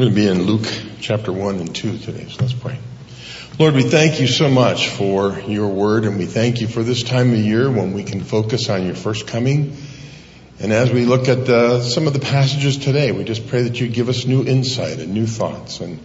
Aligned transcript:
We're 0.00 0.06
going 0.06 0.16
to 0.16 0.20
be 0.22 0.28
in 0.28 0.42
Luke 0.44 0.66
chapter 1.02 1.30
1 1.30 1.56
and 1.56 1.76
2 1.76 1.98
today, 1.98 2.26
so 2.30 2.40
let's 2.40 2.54
pray. 2.54 2.78
Lord, 3.58 3.74
we 3.74 3.82
thank 3.82 4.18
you 4.18 4.26
so 4.26 4.48
much 4.48 4.88
for 4.88 5.38
your 5.40 5.68
word 5.68 6.06
and 6.06 6.16
we 6.16 6.24
thank 6.24 6.62
you 6.62 6.68
for 6.68 6.82
this 6.82 7.02
time 7.02 7.34
of 7.34 7.38
year 7.38 7.70
when 7.70 7.92
we 7.92 8.02
can 8.02 8.24
focus 8.24 8.70
on 8.70 8.86
your 8.86 8.94
first 8.94 9.26
coming. 9.26 9.76
And 10.58 10.72
as 10.72 10.90
we 10.90 11.04
look 11.04 11.28
at 11.28 11.46
uh, 11.46 11.82
some 11.82 12.06
of 12.06 12.14
the 12.14 12.18
passages 12.18 12.78
today, 12.78 13.12
we 13.12 13.24
just 13.24 13.46
pray 13.48 13.60
that 13.60 13.78
you 13.78 13.88
give 13.88 14.08
us 14.08 14.24
new 14.24 14.42
insight 14.42 15.00
and 15.00 15.12
new 15.12 15.26
thoughts 15.26 15.80
and 15.80 16.00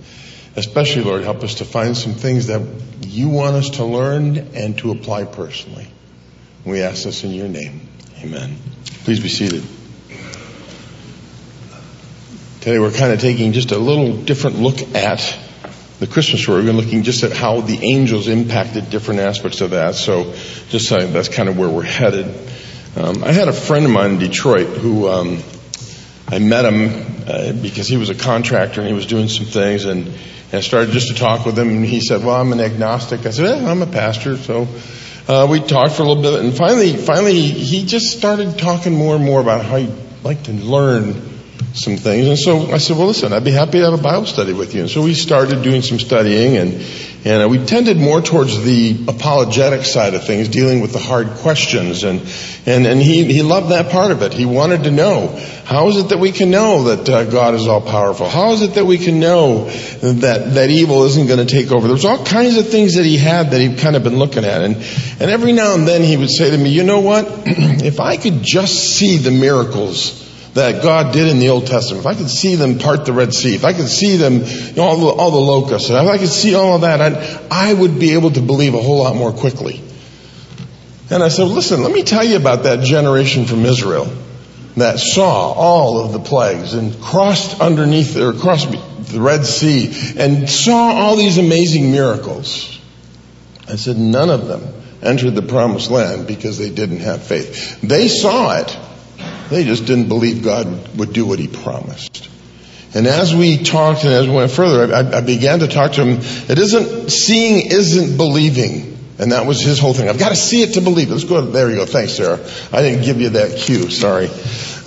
especially, 0.57 1.05
Lord, 1.05 1.23
help 1.23 1.41
us 1.41 1.55
to 1.55 1.64
find 1.64 1.96
some 1.96 2.16
things 2.16 2.48
that 2.48 2.68
you 3.00 3.30
want 3.30 3.55
us 3.55 3.70
to 3.77 3.86
learn 3.86 4.36
and 4.55 4.77
to 4.80 4.91
apply 4.91 5.23
personally. 5.23 5.88
We 6.66 6.82
ask 6.82 7.05
this 7.05 7.23
in 7.23 7.32
your 7.32 7.48
name. 7.48 7.80
Amen. 8.21 8.57
Please 9.05 9.21
be 9.21 9.30
seated. 9.30 9.64
Today 12.66 12.79
we're 12.79 12.91
kind 12.91 13.13
of 13.13 13.20
taking 13.20 13.52
just 13.52 13.71
a 13.71 13.77
little 13.77 14.18
different 14.18 14.57
look 14.57 14.81
at 14.95 15.38
the 15.99 16.08
Christmas 16.08 16.41
story. 16.41 16.63
We're 16.63 16.73
looking 16.73 17.03
just 17.03 17.21
at 17.21 17.31
how 17.31 17.62
the 17.62 17.77
angels 17.94 18.27
impacted 18.27 18.90
different 18.90 19.20
aspects 19.20 19.62
of 19.62 19.70
that. 19.70 19.94
So 19.94 20.34
just 20.70 20.91
uh, 20.91 21.05
that's 21.05 21.30
kind 21.30 21.48
of 21.48 21.59
where 21.59 21.70
we're 21.70 21.84
headed. 21.84 22.26
Um, 22.95 23.23
I 23.23 23.34
had 23.34 23.49
a 23.49 23.54
friend 23.54 23.85
of 23.85 23.91
mine 23.91 24.13
in 24.13 24.17
Detroit 24.17 24.66
who 24.66 25.07
um, 25.07 25.43
I 26.27 26.40
met 26.40 26.66
him 26.66 27.23
uh, 27.27 27.54
because 27.54 27.88
he 27.88 27.98
was 27.98 28.09
a 28.09 28.16
contractor 28.16 28.82
and 28.82 28.88
he 28.88 28.95
was 28.95 29.05
doing 29.05 29.27
some 29.27 29.45
things 29.45 29.85
and, 29.85 30.07
and 30.07 30.54
I 30.55 30.62
started 30.62 30.90
just 30.90 31.09
to 31.09 31.13
talk 31.13 31.45
with 31.45 31.59
him 31.59 31.70
and 31.70 31.85
he 31.85 31.99
said, 31.99 32.26
well, 32.26 32.41
I'm 32.41 32.52
an 32.52 32.62
agnostic. 32.62 33.27
I 33.27 33.29
said, 33.29 33.62
eh, 33.62 33.70
I'm 33.70 33.84
a 33.84 33.85
pastor. 33.85 34.38
So 34.38 34.68
uh, 35.27 35.45
we 35.48 35.59
talked 35.59 35.91
for 35.91 36.02
a 36.02 36.07
little 36.07 36.23
bit 36.23 36.43
and 36.43 36.52
finally, 36.52 36.98
finally 36.98 37.41
he 37.41 37.85
just 37.85 38.18
started 38.18 38.57
talking 38.57 38.95
more 38.95 39.16
and 39.16 39.23
more 39.23 39.40
about 39.40 39.63
how 39.66 39.76
he'd 39.76 39.93
like 40.23 40.41
to 40.45 40.54
learn 40.54 41.34
some 41.76 41.98
things. 41.98 42.27
And 42.27 42.40
so 42.40 42.72
I 42.72 42.77
said, 42.77 42.98
well, 42.98 43.08
listen, 43.08 43.34
I'd 43.34 43.44
be 43.44 43.52
happy 43.52 43.80
to 43.80 43.91
have 43.91 44.00
a 44.00 44.02
Bible 44.02 44.26
study 44.26 44.54
with 44.54 44.73
you. 44.73 44.82
And 44.82 44.90
so 44.90 45.04
we 45.04 45.13
started 45.13 45.62
doing 45.62 45.82
some 45.82 46.00
studying 46.00 46.58
and, 46.58 46.86
and 47.26 47.44
uh, 47.44 47.49
we 47.49 47.57
tended 47.66 47.98
more 47.98 48.21
towards 48.21 48.63
the 48.63 49.05
apologetic 49.07 49.84
side 49.84 50.13
of 50.13 50.24
things, 50.26 50.48
dealing 50.48 50.79
with 50.79 50.94
the 50.94 50.99
hard 50.99 51.27
questions. 51.27 52.04
And, 52.04 52.21
and, 52.66 52.88
and 52.88 53.02
he, 53.02 53.26
he 53.26 53.41
loved 53.41 53.71
that 53.71 53.91
part 53.91 54.12
of 54.12 54.21
it. 54.21 54.32
He 54.32 54.46
wanted 54.46 54.85
to 54.85 54.91
know, 54.91 55.27
how 55.66 55.90
is 55.90 55.98
it 55.98 56.10
that 56.10 56.20
we 56.20 56.32
can 56.32 56.49
know 56.49 56.96
that 56.96 57.10
uh, 57.10 57.24
God 57.26 57.55
is 57.55 57.68
all 57.68 57.82
powerful? 57.82 58.29
How 58.29 58.54
is 58.54 58.62
it 58.62 58.76
that 58.76 58.85
we 58.85 58.98
can 58.98 59.20
know 59.20 59.66
that, 59.66 60.54
that 60.54 60.70
evil 60.70 61.04
isn't 61.04 61.27
going 61.27 61.46
to 61.46 61.51
take 61.51 61.72
over? 61.72 61.88
There's 61.88 62.05
all 62.05 62.24
kinds 62.24 62.57
of 62.57 62.70
things 62.70 62.96
that 62.96 63.05
he 63.05 63.18
had 63.18 63.51
that 63.51 63.60
he'd 63.60 63.79
kind 63.79 63.96
of 63.96 64.03
been 64.03 64.18
looking 64.18 64.46
at. 64.46 64.62
And, 64.62 64.75
and 64.75 65.29
every 65.29 65.51
now 65.51 65.74
and 65.74 65.88
then 65.88 66.03
he 66.03 66.16
would 66.16 66.31
say 66.31 66.51
to 66.51 66.57
me, 66.57 66.69
you 66.69 66.84
know 66.84 67.01
what? 67.01 67.25
if 67.46 68.00
I 68.00 68.18
could 68.18 68.44
just 68.44 68.96
see 68.96 69.18
the 69.18 69.31
miracles 69.31 70.25
that 70.56 70.81
God 70.81 71.11
did 71.11 71.28
in 71.28 71.39
the 71.39 71.50
Old 71.50 71.67
Testament, 71.67 72.06
if 72.06 72.07
I 72.07 72.16
could 72.16 72.29
see 72.29 72.56
them 72.56 72.79
part 72.79 73.06
the 73.06 73.11
Red 73.11 73.34
Sea, 73.34 73.56
if 73.56 73.66
I 73.66 73.73
could 73.73 73.89
see 73.89 74.16
them, 74.16 74.35
you 74.35 74.75
know, 74.78 74.84
all, 74.84 74.97
the, 74.97 75.07
all 75.07 75.31
the 75.31 75.38
locusts, 75.38 75.89
if 75.89 75.95
I 75.95 76.17
could 76.17 76.29
see 76.29 76.56
all 76.56 76.75
of 76.75 76.81
that, 76.81 77.01
I'd, 77.01 77.51
I 77.51 77.73
would 77.73 78.00
be 78.00 78.13
able 78.13 78.31
to 78.31 78.41
believe 78.41 78.73
a 78.73 78.81
whole 78.81 79.03
lot 79.03 79.17
more 79.17 79.33
quickly. 79.33 79.83
And 81.09 81.22
I 81.22 81.28
said, 81.28 81.50
listen, 81.50 81.83
let 81.83 81.91
me 81.91 82.03
tell 82.03 82.23
you 82.23 82.38
about 82.38 82.63
that 82.63 82.79
generation 82.79 83.45
from 83.45 83.66
Israel 83.66 84.07
that 84.78 84.97
saw 85.00 85.51
all 85.51 86.00
of 86.00 86.13
the 86.13 86.19
plagues 86.19 86.73
and 86.73 87.01
crossed 87.01 87.59
underneath 87.59 88.16
or 88.16 88.31
crossed 88.31 88.72
the 88.72 89.19
Red 89.19 89.45
Sea 89.45 89.94
and 90.17 90.50
saw 90.50 90.94
all 90.94 91.17
these 91.17 91.38
amazing 91.38 91.91
miracles. 91.91 92.79
I 93.67 93.75
said, 93.75 93.97
none 93.97 94.29
of 94.29 94.47
them 94.47 94.63
entered 95.01 95.35
the 95.35 95.41
promised 95.41 95.91
land 95.91 96.28
because 96.28 96.57
they 96.57 96.69
didn't 96.69 97.01
have 97.01 97.23
faith. 97.23 97.81
They 97.81 98.07
saw 98.07 98.57
it, 98.57 98.78
they 99.50 99.63
just 99.63 99.85
didn't 99.85 100.07
believe 100.07 100.44
God 100.44 100.97
would 100.97 101.13
do 101.13 101.25
what 101.25 101.40
he 101.40 101.47
promised. 101.47 102.29
And 102.94 103.07
as 103.07 103.35
we 103.35 103.57
talked 103.57 104.06
and 104.06 104.13
as 104.13 104.28
we 104.28 104.34
went 104.34 104.51
further, 104.51 104.94
I, 104.94 105.18
I 105.18 105.22
began 105.22 105.59
to 105.59 105.68
talk 105.68 105.94
to 105.94 106.06
him. 106.06 106.19
It 106.50 106.57
isn't, 106.57 107.09
seeing 107.09 107.69
isn't 107.69 108.16
believing. 108.16 108.94
And 109.18 109.31
that 109.31 109.46
was 109.46 109.62
his 109.62 109.79
whole 109.79 109.94
thing. 109.94 110.09
I've 110.09 110.19
got 110.19 110.29
to 110.29 110.35
see 110.35 110.62
it 110.62 110.73
to 110.73 110.81
believe. 110.81 111.09
It. 111.09 111.13
Let's 111.13 111.23
go. 111.25 111.41
There 111.41 111.69
you 111.69 111.78
go. 111.78 111.85
Thanks, 111.85 112.13
Sarah. 112.13 112.39
I 112.72 112.81
didn't 112.81 113.03
give 113.03 113.22
you 113.22 113.29
that 113.31 113.57
cue. 113.57 113.89
Sorry. 113.89 114.28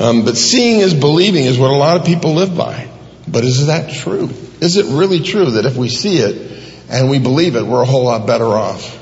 Um, 0.01 0.25
but 0.25 0.37
seeing 0.37 0.81
is 0.81 0.95
believing 0.95 1.45
is 1.45 1.59
what 1.59 1.71
a 1.71 1.77
lot 1.77 1.99
of 1.99 2.07
people 2.07 2.35
live 2.35 2.57
by. 2.57 2.89
But 3.27 3.45
is 3.45 3.67
that 3.67 3.91
true? 3.91 4.31
Is 4.61 4.77
it 4.77 4.87
really 4.87 5.21
true 5.21 5.53
that 5.53 5.67
if 5.67 5.77
we 5.77 5.89
see 5.89 6.19
it 6.19 6.63
and 6.91 7.11
we 7.11 7.19
believe 7.19 7.57
it, 7.57 7.63
we're 7.63 7.83
a 7.83 7.87
whole 7.87 8.05
lot 8.05 8.27
better 8.27 8.47
off? 8.47 8.97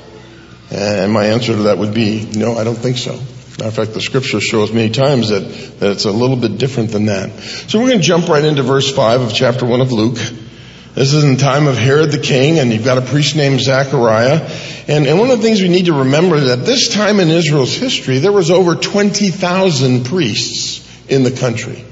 And 0.71 1.11
my 1.13 1.27
answer 1.27 1.53
to 1.53 1.63
that 1.63 1.77
would 1.77 1.93
be 1.93 2.29
no, 2.35 2.57
I 2.57 2.63
don't 2.63 2.75
think 2.75 2.97
so. 2.97 3.19
Matter 3.57 3.69
of 3.69 3.73
fact, 3.73 3.93
the 3.95 4.01
scripture 4.01 4.39
shows 4.39 4.71
many 4.71 4.91
times 4.91 5.29
that, 5.29 5.39
that 5.79 5.91
it's 5.93 6.05
a 6.05 6.11
little 6.11 6.35
bit 6.35 6.59
different 6.59 6.91
than 6.91 7.07
that. 7.07 7.31
So 7.41 7.79
we're 7.79 7.87
going 7.87 8.01
to 8.01 8.05
jump 8.05 8.27
right 8.27 8.45
into 8.45 8.61
verse 8.61 8.93
5 8.93 9.21
of 9.21 9.33
chapter 9.33 9.65
1 9.65 9.81
of 9.81 9.91
Luke. 9.91 10.19
This 10.93 11.13
is 11.13 11.23
in 11.23 11.33
the 11.33 11.39
time 11.39 11.65
of 11.65 11.75
Herod 11.75 12.11
the 12.11 12.19
king, 12.19 12.59
and 12.59 12.71
you've 12.71 12.85
got 12.85 12.99
a 12.99 13.01
priest 13.01 13.35
named 13.35 13.59
Zechariah. 13.59 14.47
And, 14.87 15.07
and 15.07 15.17
one 15.17 15.31
of 15.31 15.37
the 15.37 15.43
things 15.43 15.59
we 15.59 15.69
need 15.69 15.87
to 15.87 15.93
remember 15.93 16.35
is 16.35 16.45
that 16.45 16.67
this 16.67 16.93
time 16.93 17.19
in 17.19 17.29
Israel's 17.29 17.73
history, 17.73 18.19
there 18.19 18.31
was 18.31 18.51
over 18.51 18.75
20,000 18.75 20.05
priests 20.05 20.87
in 21.09 21.23
the 21.23 21.31
country. 21.31 21.83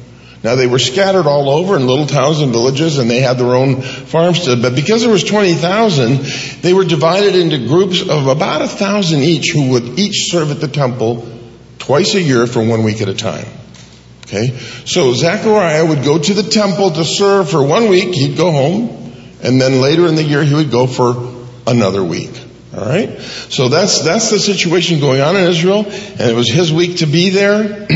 Now 0.43 0.53
they 0.53 0.67
were 0.67 0.77
scattered 0.77 1.25
all 1.25 1.49
over 1.49 1.75
in 1.77 1.87
little 1.87 2.05
towns 2.05 2.41
and 2.41 2.51
villages 2.51 2.99
and 2.99 3.09
they 3.09 3.21
had 3.21 3.39
their 3.39 3.55
own 3.55 3.81
farmstead, 3.81 4.61
but 4.61 4.75
because 4.75 5.01
there 5.01 5.09
was 5.09 5.23
20,000, 5.23 6.17
they 6.61 6.75
were 6.75 6.85
divided 6.85 7.35
into 7.35 7.67
groups 7.67 8.01
of 8.07 8.27
about 8.27 8.61
a 8.61 8.67
thousand 8.67 9.21
each 9.21 9.49
who 9.51 9.71
would 9.71 9.97
each 9.97 10.29
serve 10.29 10.51
at 10.51 10.61
the 10.61 10.67
temple 10.67 11.31
twice 11.85 12.15
a 12.15 12.21
year 12.21 12.47
for 12.47 12.65
one 12.65 12.83
week 12.83 13.01
at 13.01 13.07
a 13.07 13.13
time. 13.13 13.45
Okay? 14.23 14.57
So 14.85 15.13
Zechariah 15.13 15.85
would 15.85 16.03
go 16.03 16.17
to 16.17 16.33
the 16.33 16.43
temple 16.43 16.91
to 16.91 17.05
serve 17.05 17.49
for 17.49 17.63
one 17.63 17.89
week, 17.89 18.15
he'd 18.15 18.37
go 18.37 18.51
home, 18.51 19.13
and 19.43 19.61
then 19.61 19.81
later 19.81 20.07
in 20.07 20.15
the 20.15 20.23
year 20.23 20.43
he 20.43 20.55
would 20.55 20.71
go 20.71 20.87
for 20.87 21.45
another 21.67 22.03
week. 22.03 22.41
Alright? 22.73 23.19
So 23.19 23.69
that's, 23.69 24.01
that's 24.03 24.31
the 24.31 24.39
situation 24.39 24.99
going 24.99 25.21
on 25.21 25.37
in 25.37 25.43
Israel, 25.47 25.85
and 25.85 26.21
it 26.21 26.35
was 26.35 26.49
his 26.49 26.73
week 26.73 26.97
to 26.97 27.05
be 27.05 27.29
there. 27.29 27.61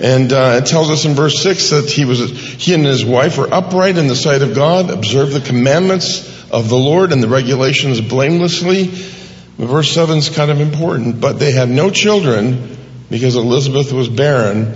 and 0.00 0.32
uh, 0.32 0.60
it 0.62 0.66
tells 0.66 0.90
us 0.90 1.04
in 1.04 1.12
verse 1.12 1.42
6 1.42 1.70
that 1.70 1.90
he 1.90 2.06
was, 2.06 2.30
he 2.30 2.72
and 2.72 2.84
his 2.84 3.04
wife 3.04 3.36
were 3.36 3.52
upright 3.52 3.98
in 3.98 4.08
the 4.08 4.16
sight 4.16 4.40
of 4.40 4.54
God, 4.54 4.90
observed 4.90 5.32
the 5.32 5.40
commandments 5.40 6.26
of 6.50 6.70
the 6.70 6.76
Lord 6.76 7.12
and 7.12 7.22
the 7.22 7.28
regulations 7.28 8.00
blamelessly. 8.00 8.86
Verse 8.86 9.92
7 9.92 10.18
is 10.18 10.30
kind 10.30 10.50
of 10.50 10.60
important, 10.60 11.20
but 11.20 11.34
they 11.34 11.52
had 11.52 11.68
no 11.68 11.90
children 11.90 12.78
because 13.10 13.36
Elizabeth 13.36 13.92
was 13.92 14.08
barren 14.08 14.66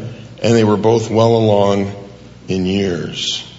and 0.43 0.55
they 0.55 0.65
were 0.65 0.77
both 0.77 1.11
well 1.11 1.37
along 1.37 1.93
in 2.49 2.67
years. 2.67 3.50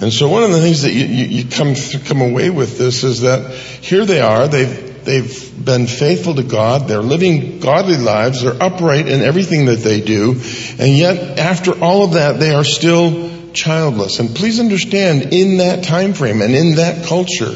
And 0.00 0.12
so 0.12 0.28
one 0.28 0.42
of 0.42 0.50
the 0.50 0.60
things 0.60 0.82
that 0.82 0.92
you, 0.92 1.06
you, 1.06 1.24
you 1.24 1.48
come 1.48 1.74
come 2.04 2.20
away 2.20 2.50
with 2.50 2.76
this 2.76 3.04
is 3.04 3.20
that 3.22 3.52
here 3.54 4.04
they 4.04 4.20
are. 4.20 4.48
They've 4.48 5.04
they've 5.04 5.64
been 5.64 5.86
faithful 5.86 6.34
to 6.34 6.42
God. 6.42 6.88
They're 6.88 7.00
living 7.00 7.60
godly 7.60 7.96
lives. 7.96 8.42
They're 8.42 8.60
upright 8.60 9.06
in 9.06 9.22
everything 9.22 9.66
that 9.66 9.78
they 9.78 10.00
do, 10.00 10.32
and 10.32 10.96
yet 10.96 11.38
after 11.38 11.80
all 11.82 12.04
of 12.04 12.12
that, 12.14 12.40
they 12.40 12.52
are 12.52 12.64
still 12.64 13.30
childless. 13.52 14.18
And 14.18 14.34
please 14.34 14.58
understand, 14.58 15.32
in 15.32 15.58
that 15.58 15.84
time 15.84 16.12
frame 16.12 16.42
and 16.42 16.54
in 16.54 16.74
that 16.74 17.06
culture, 17.06 17.54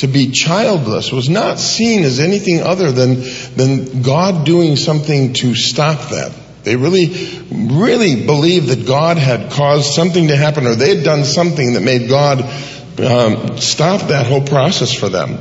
to 0.00 0.06
be 0.06 0.30
childless 0.30 1.12
was 1.12 1.28
not 1.28 1.58
seen 1.58 2.04
as 2.04 2.20
anything 2.20 2.62
other 2.62 2.90
than, 2.90 3.22
than 3.54 4.00
God 4.00 4.46
doing 4.46 4.76
something 4.76 5.34
to 5.34 5.54
stop 5.54 6.10
that. 6.10 6.32
They 6.62 6.76
really, 6.76 7.08
really 7.50 8.24
believed 8.24 8.68
that 8.68 8.86
God 8.86 9.18
had 9.18 9.52
caused 9.52 9.92
something 9.92 10.28
to 10.28 10.36
happen 10.36 10.66
or 10.66 10.74
they 10.74 10.96
had 10.96 11.04
done 11.04 11.24
something 11.24 11.74
that 11.74 11.82
made 11.82 12.08
God 12.08 12.40
um, 12.40 13.58
stop 13.58 14.08
that 14.08 14.26
whole 14.26 14.46
process 14.46 14.92
for 14.92 15.10
them. 15.10 15.38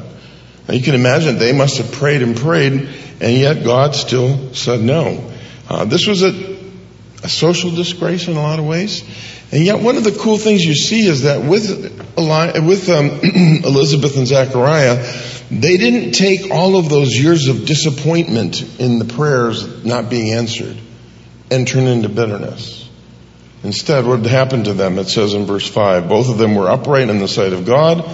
Now 0.68 0.74
you 0.74 0.84
can 0.84 0.96
imagine 0.96 1.38
they 1.38 1.54
must 1.54 1.78
have 1.78 1.94
prayed 1.94 2.22
and 2.22 2.36
prayed 2.36 2.74
and 3.22 3.38
yet 3.38 3.64
God 3.64 3.96
still 3.96 4.54
said 4.54 4.82
no. 4.82 5.32
Uh, 5.70 5.86
this 5.86 6.06
was 6.06 6.22
a, 6.22 6.58
a 7.24 7.30
social 7.30 7.72
disgrace 7.72 8.28
in 8.28 8.36
a 8.36 8.42
lot 8.42 8.60
of 8.60 8.66
ways. 8.66 9.04
And 9.52 9.66
yet 9.66 9.82
one 9.82 9.98
of 9.98 10.04
the 10.04 10.12
cool 10.12 10.38
things 10.38 10.64
you 10.64 10.76
see 10.76 11.08
is 11.08 11.24
that 11.24 11.44
with, 11.44 11.70
with 12.18 12.90
um, 12.90 13.06
Elizabeth 13.64 14.16
and 14.16 14.28
Zechariah, 14.28 15.04
they 15.50 15.78
didn't 15.78 16.12
take 16.12 16.52
all 16.52 16.78
of 16.78 16.90
those 16.90 17.16
years 17.16 17.48
of 17.48 17.66
disappointment 17.66 18.80
in 18.80 19.00
the 19.00 19.06
prayers 19.06 19.84
not 19.84 20.10
being 20.10 20.34
answered 20.34 20.78
and 21.50 21.68
turn 21.68 21.88
into 21.88 22.10
bitterness. 22.10 22.88
Instead, 23.64 24.06
what 24.06 24.24
happened 24.26 24.66
to 24.66 24.74
them? 24.74 25.00
It 25.00 25.10
says 25.10 25.34
in 25.34 25.46
verse 25.46 25.68
5, 25.68 26.08
both 26.08 26.30
of 26.30 26.38
them 26.38 26.56
were 26.56 26.70
upright 26.70 27.10
in 27.10 27.18
the 27.18 27.28
sight 27.28 27.52
of 27.52 27.66
God, 27.66 28.06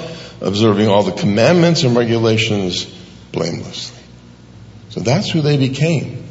observing 0.41 0.87
all 0.87 1.03
the 1.03 1.11
commandments 1.11 1.83
and 1.83 1.95
regulations 1.95 2.85
blamelessly. 3.31 4.01
So 4.89 5.01
that's 5.01 5.29
who 5.29 5.41
they 5.41 5.57
became. 5.57 6.23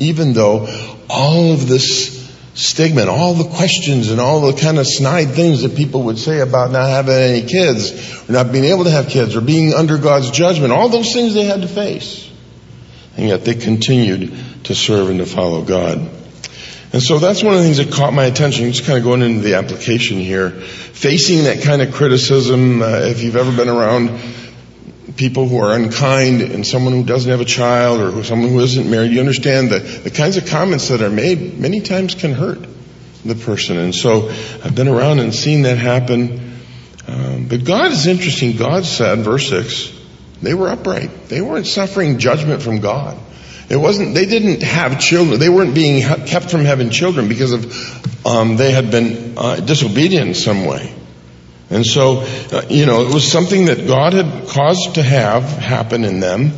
Even 0.00 0.32
though 0.32 0.66
all 1.08 1.52
of 1.52 1.68
this 1.68 2.11
stigma 2.54 3.00
and 3.02 3.10
all 3.10 3.34
the 3.34 3.48
questions 3.48 4.10
and 4.10 4.20
all 4.20 4.40
the 4.40 4.60
kind 4.60 4.78
of 4.78 4.86
snide 4.86 5.30
things 5.30 5.62
that 5.62 5.76
people 5.76 6.04
would 6.04 6.18
say 6.18 6.40
about 6.40 6.70
not 6.70 6.88
having 6.88 7.14
any 7.14 7.46
kids 7.46 8.28
or 8.28 8.32
not 8.32 8.52
being 8.52 8.64
able 8.64 8.84
to 8.84 8.90
have 8.90 9.08
kids 9.08 9.34
or 9.34 9.40
being 9.40 9.72
under 9.72 9.98
God's 9.98 10.30
judgment, 10.30 10.72
all 10.72 10.88
those 10.88 11.12
things 11.12 11.34
they 11.34 11.44
had 11.44 11.62
to 11.62 11.68
face. 11.68 12.30
And 13.16 13.28
yet 13.28 13.44
they 13.44 13.54
continued 13.54 14.34
to 14.64 14.74
serve 14.74 15.10
and 15.10 15.18
to 15.18 15.26
follow 15.26 15.62
God. 15.62 16.10
And 16.92 17.02
so 17.02 17.18
that's 17.18 17.42
one 17.42 17.54
of 17.54 17.60
the 17.60 17.64
things 17.64 17.78
that 17.78 17.90
caught 17.90 18.12
my 18.12 18.26
attention, 18.26 18.70
just 18.70 18.84
kind 18.86 18.98
of 18.98 19.04
going 19.04 19.22
into 19.22 19.40
the 19.40 19.54
application 19.54 20.18
here. 20.18 20.50
Facing 20.50 21.44
that 21.44 21.62
kind 21.62 21.80
of 21.80 21.94
criticism, 21.94 22.82
uh, 22.82 23.00
if 23.04 23.22
you've 23.22 23.36
ever 23.36 23.54
been 23.56 23.70
around 23.70 24.10
people 25.16 25.48
who 25.48 25.58
are 25.58 25.74
unkind 25.74 26.42
and 26.42 26.66
someone 26.66 26.92
who 26.92 27.04
doesn't 27.04 27.30
have 27.30 27.40
a 27.40 27.46
child 27.46 28.00
or 28.00 28.24
someone 28.24 28.50
who 28.50 28.60
isn't 28.60 28.90
married, 28.90 29.12
you 29.12 29.20
understand 29.20 29.70
that 29.70 30.04
the 30.04 30.10
kinds 30.10 30.36
of 30.36 30.46
comments 30.46 30.88
that 30.88 31.02
are 31.02 31.10
made 31.10 31.58
many 31.58 31.80
times 31.80 32.14
can 32.14 32.32
hurt 32.32 32.66
the 33.24 33.34
person. 33.34 33.78
And 33.78 33.94
so 33.94 34.28
I've 34.28 34.74
been 34.74 34.88
around 34.88 35.20
and 35.20 35.34
seen 35.34 35.62
that 35.62 35.78
happen. 35.78 36.56
Um, 37.06 37.46
but 37.48 37.64
God 37.64 37.92
is 37.92 38.06
interesting. 38.06 38.56
God 38.56 38.84
said, 38.84 39.20
verse 39.20 39.48
6, 39.48 39.92
they 40.40 40.54
were 40.54 40.68
upright. 40.68 41.28
They 41.28 41.40
weren't 41.40 41.66
suffering 41.66 42.18
judgment 42.18 42.62
from 42.62 42.80
God. 42.80 43.18
It 43.68 43.76
wasn't, 43.76 44.14
they 44.14 44.26
didn't 44.26 44.62
have 44.62 45.00
children. 45.00 45.38
They 45.38 45.48
weren't 45.48 45.74
being 45.74 46.02
kept 46.26 46.50
from 46.50 46.64
having 46.64 46.90
children 46.90 47.28
because 47.28 47.52
of, 47.52 48.26
um, 48.26 48.56
they 48.56 48.72
had 48.72 48.90
been 48.90 49.34
uh, 49.36 49.56
disobedient 49.56 50.28
in 50.28 50.34
some 50.34 50.64
way. 50.64 50.94
And 51.72 51.86
so, 51.86 52.18
uh, 52.52 52.66
you 52.68 52.84
know, 52.84 53.06
it 53.06 53.14
was 53.14 53.30
something 53.30 53.64
that 53.66 53.86
God 53.86 54.12
had 54.12 54.48
caused 54.48 54.96
to 54.96 55.02
have 55.02 55.44
happen 55.44 56.04
in 56.04 56.20
them, 56.20 56.52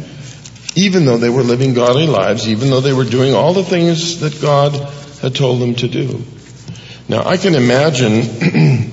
even 0.75 1.05
though 1.05 1.19
they 1.19 1.31
were 1.31 1.45
living 1.45 1.73
godly 1.73 2.09
lives, 2.09 2.49
even 2.49 2.69
though 2.69 2.81
they 2.81 2.93
were 2.93 3.05
doing 3.05 3.33
all 3.33 3.53
the 3.53 3.63
things 3.63 4.21
that 4.21 4.43
God 4.43 4.73
had 5.23 5.37
told 5.37 5.61
them 5.61 5.77
to 5.77 5.89
do. 5.89 6.25
Now, 7.09 7.25
I 7.25 7.37
can 7.37 7.55
imagine 7.55 8.23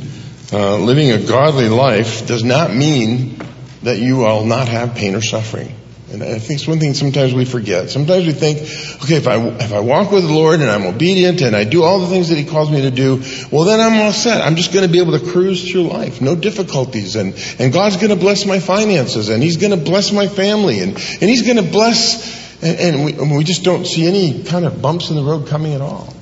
uh, 0.53 0.77
living 0.77 1.09
a 1.09 1.25
godly 1.25 1.69
life 1.69 2.27
does 2.27 2.43
not 2.43 2.71
mean 2.71 3.41
that 3.81 3.97
you 3.97 4.17
will 4.17 4.45
not 4.45 4.67
have 4.67 4.93
pain 4.93 5.15
or 5.15 5.21
suffering. 5.21 5.75
And 6.11 6.21
I 6.21 6.39
think 6.39 6.59
it's 6.59 6.67
one 6.67 6.79
thing 6.79 6.93
sometimes 6.93 7.33
we 7.33 7.45
forget. 7.45 7.89
Sometimes 7.89 8.25
we 8.25 8.33
think, 8.33 8.57
okay, 9.03 9.15
if 9.15 9.27
I, 9.27 9.37
if 9.59 9.71
I 9.71 9.79
walk 9.79 10.11
with 10.11 10.27
the 10.27 10.33
Lord 10.33 10.59
and 10.59 10.69
I'm 10.69 10.85
obedient 10.85 11.41
and 11.41 11.55
I 11.55 11.63
do 11.63 11.83
all 11.83 11.99
the 11.99 12.07
things 12.07 12.27
that 12.29 12.37
He 12.37 12.43
calls 12.43 12.69
me 12.69 12.81
to 12.81 12.91
do, 12.91 13.23
well 13.49 13.63
then 13.63 13.79
I'm 13.79 14.01
all 14.01 14.11
set. 14.11 14.41
I'm 14.41 14.57
just 14.57 14.73
going 14.73 14.85
to 14.85 14.91
be 14.91 14.99
able 14.99 15.17
to 15.17 15.31
cruise 15.31 15.71
through 15.71 15.83
life. 15.83 16.19
No 16.19 16.35
difficulties. 16.35 17.15
And, 17.15 17.33
and 17.59 17.71
God's 17.71 17.95
going 17.95 18.09
to 18.09 18.17
bless 18.17 18.45
my 18.45 18.59
finances 18.59 19.29
and 19.29 19.41
He's 19.41 19.55
going 19.55 19.71
to 19.71 19.83
bless 19.83 20.11
my 20.11 20.27
family 20.27 20.79
and, 20.79 20.89
and 20.91 21.29
He's 21.29 21.43
going 21.43 21.57
to 21.57 21.71
bless, 21.71 22.61
and, 22.61 22.77
and 22.77 23.05
we, 23.05 23.13
and 23.13 23.37
we 23.37 23.45
just 23.45 23.63
don't 23.63 23.85
see 23.85 24.05
any 24.05 24.43
kind 24.43 24.65
of 24.65 24.81
bumps 24.81 25.11
in 25.11 25.15
the 25.15 25.23
road 25.23 25.47
coming 25.47 25.73
at 25.73 25.81
all. 25.81 26.13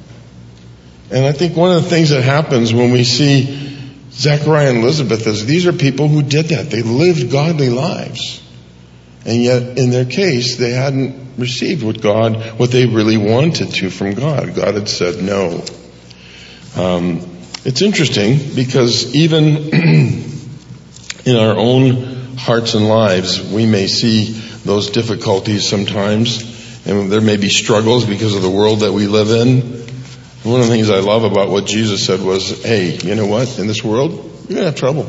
And 1.12 1.26
I 1.26 1.32
think 1.32 1.58
one 1.58 1.76
of 1.76 1.84
the 1.84 1.90
things 1.90 2.12
that 2.12 2.24
happens 2.24 2.72
when 2.72 2.92
we 2.92 3.04
see 3.04 3.88
Zechariah 4.12 4.70
and 4.70 4.80
Elizabeth 4.84 5.26
is 5.26 5.48
these 5.48 5.66
are 5.66 5.74
people 5.74 6.08
who 6.08 6.22
did 6.22 6.50
that. 6.50 6.70
They 6.70 6.84
lived 6.84 7.32
godly 7.32 7.70
lives. 7.70 8.44
And 9.25 9.44
yet, 9.44 9.77
in 9.77 9.89
their 9.89 10.06
case, 10.06 10.57
they 10.57 10.71
hadn't 10.71 11.38
received 11.38 11.83
what 11.83 12.01
God, 12.01 12.60
what 12.60 12.71
they 12.71 12.86
really 12.86 13.18
wanted 13.18 13.71
to 13.75 13.89
from 13.89 14.13
God. 14.13 14.56
God 14.56 14.75
had 14.75 14.89
said 14.89 15.21
no. 15.21 15.63
Um, 16.75 17.38
it's 17.66 17.81
interesting 17.81 18.56
because 18.56 19.13
even 19.16 19.45
in 21.25 21.36
our 21.36 21.56
own 21.57 22.38
hearts 22.38 22.74
and 22.74 22.88
lives, 22.88 23.42
we 23.51 23.66
may 23.66 23.88
see 23.88 24.31
those 24.63 24.89
difficulties 24.92 25.68
sometimes, 25.68 26.88
and 26.88 27.12
there 27.12 27.21
may 27.21 27.38
be 27.38 27.50
struggles 27.50 28.06
because 28.06 28.36
of 28.36 28.42
the 28.42 28.50
world 28.50 28.81
that 28.81 28.94
we 28.94 29.07
live 29.07 29.30
in. 29.30 29.62
One 30.44 30.62
of 30.62 30.68
the 30.68 30.74
things 30.74 30.89
I 30.89 31.00
love 31.00 31.25
about 31.25 31.50
what 31.50 31.66
Jesus 31.66 32.06
said 32.06 32.21
was, 32.21 32.63
hey, 32.63 32.98
you 32.98 33.16
know 33.16 33.27
what? 33.27 33.60
In 33.60 33.68
this 33.68 33.83
world, 33.83 34.12
you're 34.12 34.56
going 34.56 34.60
to 34.60 34.66
have 34.66 34.75
trouble. 34.75 35.04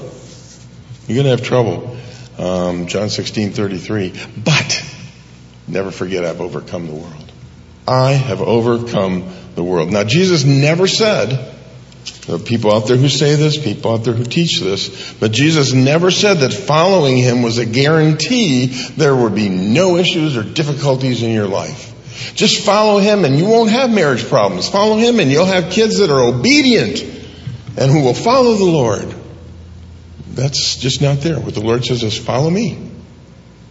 You're 1.06 1.22
going 1.22 1.24
to 1.24 1.30
have 1.30 1.42
trouble. 1.42 1.89
Um, 2.38 2.86
John 2.86 3.08
16, 3.10 3.52
33. 3.52 4.14
But 4.44 4.84
never 5.68 5.90
forget 5.90 6.24
I've 6.24 6.40
overcome 6.40 6.86
the 6.86 6.94
world. 6.94 7.32
I 7.86 8.12
have 8.12 8.40
overcome 8.40 9.28
the 9.54 9.64
world. 9.64 9.90
Now 9.90 10.04
Jesus 10.04 10.44
never 10.44 10.86
said, 10.86 11.56
there 12.26 12.36
are 12.36 12.38
people 12.38 12.72
out 12.72 12.86
there 12.86 12.96
who 12.96 13.08
say 13.08 13.34
this, 13.34 13.62
people 13.62 13.92
out 13.92 14.04
there 14.04 14.14
who 14.14 14.24
teach 14.24 14.60
this, 14.60 15.12
but 15.14 15.32
Jesus 15.32 15.72
never 15.72 16.10
said 16.10 16.38
that 16.38 16.52
following 16.52 17.16
him 17.16 17.42
was 17.42 17.58
a 17.58 17.66
guarantee 17.66 18.66
there 18.66 19.14
would 19.14 19.34
be 19.34 19.48
no 19.48 19.96
issues 19.96 20.36
or 20.36 20.42
difficulties 20.42 21.22
in 21.22 21.32
your 21.32 21.48
life. 21.48 21.88
Just 22.34 22.64
follow 22.64 22.98
him 22.98 23.24
and 23.24 23.38
you 23.38 23.46
won't 23.46 23.70
have 23.70 23.90
marriage 23.90 24.24
problems. 24.24 24.68
Follow 24.68 24.96
him 24.96 25.20
and 25.20 25.30
you'll 25.30 25.46
have 25.46 25.72
kids 25.72 25.98
that 25.98 26.10
are 26.10 26.20
obedient 26.20 27.02
and 27.76 27.90
who 27.90 28.02
will 28.02 28.14
follow 28.14 28.54
the 28.54 28.64
Lord. 28.64 29.14
That's 30.34 30.76
just 30.76 31.02
not 31.02 31.18
there. 31.18 31.38
What 31.38 31.54
the 31.54 31.60
Lord 31.60 31.84
says 31.84 32.02
is 32.02 32.16
follow 32.16 32.50
me. 32.50 32.90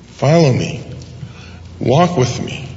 Follow 0.04 0.52
me. 0.52 0.86
Walk 1.80 2.18
with 2.18 2.44
me. 2.44 2.68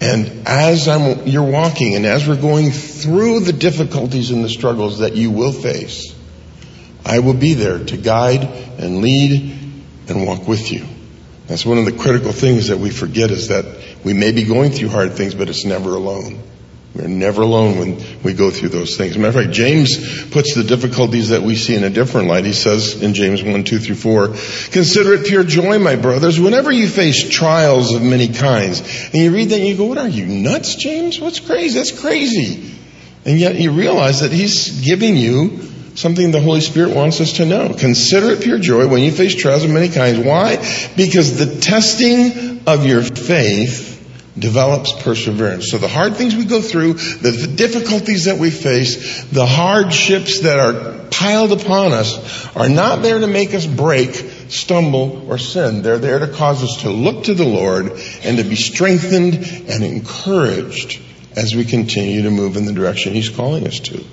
And 0.00 0.48
as 0.48 0.88
I'm, 0.88 1.26
you're 1.26 1.48
walking 1.48 1.94
and 1.94 2.04
as 2.04 2.26
we're 2.26 2.40
going 2.40 2.70
through 2.70 3.40
the 3.40 3.52
difficulties 3.52 4.30
and 4.30 4.44
the 4.44 4.48
struggles 4.48 4.98
that 4.98 5.14
you 5.14 5.30
will 5.30 5.52
face, 5.52 6.14
I 7.04 7.20
will 7.20 7.34
be 7.34 7.54
there 7.54 7.84
to 7.84 7.96
guide 7.96 8.42
and 8.42 9.00
lead 9.00 9.58
and 10.08 10.26
walk 10.26 10.46
with 10.46 10.72
you. 10.72 10.86
That's 11.46 11.64
one 11.64 11.78
of 11.78 11.84
the 11.84 11.92
critical 11.92 12.32
things 12.32 12.68
that 12.68 12.78
we 12.78 12.90
forget 12.90 13.30
is 13.30 13.48
that 13.48 13.64
we 14.04 14.12
may 14.12 14.32
be 14.32 14.44
going 14.44 14.72
through 14.72 14.88
hard 14.88 15.12
things, 15.12 15.34
but 15.34 15.48
it's 15.48 15.64
never 15.64 15.94
alone. 15.94 16.42
We're 16.94 17.08
never 17.08 17.40
alone 17.40 17.78
when 17.78 18.22
we 18.22 18.34
go 18.34 18.50
through 18.50 18.68
those 18.68 18.98
things. 18.98 19.16
matter 19.16 19.38
of 19.38 19.44
fact, 19.46 19.54
James 19.54 20.26
puts 20.30 20.54
the 20.54 20.62
difficulties 20.62 21.30
that 21.30 21.42
we 21.42 21.56
see 21.56 21.74
in 21.74 21.84
a 21.84 21.90
different 21.90 22.28
light. 22.28 22.44
He 22.44 22.52
says 22.52 23.02
in 23.02 23.14
James 23.14 23.42
1, 23.42 23.64
2 23.64 23.78
through 23.78 23.94
4, 23.94 24.26
Consider 24.72 25.14
it 25.14 25.26
pure 25.26 25.42
joy, 25.42 25.78
my 25.78 25.96
brothers, 25.96 26.38
whenever 26.38 26.70
you 26.70 26.86
face 26.86 27.30
trials 27.30 27.94
of 27.94 28.02
many 28.02 28.28
kinds. 28.28 28.80
And 29.14 29.22
you 29.22 29.32
read 29.32 29.48
that 29.48 29.60
and 29.60 29.68
you 29.68 29.76
go, 29.76 29.86
what 29.86 29.96
are 29.96 30.08
you, 30.08 30.26
nuts, 30.26 30.74
James? 30.74 31.18
What's 31.18 31.40
crazy? 31.40 31.78
That's 31.78 31.98
crazy. 31.98 32.74
And 33.24 33.40
yet 33.40 33.54
you 33.54 33.72
realize 33.72 34.20
that 34.20 34.30
he's 34.30 34.84
giving 34.84 35.16
you 35.16 35.60
something 35.94 36.30
the 36.30 36.40
Holy 36.40 36.60
Spirit 36.60 36.94
wants 36.94 37.22
us 37.22 37.34
to 37.34 37.46
know. 37.46 37.74
Consider 37.78 38.32
it 38.32 38.42
pure 38.42 38.58
joy 38.58 38.86
when 38.86 39.00
you 39.00 39.12
face 39.12 39.34
trials 39.34 39.64
of 39.64 39.70
many 39.70 39.88
kinds. 39.88 40.18
Why? 40.18 40.56
Because 40.96 41.38
the 41.38 41.60
testing 41.60 42.62
of 42.66 42.84
your 42.84 43.02
faith 43.02 43.91
develops 44.38 44.92
perseverance. 45.02 45.70
So 45.70 45.78
the 45.78 45.88
hard 45.88 46.16
things 46.16 46.34
we 46.34 46.44
go 46.44 46.62
through, 46.62 46.94
the 46.94 47.52
difficulties 47.54 48.24
that 48.24 48.38
we 48.38 48.50
face, 48.50 49.24
the 49.24 49.46
hardships 49.46 50.40
that 50.40 50.58
are 50.58 51.08
piled 51.10 51.52
upon 51.52 51.92
us 51.92 52.56
are 52.56 52.68
not 52.68 53.02
there 53.02 53.18
to 53.18 53.26
make 53.26 53.54
us 53.54 53.66
break, 53.66 54.14
stumble, 54.48 55.30
or 55.30 55.38
sin. 55.38 55.82
They're 55.82 55.98
there 55.98 56.18
to 56.18 56.28
cause 56.28 56.62
us 56.62 56.82
to 56.82 56.90
look 56.90 57.24
to 57.24 57.34
the 57.34 57.44
Lord 57.44 57.92
and 58.24 58.38
to 58.38 58.44
be 58.44 58.56
strengthened 58.56 59.34
and 59.68 59.84
encouraged 59.84 61.00
as 61.36 61.54
we 61.54 61.64
continue 61.64 62.22
to 62.22 62.30
move 62.30 62.56
in 62.56 62.64
the 62.64 62.72
direction 62.72 63.12
He's 63.12 63.28
calling 63.28 63.66
us 63.66 63.80
to. 63.80 64.04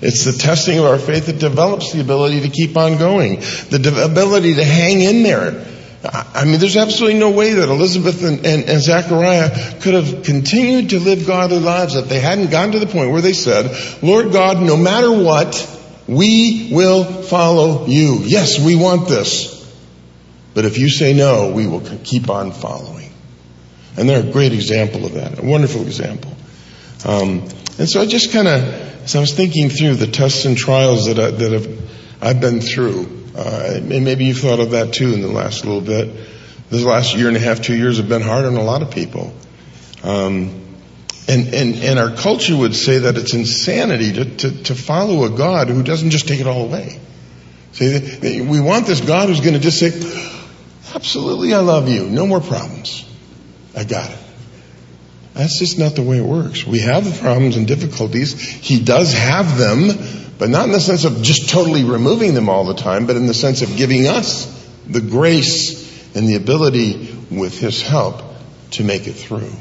It's 0.00 0.24
the 0.24 0.32
testing 0.32 0.78
of 0.78 0.84
our 0.84 0.98
faith 0.98 1.26
that 1.26 1.40
develops 1.40 1.92
the 1.92 2.00
ability 2.00 2.42
to 2.42 2.48
keep 2.48 2.76
on 2.76 2.98
going, 2.98 3.40
the 3.40 4.02
ability 4.04 4.54
to 4.54 4.64
hang 4.64 5.00
in 5.00 5.24
there 5.24 5.66
I 6.04 6.44
mean, 6.44 6.60
there's 6.60 6.76
absolutely 6.76 7.18
no 7.18 7.30
way 7.30 7.54
that 7.54 7.68
Elizabeth 7.68 8.22
and, 8.22 8.46
and, 8.46 8.68
and, 8.68 8.80
Zechariah 8.80 9.80
could 9.80 9.94
have 9.94 10.22
continued 10.22 10.90
to 10.90 11.00
live 11.00 11.26
godly 11.26 11.58
lives 11.58 11.96
if 11.96 12.08
they 12.08 12.20
hadn't 12.20 12.50
gotten 12.50 12.72
to 12.72 12.78
the 12.78 12.86
point 12.86 13.10
where 13.10 13.20
they 13.20 13.32
said, 13.32 13.76
Lord 14.00 14.30
God, 14.30 14.62
no 14.62 14.76
matter 14.76 15.10
what, 15.10 15.76
we 16.06 16.70
will 16.72 17.04
follow 17.04 17.86
you. 17.86 18.20
Yes, 18.22 18.64
we 18.64 18.76
want 18.76 19.08
this. 19.08 19.56
But 20.54 20.64
if 20.64 20.78
you 20.78 20.88
say 20.88 21.14
no, 21.14 21.52
we 21.52 21.66
will 21.66 21.82
keep 22.04 22.30
on 22.30 22.52
following. 22.52 23.12
And 23.96 24.08
they're 24.08 24.26
a 24.26 24.32
great 24.32 24.52
example 24.52 25.04
of 25.04 25.14
that, 25.14 25.40
a 25.40 25.42
wonderful 25.42 25.82
example. 25.82 26.32
Um, 27.04 27.48
and 27.78 27.88
so 27.88 28.00
I 28.00 28.06
just 28.06 28.32
kind 28.32 28.46
of, 28.46 28.62
as 29.04 29.16
I 29.16 29.20
was 29.20 29.34
thinking 29.34 29.68
through 29.68 29.96
the 29.96 30.06
tests 30.06 30.44
and 30.44 30.56
trials 30.56 31.06
that, 31.06 31.18
I, 31.18 31.30
that 31.32 31.52
have, 31.52 31.90
I've 32.20 32.40
been 32.40 32.60
through, 32.60 33.17
uh, 33.38 33.74
and 33.76 34.04
maybe 34.04 34.24
you've 34.24 34.38
thought 34.38 34.58
of 34.58 34.72
that 34.72 34.92
too 34.92 35.14
in 35.14 35.22
the 35.22 35.28
last 35.28 35.64
little 35.64 35.80
bit. 35.80 36.12
This 36.70 36.82
last 36.82 37.14
year 37.14 37.28
and 37.28 37.36
a 37.36 37.40
half, 37.40 37.62
two 37.62 37.76
years 37.76 37.98
have 37.98 38.08
been 38.08 38.20
hard 38.20 38.44
on 38.44 38.56
a 38.56 38.62
lot 38.62 38.82
of 38.82 38.90
people. 38.90 39.32
Um, 40.02 40.64
and, 41.28 41.54
and, 41.54 41.74
and 41.76 41.98
our 41.98 42.16
culture 42.16 42.56
would 42.56 42.74
say 42.74 42.98
that 42.98 43.16
it's 43.16 43.34
insanity 43.34 44.12
to, 44.14 44.24
to, 44.24 44.62
to 44.64 44.74
follow 44.74 45.24
a 45.24 45.30
God 45.30 45.68
who 45.68 45.82
doesn't 45.82 46.10
just 46.10 46.26
take 46.26 46.40
it 46.40 46.46
all 46.46 46.64
away. 46.64 46.98
See, 47.72 48.40
we 48.40 48.60
want 48.60 48.86
this 48.86 49.00
God 49.00 49.28
who's 49.28 49.40
going 49.40 49.54
to 49.54 49.60
just 49.60 49.78
say, 49.78 49.88
absolutely, 50.94 51.54
I 51.54 51.60
love 51.60 51.88
you. 51.88 52.08
No 52.08 52.26
more 52.26 52.40
problems. 52.40 53.04
I 53.76 53.84
got 53.84 54.10
it. 54.10 54.18
That's 55.38 55.60
just 55.60 55.78
not 55.78 55.94
the 55.94 56.02
way 56.02 56.18
it 56.18 56.24
works. 56.24 56.66
We 56.66 56.80
have 56.80 57.04
the 57.04 57.16
problems 57.16 57.56
and 57.56 57.64
difficulties. 57.64 58.36
He 58.40 58.82
does 58.82 59.14
have 59.14 59.56
them, 59.56 59.90
but 60.36 60.50
not 60.50 60.64
in 60.64 60.72
the 60.72 60.80
sense 60.80 61.04
of 61.04 61.22
just 61.22 61.48
totally 61.48 61.84
removing 61.84 62.34
them 62.34 62.48
all 62.48 62.64
the 62.64 62.74
time, 62.74 63.06
but 63.06 63.14
in 63.14 63.28
the 63.28 63.34
sense 63.34 63.62
of 63.62 63.76
giving 63.76 64.08
us 64.08 64.46
the 64.88 65.00
grace 65.00 66.16
and 66.16 66.28
the 66.28 66.34
ability 66.34 67.16
with 67.30 67.56
His 67.56 67.80
help 67.80 68.20
to 68.72 68.82
make 68.82 69.06
it 69.06 69.12
through. 69.12 69.52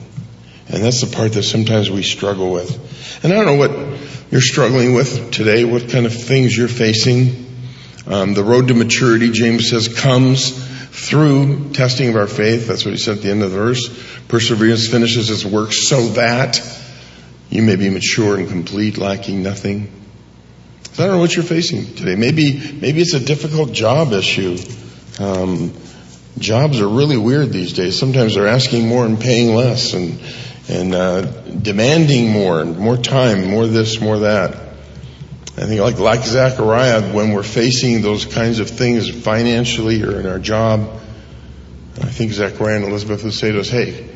And 0.68 0.84
that's 0.84 1.02
the 1.02 1.16
part 1.16 1.34
that 1.34 1.44
sometimes 1.44 1.92
we 1.92 2.02
struggle 2.02 2.52
with. 2.52 3.24
And 3.24 3.32
I 3.32 3.36
don't 3.36 3.46
know 3.46 3.56
what 3.56 4.32
you're 4.32 4.42
struggling 4.42 4.96
with 4.96 5.30
today, 5.30 5.64
what 5.64 5.90
kind 5.90 6.08
of 6.08 6.14
things 6.14 6.58
you're 6.58 6.68
facing. 6.68 7.46
Um, 8.08 8.34
the 8.34 8.44
road 8.44 8.70
to 8.70 8.74
maturity, 8.74 9.30
James 9.30 9.70
says, 9.70 9.90
comes 9.90 10.67
through 10.98 11.70
testing 11.74 12.10
of 12.10 12.16
our 12.16 12.28
faith. 12.28 12.68
That's 12.68 12.84
what 12.84 12.92
he 12.92 12.98
said 12.98 13.18
at 13.18 13.24
the 13.24 13.30
end 13.30 13.44
of 13.44 13.52
the 13.52 13.58
verse. 13.58 13.88
Perseverance 14.28 14.88
finishes 14.88 15.30
its 15.30 15.46
work 15.46 15.72
so 15.72 16.02
that 16.10 16.60
You 17.50 17.62
may 17.62 17.76
be 17.78 17.90
mature 17.90 18.38
and 18.38 18.50
complete, 18.50 18.98
lacking 18.98 19.42
nothing. 19.42 19.90
So 20.94 21.04
I 21.04 21.08
don't 21.08 21.16
know 21.16 21.22
what 21.22 21.36
you're 21.36 21.46
facing 21.46 21.96
today. 21.96 22.16
Maybe, 22.16 22.74
maybe 22.82 23.00
it's 23.02 23.14
a 23.14 23.20
difficult 23.20 23.72
job 23.72 24.12
issue. 24.12 24.58
Um, 25.20 25.74
jobs 26.38 26.82
are 26.82 26.88
really 26.88 27.18
weird 27.18 27.52
these 27.52 27.74
days. 27.74 27.98
Sometimes 27.98 28.36
they're 28.36 28.48
asking 28.48 28.88
more 28.88 29.06
and 29.06 29.20
paying 29.20 29.56
less 29.56 29.94
and, 29.94 30.20
and, 30.68 30.94
uh, 30.94 31.22
demanding 31.22 32.32
more 32.32 32.60
and 32.60 32.78
more 32.78 32.98
time, 32.98 33.50
more 33.50 33.66
this, 33.66 34.02
more 34.02 34.20
that. 34.20 34.67
I 35.58 35.66
think 35.66 35.82
like, 35.82 35.98
like 35.98 37.14
when 37.14 37.32
we're 37.32 37.42
facing 37.42 38.02
those 38.04 38.26
kinds 38.26 38.60
of 38.60 38.70
things 38.70 39.10
financially 39.10 40.04
or 40.04 40.20
in 40.20 40.28
our 40.28 40.38
job, 40.38 40.82
I 42.00 42.06
think 42.06 42.32
Zechariah 42.32 42.76
and 42.76 42.86
Elizabeth 42.86 43.24
would 43.24 43.34
say 43.34 43.52
to 43.52 43.62
us, 43.62 43.70
hey, 43.70 44.08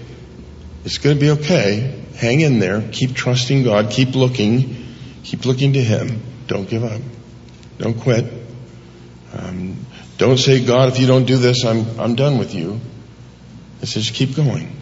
it's 0.86 1.00
going 1.00 1.16
to 1.16 1.20
be 1.20 1.32
okay. 1.32 2.04
Hang 2.16 2.42
in 2.42 2.60
there. 2.60 2.88
Keep 2.92 3.16
trusting 3.16 3.64
God. 3.64 3.90
Keep 3.90 4.14
looking. 4.14 4.86
Keep 5.24 5.46
looking 5.46 5.74
to 5.74 5.84
Him. 5.84 6.22
Don't 6.46 6.70
give 6.70 6.84
up. 6.84 7.02
Don't 7.80 8.00
quit. 8.00 8.32
Um, 9.34 9.84
don't 10.20 10.38
say, 10.38 10.64
God, 10.64 10.90
if 10.90 11.00
you 11.00 11.08
don't 11.08 11.26
do 11.26 11.38
this, 11.38 11.66
I'm, 11.66 12.00
I'm 12.00 12.14
done 12.14 12.38
with 12.38 12.54
you. 12.54 12.80
It 13.82 13.88
says, 13.88 14.12
keep 14.12 14.36
going. 14.36 14.80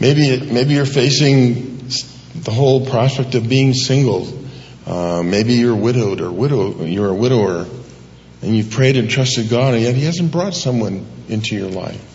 Maybe, 0.00 0.40
maybe 0.40 0.74
you're 0.74 0.86
facing 0.86 1.86
the 2.34 2.50
whole 2.50 2.84
prospect 2.84 3.36
of 3.36 3.48
being 3.48 3.74
single. 3.74 4.41
Uh, 4.86 5.22
maybe 5.22 5.54
you're 5.54 5.76
widowed 5.76 6.20
or 6.20 6.30
widow, 6.30 6.84
you're 6.84 7.10
a 7.10 7.14
widower 7.14 7.66
and 8.42 8.56
you've 8.56 8.70
prayed 8.70 8.96
and 8.96 9.08
trusted 9.08 9.48
God 9.48 9.74
and 9.74 9.82
yet 9.82 9.94
He 9.94 10.04
hasn't 10.04 10.32
brought 10.32 10.54
someone 10.54 11.06
into 11.28 11.54
your 11.54 11.68
life. 11.68 12.08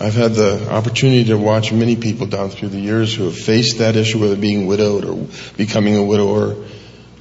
I've 0.00 0.14
had 0.14 0.34
the 0.34 0.70
opportunity 0.72 1.24
to 1.24 1.36
watch 1.36 1.72
many 1.72 1.94
people 1.94 2.26
down 2.26 2.50
through 2.50 2.70
the 2.70 2.80
years 2.80 3.14
who 3.14 3.24
have 3.24 3.38
faced 3.38 3.78
that 3.78 3.94
issue, 3.94 4.18
whether 4.18 4.34
being 4.34 4.66
widowed 4.66 5.04
or 5.04 5.28
becoming 5.56 5.94
a 5.96 6.02
widower, 6.02 6.56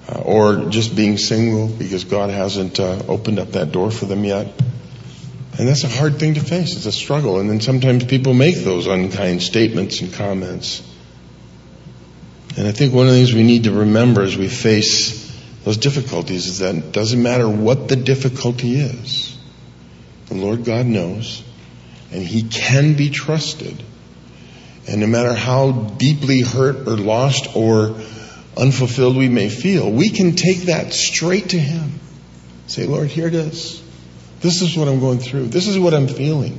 uh, 0.10 0.20
or 0.20 0.66
just 0.70 0.96
being 0.96 1.18
single 1.18 1.68
because 1.68 2.04
God 2.04 2.32
hasn't 2.32 2.80
uh, 2.80 3.04
opened 3.08 3.38
up 3.38 3.52
that 3.52 3.72
door 3.72 3.92
for 3.92 4.06
them 4.06 4.24
yet. 4.24 4.48
And 5.60 5.68
that's 5.68 5.84
a 5.84 5.88
hard 5.88 6.18
thing 6.18 6.34
to 6.34 6.40
face. 6.40 6.76
It's 6.76 6.88
a 6.88 6.92
struggle. 6.92 7.40
And 7.40 7.48
then 7.48 7.62
sometimes 7.62 8.06
people 8.06 8.34
make 8.34 8.56
those 8.56 8.88
unkind 8.88 9.44
statements 9.44 10.02
and 10.02 10.12
comments. 10.12 10.82
And 12.56 12.68
I 12.68 12.72
think 12.72 12.94
one 12.94 13.08
of 13.08 13.14
the 13.14 13.18
things 13.18 13.34
we 13.34 13.44
need 13.44 13.64
to 13.64 13.72
remember 13.72 14.22
as 14.22 14.38
we 14.38 14.48
face 14.48 15.24
those 15.64 15.78
difficulties 15.78 16.48
is 16.48 16.60
that 16.60 16.76
it 16.76 16.92
doesn't 16.92 17.22
matter 17.22 17.50
what 17.50 17.88
the 17.88 17.96
difficulty 17.96 18.76
is. 18.76 19.38
The 20.28 20.36
Lord 20.36 20.64
God 20.64 20.86
knows 20.86 21.44
and 22.12 22.22
He 22.22 22.44
can 22.44 22.94
be 22.96 23.10
trusted. 23.10 23.82
And 24.88 25.02
no 25.02 25.08
matter 25.08 25.34
how 25.34 25.72
deeply 25.72 26.42
hurt 26.42 26.88
or 26.88 26.98
lost 26.98 27.56
or 27.56 27.96
unfulfilled 28.56 29.18
we 29.18 29.30
may 29.30 29.50
feel, 29.50 29.90
we 29.90 30.10
can 30.10 30.36
take 30.36 30.64
that 30.64 30.94
straight 30.94 31.50
to 31.50 31.60
Him. 31.60 32.00
Say, 32.68 32.86
Lord, 32.86 33.08
here 33.08 33.28
it 33.28 33.34
is. 33.34 33.82
This 34.42 34.62
is 34.62 34.78
what 34.78 34.88
I'm 34.88 35.00
going 35.00 35.20
through. 35.20 35.48
This 35.48 35.68
is 35.68 35.80
what 35.80 35.94
I'm 35.94 36.08
feeling. 36.08 36.58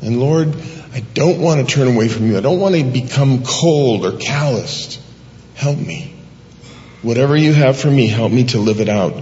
And 0.00 0.18
Lord, 0.18 0.54
I 0.92 1.00
don't 1.14 1.40
want 1.40 1.66
to 1.66 1.74
turn 1.74 1.86
away 1.86 2.08
from 2.08 2.26
you. 2.26 2.36
I 2.36 2.40
don't 2.40 2.58
want 2.58 2.74
to 2.74 2.84
become 2.84 3.44
cold 3.44 4.04
or 4.06 4.18
calloused. 4.18 5.00
Help 5.54 5.78
me. 5.78 6.14
Whatever 7.02 7.36
you 7.36 7.52
have 7.52 7.78
for 7.78 7.90
me, 7.90 8.06
help 8.06 8.32
me 8.32 8.44
to 8.44 8.58
live 8.58 8.80
it 8.80 8.88
out 8.88 9.14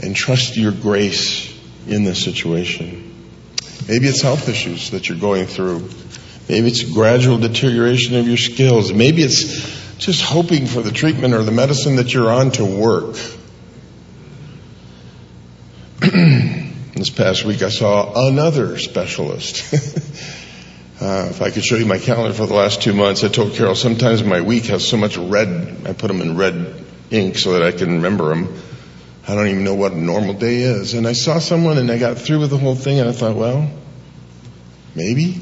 and 0.00 0.14
trust 0.14 0.56
your 0.56 0.72
grace 0.72 1.54
in 1.86 2.04
this 2.04 2.22
situation. 2.22 3.04
Maybe 3.88 4.06
it's 4.06 4.22
health 4.22 4.48
issues 4.48 4.90
that 4.90 5.08
you're 5.08 5.18
going 5.18 5.46
through. 5.46 5.88
Maybe 6.48 6.68
it's 6.68 6.82
gradual 6.82 7.38
deterioration 7.38 8.16
of 8.16 8.28
your 8.28 8.36
skills. 8.36 8.92
Maybe 8.92 9.22
it's 9.22 9.96
just 9.98 10.22
hoping 10.22 10.66
for 10.66 10.82
the 10.82 10.92
treatment 10.92 11.34
or 11.34 11.42
the 11.42 11.52
medicine 11.52 11.96
that 11.96 12.12
you're 12.12 12.30
on 12.30 12.50
to 12.52 12.64
work. 12.64 13.16
this 16.00 17.10
past 17.10 17.44
week 17.44 17.62
I 17.62 17.70
saw 17.70 18.28
another 18.28 18.78
specialist. 18.78 19.74
uh, 21.00 21.28
if 21.30 21.42
I 21.42 21.50
could 21.50 21.64
show 21.64 21.76
you 21.76 21.86
my 21.86 21.98
calendar 21.98 22.34
for 22.34 22.46
the 22.46 22.54
last 22.54 22.82
two 22.82 22.92
months, 22.92 23.22
I 23.22 23.28
told 23.28 23.52
Carol 23.52 23.76
sometimes 23.76 24.24
my 24.24 24.40
week 24.40 24.64
has 24.66 24.86
so 24.86 24.96
much 24.96 25.16
red, 25.16 25.86
I 25.86 25.92
put 25.92 26.08
them 26.08 26.20
in 26.20 26.36
red 26.36 26.84
ink 27.10 27.38
so 27.38 27.52
that 27.52 27.62
I 27.62 27.72
can 27.72 27.94
remember 27.94 28.30
them. 28.30 28.60
I 29.26 29.34
don't 29.34 29.46
even 29.48 29.64
know 29.64 29.74
what 29.74 29.92
a 29.92 29.98
normal 29.98 30.34
day 30.34 30.62
is. 30.62 30.94
And 30.94 31.06
I 31.06 31.12
saw 31.12 31.38
someone 31.38 31.78
and 31.78 31.90
I 31.90 31.98
got 31.98 32.18
through 32.18 32.40
with 32.40 32.50
the 32.50 32.56
whole 32.56 32.74
thing 32.74 32.98
and 32.98 33.08
I 33.08 33.12
thought, 33.12 33.36
well, 33.36 33.70
maybe 34.94 35.38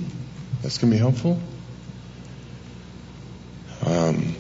that's 0.61 0.79
going 0.79 0.91
to 0.91 0.97
be 0.97 0.99
helpful. 0.99 1.41
Um, 3.85 4.35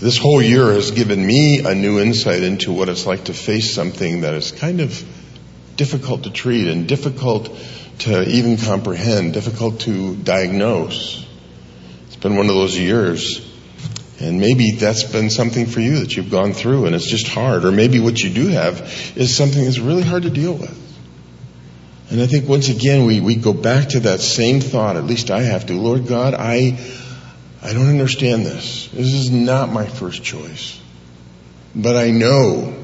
this 0.00 0.18
whole 0.18 0.42
year 0.42 0.72
has 0.72 0.90
given 0.90 1.24
me 1.24 1.60
a 1.64 1.74
new 1.74 2.00
insight 2.00 2.42
into 2.42 2.72
what 2.72 2.88
it's 2.88 3.06
like 3.06 3.24
to 3.24 3.34
face 3.34 3.72
something 3.72 4.22
that 4.22 4.34
is 4.34 4.52
kind 4.52 4.80
of 4.80 5.02
difficult 5.76 6.24
to 6.24 6.30
treat 6.30 6.66
and 6.66 6.88
difficult 6.88 7.56
to 7.98 8.28
even 8.28 8.56
comprehend, 8.56 9.34
difficult 9.34 9.80
to 9.80 10.16
diagnose. 10.16 11.26
It's 12.06 12.16
been 12.16 12.36
one 12.36 12.48
of 12.48 12.54
those 12.54 12.76
years 12.78 13.48
and 14.20 14.40
maybe 14.40 14.72
that's 14.72 15.04
been 15.04 15.30
something 15.30 15.66
for 15.66 15.80
you 15.80 16.00
that 16.00 16.16
you've 16.16 16.30
gone 16.30 16.52
through 16.52 16.86
and 16.86 16.94
it's 16.94 17.08
just 17.08 17.28
hard. 17.28 17.64
Or 17.64 17.70
maybe 17.70 18.00
what 18.00 18.20
you 18.20 18.30
do 18.30 18.48
have 18.48 18.80
is 19.16 19.36
something 19.36 19.62
that's 19.62 19.78
really 19.78 20.02
hard 20.02 20.24
to 20.24 20.30
deal 20.30 20.54
with. 20.54 20.86
And 22.10 22.20
I 22.20 22.26
think 22.26 22.48
once 22.48 22.68
again 22.68 23.06
we, 23.06 23.20
we 23.20 23.36
go 23.36 23.52
back 23.52 23.90
to 23.90 24.00
that 24.00 24.20
same 24.20 24.60
thought, 24.60 24.96
at 24.96 25.04
least 25.04 25.30
I 25.30 25.42
have 25.42 25.66
to. 25.66 25.74
Lord 25.74 26.08
God, 26.08 26.34
I, 26.34 26.78
I 27.62 27.72
don't 27.72 27.88
understand 27.88 28.44
this. 28.44 28.88
This 28.88 29.12
is 29.12 29.30
not 29.30 29.70
my 29.72 29.86
first 29.86 30.24
choice. 30.24 30.80
But 31.76 31.96
I 31.96 32.10
know 32.10 32.74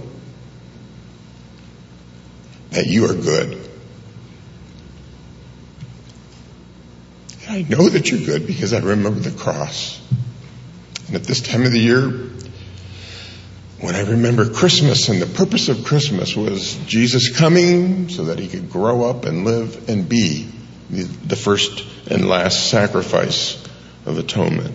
that 2.70 2.86
you 2.86 3.06
are 3.10 3.14
good. 3.14 3.63
I 7.54 7.62
know 7.68 7.88
that 7.88 8.10
you're 8.10 8.18
good 8.18 8.48
because 8.48 8.72
I 8.72 8.80
remember 8.80 9.20
the 9.20 9.30
cross. 9.30 10.02
And 11.06 11.14
at 11.14 11.22
this 11.22 11.40
time 11.40 11.62
of 11.62 11.70
the 11.70 11.78
year, 11.78 12.10
when 13.80 13.94
I 13.94 14.00
remember 14.00 14.50
Christmas 14.50 15.08
and 15.08 15.22
the 15.22 15.26
purpose 15.26 15.68
of 15.68 15.84
Christmas 15.84 16.34
was 16.34 16.74
Jesus 16.86 17.36
coming 17.38 18.08
so 18.08 18.24
that 18.24 18.40
he 18.40 18.48
could 18.48 18.72
grow 18.72 19.08
up 19.08 19.24
and 19.24 19.44
live 19.44 19.88
and 19.88 20.08
be 20.08 20.50
the 20.90 21.36
first 21.36 21.86
and 22.10 22.28
last 22.28 22.70
sacrifice 22.70 23.64
of 24.04 24.18
atonement. 24.18 24.74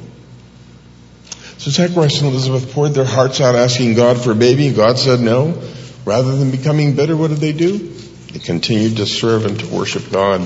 So 1.57 1.71
Zacharias 1.71 2.21
and 2.21 2.31
Elizabeth 2.31 2.71
poured 2.71 2.93
their 2.93 3.03
hearts 3.03 3.41
out 3.41 3.55
asking 3.55 3.95
God 3.95 4.23
for 4.23 4.31
a 4.31 4.35
baby. 4.35 4.71
God 4.71 4.97
said 4.97 5.19
no. 5.19 5.61
Rather 6.05 6.33
than 6.37 6.49
becoming 6.49 6.95
bitter, 6.95 7.17
what 7.17 7.27
did 7.27 7.39
they 7.39 7.51
do? 7.51 7.77
They 7.77 8.39
continued 8.39 8.95
to 8.97 9.05
serve 9.05 9.45
and 9.45 9.59
to 9.59 9.67
worship 9.67 10.09
God 10.13 10.39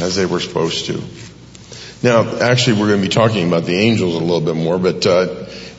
as 0.00 0.16
they 0.16 0.26
were 0.26 0.40
supposed 0.40 0.86
to. 0.86 1.00
Now, 2.04 2.36
actually, 2.36 2.82
we're 2.82 2.88
going 2.88 3.00
to 3.00 3.08
be 3.08 3.14
talking 3.14 3.48
about 3.48 3.64
the 3.64 3.76
angels 3.76 4.14
a 4.14 4.18
little 4.18 4.42
bit 4.42 4.56
more, 4.56 4.78
but 4.78 5.06
uh, 5.06 5.22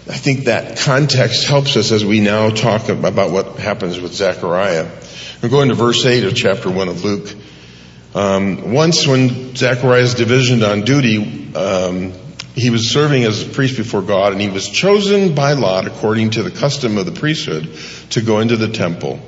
I 0.10 0.18
think 0.18 0.46
that 0.46 0.80
context 0.80 1.46
helps 1.46 1.78
us 1.78 1.92
as 1.92 2.04
we 2.04 2.20
now 2.20 2.50
talk 2.50 2.90
about 2.90 3.30
what 3.30 3.60
happens 3.60 4.00
with 4.00 4.12
Zechariah. 4.12 4.90
We're 5.44 5.50
going 5.50 5.70
to 5.70 5.76
verse 5.76 6.04
8 6.04 6.24
of 6.24 6.36
chapter 6.36 6.72
1 6.72 6.88
of 6.88 7.04
Luke. 7.04 7.32
Um, 8.16 8.74
once 8.74 9.06
when 9.06 9.56
Zechariah's 9.56 10.16
divisioned 10.16 10.64
on 10.64 10.82
duty, 10.82 11.54
um, 11.54 12.14
he 12.56 12.72
was 12.72 12.92
serving 12.92 13.24
as 13.24 13.44
a 13.44 13.50
priest 13.52 13.78
before 13.78 14.02
God, 14.02 14.32
and 14.32 14.42
he 14.42 14.50
was 14.50 14.68
chosen 14.68 15.36
by 15.36 15.54
lot, 15.54 15.86
according 15.86 16.32
to 16.32 16.42
the 16.42 16.50
custom 16.50 16.98
of 16.98 17.06
the 17.06 17.12
priesthood, 17.12 17.70
to 18.10 18.22
go 18.24 18.40
into 18.40 18.58
the 18.58 18.70
temple 18.70 19.20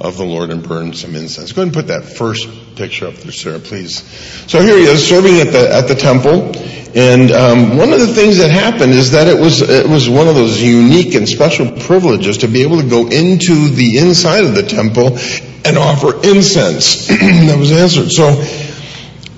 of 0.00 0.16
the 0.16 0.24
Lord 0.24 0.50
and 0.50 0.62
burn 0.62 0.92
some 0.94 1.14
incense. 1.16 1.52
Go 1.52 1.62
ahead 1.62 1.74
and 1.74 1.74
put 1.74 1.88
that 1.88 2.04
first 2.04 2.48
picture 2.76 3.08
up 3.08 3.14
there, 3.14 3.32
Sarah, 3.32 3.58
please. 3.58 4.02
So 4.46 4.62
here 4.62 4.76
he 4.76 4.84
is 4.84 5.06
serving 5.06 5.40
at 5.40 5.52
the 5.52 5.74
at 5.74 5.88
the 5.88 5.94
temple, 5.94 6.52
and 6.96 7.30
um, 7.32 7.76
one 7.76 7.92
of 7.92 8.00
the 8.00 8.06
things 8.06 8.38
that 8.38 8.50
happened 8.50 8.92
is 8.92 9.10
that 9.12 9.26
it 9.26 9.38
was 9.38 9.60
it 9.62 9.88
was 9.88 10.08
one 10.08 10.28
of 10.28 10.34
those 10.34 10.62
unique 10.62 11.14
and 11.14 11.28
special 11.28 11.70
privileges 11.72 12.38
to 12.38 12.48
be 12.48 12.62
able 12.62 12.80
to 12.80 12.88
go 12.88 13.08
into 13.08 13.68
the 13.70 13.98
inside 13.98 14.44
of 14.44 14.54
the 14.54 14.62
temple 14.62 15.18
and 15.64 15.76
offer 15.76 16.14
incense. 16.24 17.06
that 17.08 17.56
was 17.58 17.72
answered. 17.72 18.10
So 18.10 18.44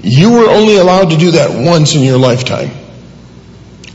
you 0.02 0.32
were 0.32 0.48
only 0.50 0.76
allowed 0.76 1.10
to 1.10 1.16
do 1.16 1.32
that 1.32 1.66
once 1.66 1.94
in 1.94 2.02
your 2.02 2.18
lifetime. 2.18 2.70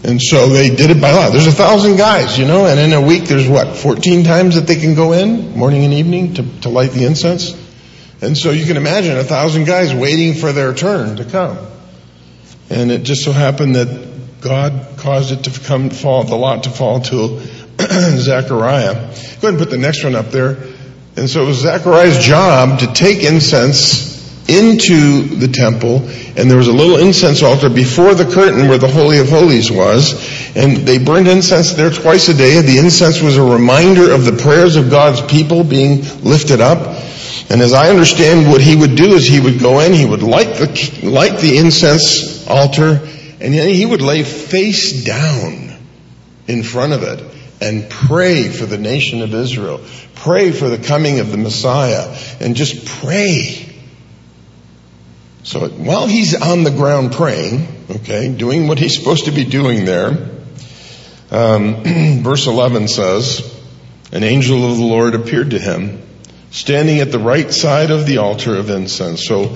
And 0.05 0.21
so 0.21 0.49
they 0.49 0.69
did 0.69 0.91
it 0.91 1.01
by 1.01 1.11
law. 1.11 1.31
There's 1.31 1.47
a 1.47 1.51
thousand 1.51 1.97
guys, 1.97 2.37
you 2.37 2.45
know, 2.45 2.67
and 2.67 2.79
in 2.79 2.93
a 2.93 3.01
week 3.01 3.23
there's 3.23 3.49
what, 3.49 3.75
14 3.75 4.23
times 4.23 4.53
that 4.53 4.67
they 4.67 4.75
can 4.75 4.93
go 4.93 5.13
in, 5.13 5.57
morning 5.57 5.83
and 5.83 5.95
evening, 5.95 6.35
to, 6.35 6.59
to 6.61 6.69
light 6.69 6.91
the 6.91 7.05
incense? 7.05 7.59
And 8.21 8.37
so 8.37 8.51
you 8.51 8.67
can 8.67 8.77
imagine 8.77 9.17
a 9.17 9.23
thousand 9.23 9.65
guys 9.65 9.95
waiting 9.95 10.35
for 10.35 10.53
their 10.53 10.75
turn 10.75 11.17
to 11.17 11.25
come. 11.25 11.57
And 12.69 12.91
it 12.91 13.01
just 13.01 13.23
so 13.23 13.31
happened 13.31 13.77
that 13.77 14.41
God 14.41 14.97
caused 14.97 15.31
it 15.31 15.51
to 15.51 15.59
come 15.59 15.89
fall, 15.89 16.23
the 16.23 16.35
lot 16.35 16.65
to 16.65 16.69
fall 16.69 17.01
to 17.01 17.39
Zechariah. 17.79 18.93
Go 18.93 18.99
ahead 18.99 19.43
and 19.43 19.57
put 19.57 19.71
the 19.71 19.79
next 19.79 20.03
one 20.03 20.13
up 20.13 20.27
there. 20.27 20.57
And 21.17 21.27
so 21.27 21.41
it 21.41 21.47
was 21.47 21.61
Zechariah's 21.61 22.23
job 22.23 22.79
to 22.81 22.93
take 22.93 23.23
incense 23.23 24.14
into 24.47 25.23
the 25.23 25.47
temple, 25.47 26.07
and 26.37 26.49
there 26.49 26.57
was 26.57 26.67
a 26.67 26.73
little 26.73 26.97
incense 26.97 27.41
altar 27.41 27.69
before 27.69 28.13
the 28.13 28.25
curtain 28.25 28.67
where 28.67 28.77
the 28.77 28.87
Holy 28.87 29.17
of 29.17 29.29
Holies 29.29 29.71
was, 29.71 30.13
and 30.55 30.77
they 30.77 30.99
burned 30.99 31.27
incense 31.27 31.73
there 31.73 31.89
twice 31.89 32.29
a 32.29 32.33
day. 32.33 32.61
The 32.61 32.77
incense 32.77 33.21
was 33.21 33.37
a 33.37 33.43
reminder 33.43 34.11
of 34.11 34.25
the 34.25 34.33
prayers 34.33 34.75
of 34.75 34.89
God's 34.89 35.21
people 35.21 35.63
being 35.63 36.01
lifted 36.23 36.61
up. 36.61 37.01
And 37.49 37.61
as 37.61 37.73
I 37.73 37.89
understand 37.89 38.49
what 38.49 38.61
he 38.61 38.75
would 38.75 38.95
do 38.95 39.13
is 39.13 39.27
he 39.27 39.39
would 39.39 39.59
go 39.59 39.79
in, 39.79 39.93
he 39.93 40.05
would 40.05 40.23
light 40.23 40.55
the, 40.55 40.99
light 41.03 41.39
the 41.39 41.57
incense 41.57 42.47
altar, 42.47 43.07
and 43.39 43.53
he 43.53 43.85
would 43.85 44.01
lay 44.01 44.23
face 44.23 45.03
down 45.03 45.73
in 46.47 46.63
front 46.63 46.93
of 46.93 47.03
it 47.03 47.23
and 47.61 47.89
pray 47.89 48.49
for 48.49 48.65
the 48.65 48.77
nation 48.77 49.21
of 49.21 49.33
Israel. 49.33 49.81
Pray 50.15 50.51
for 50.51 50.69
the 50.69 50.77
coming 50.77 51.19
of 51.19 51.31
the 51.31 51.37
Messiah 51.37 52.15
and 52.39 52.55
just 52.55 52.85
pray. 52.85 53.64
So 55.45 55.67
while 55.67 56.07
he's 56.07 56.33
on 56.33 56.63
the 56.63 56.71
ground 56.71 57.11
praying, 57.11 57.67
okay, 57.97 58.33
doing 58.33 58.67
what 58.67 58.79
he's 58.79 58.97
supposed 58.97 59.25
to 59.25 59.31
be 59.31 59.45
doing 59.45 59.85
there, 59.85 60.31
um, 61.29 61.83
verse 62.23 62.47
11 62.47 62.87
says, 62.87 63.53
an 64.11 64.23
angel 64.23 64.65
of 64.71 64.77
the 64.77 64.83
Lord 64.83 65.13
appeared 65.13 65.51
to 65.51 65.59
him, 65.59 66.01
standing 66.49 66.99
at 66.99 67.11
the 67.11 67.19
right 67.19 67.53
side 67.53 67.91
of 67.91 68.07
the 68.07 68.17
altar 68.17 68.55
of 68.55 68.71
incense. 68.71 69.27
So 69.27 69.49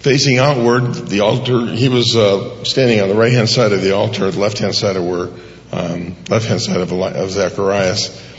facing 0.00 0.36
outward, 0.36 0.92
the 1.08 1.20
altar, 1.20 1.64
he 1.64 1.88
was 1.88 2.14
uh, 2.14 2.62
standing 2.64 3.00
on 3.00 3.08
the 3.08 3.14
right 3.14 3.32
hand 3.32 3.48
side 3.48 3.72
of 3.72 3.80
the 3.80 3.92
altar, 3.92 4.30
the 4.30 4.38
left 4.38 4.58
hand 4.58 4.74
side 4.74 4.96
of 4.96 5.04
where, 5.04 5.30
um, 5.72 6.16
left 6.28 6.48
hand 6.48 6.60
side 6.60 6.82
of, 6.82 6.92
of 6.92 7.30
Zacharias. 7.30 8.29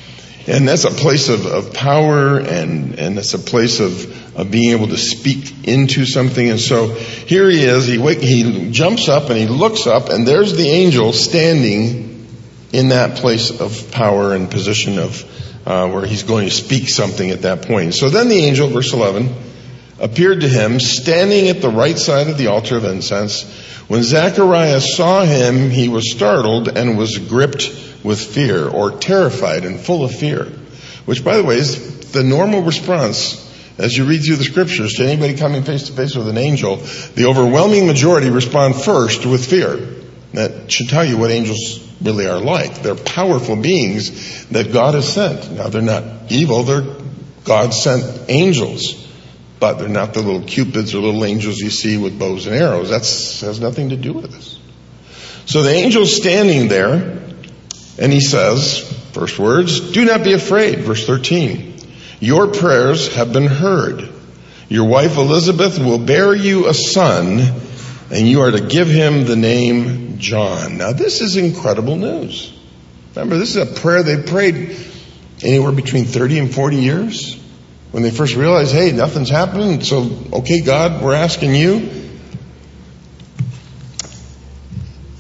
And 0.48 0.68
that's 0.68 0.86
a 0.86 0.92
place 0.92 1.30
of, 1.30 1.46
of 1.46 1.74
power 1.74 2.40
and, 2.40 2.98
and 2.98 3.18
it's 3.18 3.34
a 3.36 3.40
place 3.40 3.80
of, 3.80 4.38
of 4.38 4.50
being 4.50 4.72
able 4.72 4.88
to 4.88 4.98
speak 4.98 5.68
into 5.68 6.06
something. 6.06 6.50
And 6.50 6.60
so 6.60 6.94
here 6.96 7.48
he 7.50 7.64
is, 7.64 7.86
he, 7.86 8.00
wake, 8.00 8.20
he 8.22 8.72
jumps 8.72 9.08
up 9.08 9.30
and 9.30 9.38
he 9.38 9.48
looks 9.48 9.86
up 9.86 10.10
and 10.10 10.28
there's 10.28 10.58
the 10.58 10.68
angel 10.68 11.14
standing 11.14 12.28
in 12.74 12.90
that 12.90 13.18
place 13.18 13.60
of 13.60 13.92
power 13.92 14.34
and 14.34 14.50
position 14.50 14.98
of, 14.98 15.68
uh, 15.68 15.88
where 15.90 16.06
he's 16.06 16.24
going 16.24 16.46
to 16.46 16.54
speak 16.54 16.90
something 16.90 17.30
at 17.30 17.44
that 17.44 17.64
point. 17.64 17.94
So 17.94 18.10
then 18.10 18.28
the 18.28 18.44
angel, 18.44 18.68
verse 18.68 18.94
11, 18.94 19.30
appeared 20.00 20.42
to 20.42 20.48
him 20.48 20.80
standing 20.80 21.50
at 21.50 21.62
the 21.62 21.70
right 21.70 21.98
side 21.98 22.28
of 22.28 22.38
the 22.40 22.48
altar 22.48 22.78
of 22.78 22.86
incense. 22.86 23.44
When 23.88 24.04
Zacharias 24.04 24.96
saw 24.96 25.24
him, 25.24 25.70
he 25.70 25.88
was 25.88 26.12
startled 26.12 26.70
and 26.70 26.98
was 26.98 27.18
gripped 27.20 27.70
with 28.04 28.20
fear 28.20 28.68
or 28.68 28.92
terrified 28.92 29.66
and 29.66 29.80
full 29.80 30.04
of 30.04 30.14
fear. 30.14 30.46
Which, 31.06 31.24
by 31.24 31.38
the 31.38 31.44
way, 31.44 31.58
is 31.58 32.12
the 32.12 32.24
normal 32.24 32.62
response 32.62 33.48
as 33.78 33.98
you 33.98 34.06
read 34.06 34.24
through 34.24 34.36
the 34.36 34.44
scriptures 34.44 34.94
to 34.94 35.06
anybody 35.06 35.36
coming 35.36 35.64
face 35.64 35.84
to 35.84 35.94
face 35.94 36.16
with 36.16 36.28
an 36.28 36.38
angel. 36.38 36.78
The 36.78 37.26
overwhelming 37.26 37.88
majority 37.88 38.30
respond 38.30 38.76
first 38.76 39.26
with 39.26 39.50
fear. 39.50 39.78
That 40.34 40.72
should 40.72 40.90
tell 40.90 41.04
you 41.04 41.18
what 41.18 41.32
angels 41.32 41.88
really 42.02 42.28
are 42.28 42.40
like. 42.40 42.82
They're 42.82 42.96
powerful 42.96 43.56
beings 43.56 44.46
that 44.48 44.72
God 44.72 44.94
has 44.94 45.12
sent. 45.12 45.52
Now, 45.52 45.70
they're 45.70 45.82
not 45.82 46.32
evil, 46.32 46.64
they're 46.64 47.02
God 47.44 47.74
sent 47.74 48.30
angels. 48.30 49.08
But 49.60 49.74
they're 49.78 49.90
not 49.90 50.16
the 50.16 50.22
little 50.22 50.42
cupids 50.42 50.96
or 50.96 51.02
little 51.02 51.24
angels 51.24 51.60
you 51.60 51.70
see 51.70 51.96
with 51.96 52.18
bows 52.18 52.48
and 52.48 52.56
arrows. 52.56 52.90
That 52.90 53.02
has 53.46 53.60
nothing 53.60 53.90
to 53.90 53.96
do 53.96 54.14
with 54.14 54.32
this. 54.32 54.58
So 55.46 55.62
the 55.62 55.72
angel's 55.72 56.16
standing 56.16 56.68
there, 56.68 57.20
and 58.00 58.12
he 58.12 58.22
says, 58.22 58.80
first 59.14 59.38
words, 59.40 59.92
do 59.92 60.06
not 60.06 60.24
be 60.24 60.34
afraid, 60.34 60.80
verse 60.80 61.06
13. 61.06 61.78
Your 62.20 62.48
prayers 62.48 63.14
have 63.16 63.34
been 63.34 63.48
heard. 63.48 64.10
Your 64.70 64.88
wife 64.88 65.18
Elizabeth 65.18 65.80
will 65.80 66.00
bear 66.00 66.34
you 66.34 66.68
a 66.68 66.74
son, 66.74 67.40
and 68.12 68.28
you 68.28 68.42
are 68.42 68.52
to 68.52 68.62
give 68.62 68.88
him 68.88 69.26
the 69.26 69.36
name 69.36 70.18
John. 70.20 70.78
Now 70.78 70.94
this 70.94 71.22
is 71.22 71.36
incredible 71.36 71.98
news. 71.98 72.54
Remember, 73.16 73.38
this 73.38 73.56
is 73.56 73.70
a 73.70 73.82
prayer 73.82 74.04
they 74.04 74.22
prayed 74.24 74.78
anywhere 75.44 75.74
between 75.74 76.06
30 76.06 76.40
and 76.40 76.54
40 76.54 76.78
years. 76.78 77.36
When 77.92 78.04
they 78.04 78.12
first 78.12 78.36
realized, 78.36 78.74
hey, 78.74 78.94
nothing's 78.94 79.30
happening, 79.30 79.82
so, 79.82 80.10
okay, 80.32 80.62
God, 80.62 81.04
we're 81.04 81.14
asking 81.14 81.56
you. 81.56 82.11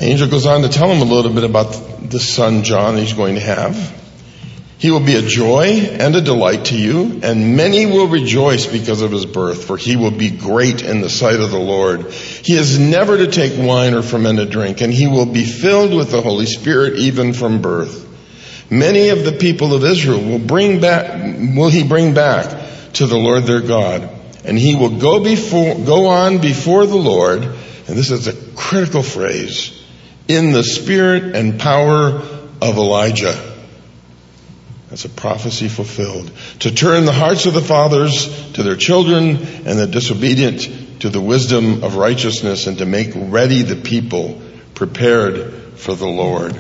Angel 0.01 0.27
goes 0.27 0.47
on 0.47 0.63
to 0.63 0.69
tell 0.69 0.89
him 0.91 1.07
a 1.07 1.13
little 1.13 1.31
bit 1.31 1.43
about 1.43 2.09
the 2.09 2.19
son 2.19 2.63
John 2.63 2.97
he's 2.97 3.13
going 3.13 3.35
to 3.35 3.41
have. 3.41 4.01
He 4.79 4.89
will 4.89 5.05
be 5.05 5.13
a 5.13 5.21
joy 5.21 5.65
and 5.65 6.15
a 6.15 6.21
delight 6.21 6.65
to 6.65 6.75
you, 6.75 7.19
and 7.21 7.55
many 7.55 7.85
will 7.85 8.07
rejoice 8.07 8.65
because 8.65 9.03
of 9.03 9.11
his 9.11 9.27
birth, 9.27 9.65
for 9.65 9.77
he 9.77 9.95
will 9.95 10.09
be 10.09 10.31
great 10.31 10.81
in 10.81 11.01
the 11.01 11.09
sight 11.09 11.39
of 11.39 11.51
the 11.51 11.59
Lord. 11.59 12.09
He 12.09 12.55
is 12.55 12.79
never 12.79 13.15
to 13.15 13.27
take 13.27 13.53
wine 13.55 13.93
or 13.93 14.01
fermented 14.01 14.49
drink, 14.49 14.81
and 14.81 14.91
he 14.91 15.05
will 15.07 15.27
be 15.27 15.45
filled 15.45 15.93
with 15.93 16.09
the 16.09 16.21
Holy 16.23 16.47
Spirit 16.47 16.97
even 16.97 17.33
from 17.33 17.61
birth. 17.61 18.07
Many 18.71 19.09
of 19.09 19.23
the 19.23 19.33
people 19.33 19.75
of 19.75 19.83
Israel 19.83 20.23
will 20.23 20.39
bring 20.39 20.81
back, 20.81 21.21
will 21.55 21.69
he 21.69 21.87
bring 21.87 22.15
back 22.15 22.93
to 22.93 23.05
the 23.05 23.17
Lord 23.17 23.43
their 23.43 23.61
God, 23.61 24.09
and 24.45 24.57
he 24.57 24.73
will 24.73 24.97
go 24.97 25.23
before, 25.23 25.75
go 25.75 26.07
on 26.07 26.39
before 26.39 26.87
the 26.87 26.97
Lord, 26.97 27.43
and 27.43 27.97
this 27.97 28.09
is 28.09 28.27
a 28.27 28.33
critical 28.55 29.03
phrase, 29.03 29.77
in 30.27 30.51
the 30.51 30.63
spirit 30.63 31.35
and 31.35 31.59
power 31.59 32.21
of 32.61 32.77
Elijah. 32.77 33.51
That's 34.89 35.05
a 35.05 35.09
prophecy 35.09 35.69
fulfilled. 35.69 36.31
To 36.59 36.73
turn 36.73 37.05
the 37.05 37.13
hearts 37.13 37.45
of 37.45 37.53
the 37.53 37.61
fathers 37.61 38.51
to 38.53 38.63
their 38.63 38.75
children 38.75 39.37
and 39.37 39.79
the 39.79 39.87
disobedient 39.87 41.01
to 41.01 41.09
the 41.09 41.21
wisdom 41.21 41.83
of 41.83 41.95
righteousness 41.95 42.67
and 42.67 42.77
to 42.77 42.85
make 42.85 43.11
ready 43.15 43.63
the 43.63 43.77
people 43.77 44.41
prepared 44.75 45.53
for 45.75 45.95
the 45.95 46.07
Lord. 46.07 46.55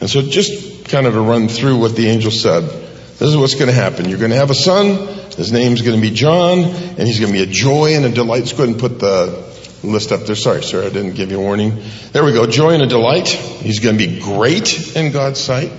And 0.00 0.08
so 0.08 0.22
just 0.22 0.88
kind 0.88 1.06
of 1.06 1.12
to 1.12 1.20
run 1.20 1.48
through 1.48 1.78
what 1.78 1.94
the 1.94 2.08
angel 2.08 2.30
said. 2.30 2.62
This 2.62 3.28
is 3.28 3.36
what's 3.36 3.54
going 3.54 3.68
to 3.68 3.72
happen. 3.72 4.08
You're 4.08 4.18
going 4.18 4.32
to 4.32 4.38
have 4.38 4.50
a 4.50 4.54
son. 4.54 5.06
His 5.36 5.52
name's 5.52 5.82
going 5.82 5.96
to 5.96 6.02
be 6.02 6.14
John 6.14 6.60
and 6.60 7.00
he's 7.00 7.20
going 7.20 7.32
to 7.32 7.38
be 7.38 7.44
a 7.44 7.52
joy 7.52 7.94
and 7.94 8.04
a 8.04 8.10
delight. 8.10 8.40
Let's 8.40 8.52
go 8.54 8.64
ahead 8.64 8.70
and 8.70 8.80
put 8.80 8.98
the 8.98 9.53
list 9.84 10.12
up 10.12 10.22
there. 10.22 10.36
Sorry, 10.36 10.62
Sarah. 10.62 10.86
I 10.86 10.90
didn't 10.90 11.14
give 11.14 11.30
you 11.30 11.38
a 11.38 11.42
warning. 11.42 11.82
There 12.12 12.24
we 12.24 12.32
go. 12.32 12.46
Joy 12.46 12.70
and 12.70 12.82
a 12.82 12.86
delight. 12.86 13.28
He's 13.28 13.80
going 13.80 13.98
to 13.98 14.06
be 14.06 14.20
great 14.20 14.96
in 14.96 15.12
God's 15.12 15.40
sight 15.40 15.72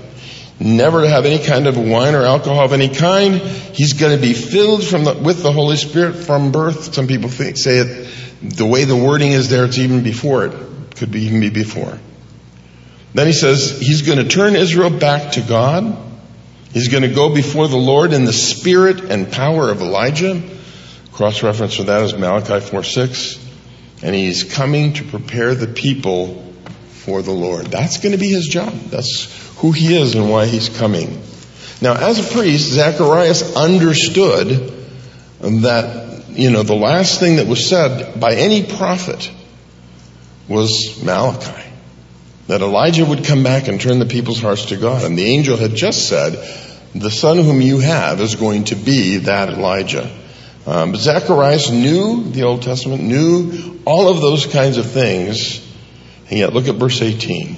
never 0.59 1.01
to 1.01 1.09
have 1.09 1.25
any 1.25 1.43
kind 1.43 1.67
of 1.67 1.77
wine 1.77 2.15
or 2.15 2.23
alcohol 2.23 2.65
of 2.65 2.73
any 2.73 2.89
kind. 2.89 3.35
He's 3.35 3.93
going 3.93 4.15
to 4.15 4.21
be 4.21 4.33
filled 4.33 4.83
from 4.83 5.03
the, 5.03 5.13
with 5.13 5.43
the 5.43 5.51
Holy 5.51 5.77
Spirit 5.77 6.13
from 6.13 6.51
birth. 6.51 6.93
Some 6.93 7.07
people 7.07 7.29
think, 7.29 7.57
say 7.57 7.79
it, 7.79 8.09
the 8.41 8.65
way 8.65 8.85
the 8.85 8.95
wording 8.95 9.31
is 9.31 9.49
there, 9.49 9.65
it's 9.65 9.77
even 9.77 10.03
before 10.03 10.45
it. 10.45 10.95
Could 10.95 11.11
be 11.11 11.23
even 11.23 11.41
be 11.41 11.49
before. 11.49 11.99
Then 13.13 13.27
he 13.27 13.33
says 13.33 13.79
he's 13.79 14.03
going 14.03 14.17
to 14.17 14.27
turn 14.27 14.55
Israel 14.55 14.89
back 14.89 15.33
to 15.33 15.41
God. 15.41 15.97
He's 16.71 16.87
going 16.87 17.03
to 17.03 17.13
go 17.13 17.33
before 17.33 17.67
the 17.67 17.77
Lord 17.77 18.13
in 18.13 18.25
the 18.25 18.33
spirit 18.33 19.01
and 19.01 19.31
power 19.31 19.69
of 19.69 19.81
Elijah. 19.81 20.41
Cross 21.11 21.43
reference 21.43 21.75
for 21.75 21.83
that 21.83 22.01
is 22.03 22.13
Malachi 22.13 22.59
4 22.59 22.83
6. 22.83 23.44
And 24.01 24.13
he's 24.13 24.43
coming 24.43 24.93
to 24.93 25.03
prepare 25.03 25.55
the 25.55 25.67
people 25.67 26.53
for 26.89 27.21
the 27.21 27.31
Lord. 27.31 27.67
That's 27.67 27.97
going 27.97 28.11
to 28.11 28.17
be 28.17 28.29
his 28.29 28.47
job. 28.47 28.73
That's 28.73 29.55
who 29.57 29.71
he 29.71 29.95
is 29.95 30.15
and 30.15 30.29
why 30.29 30.45
he's 30.45 30.69
coming. 30.69 31.21
Now, 31.81 31.93
as 31.95 32.19
a 32.19 32.33
priest, 32.33 32.69
Zacharias 32.69 33.55
understood 33.55 34.73
that, 35.39 36.25
you 36.29 36.49
know, 36.49 36.63
the 36.63 36.75
last 36.75 37.19
thing 37.19 37.37
that 37.37 37.47
was 37.47 37.67
said 37.67 38.19
by 38.19 38.35
any 38.35 38.65
prophet 38.65 39.31
was 40.47 41.01
Malachi. 41.03 41.63
That 42.47 42.61
Elijah 42.61 43.05
would 43.05 43.25
come 43.25 43.43
back 43.43 43.67
and 43.67 43.81
turn 43.81 43.99
the 43.99 44.05
people's 44.05 44.41
hearts 44.41 44.65
to 44.65 44.77
God. 44.77 45.03
And 45.03 45.17
the 45.17 45.25
angel 45.25 45.57
had 45.57 45.73
just 45.73 46.07
said, 46.07 46.33
the 46.93 47.11
son 47.11 47.37
whom 47.37 47.61
you 47.61 47.79
have 47.79 48.21
is 48.21 48.35
going 48.35 48.65
to 48.65 48.75
be 48.75 49.17
that 49.17 49.49
Elijah. 49.49 50.09
Um, 50.65 50.91
but 50.91 50.99
Zacharias 50.99 51.69
knew 51.69 52.23
the 52.23 52.43
Old 52.43 52.63
Testament, 52.63 53.03
knew 53.03 53.79
all 53.85 54.09
of 54.09 54.21
those 54.21 54.47
kinds 54.47 54.77
of 54.77 54.89
things. 54.89 55.61
And 56.29 56.39
yet 56.39 56.53
look 56.53 56.67
at 56.67 56.75
verse 56.75 57.01
18. 57.01 57.57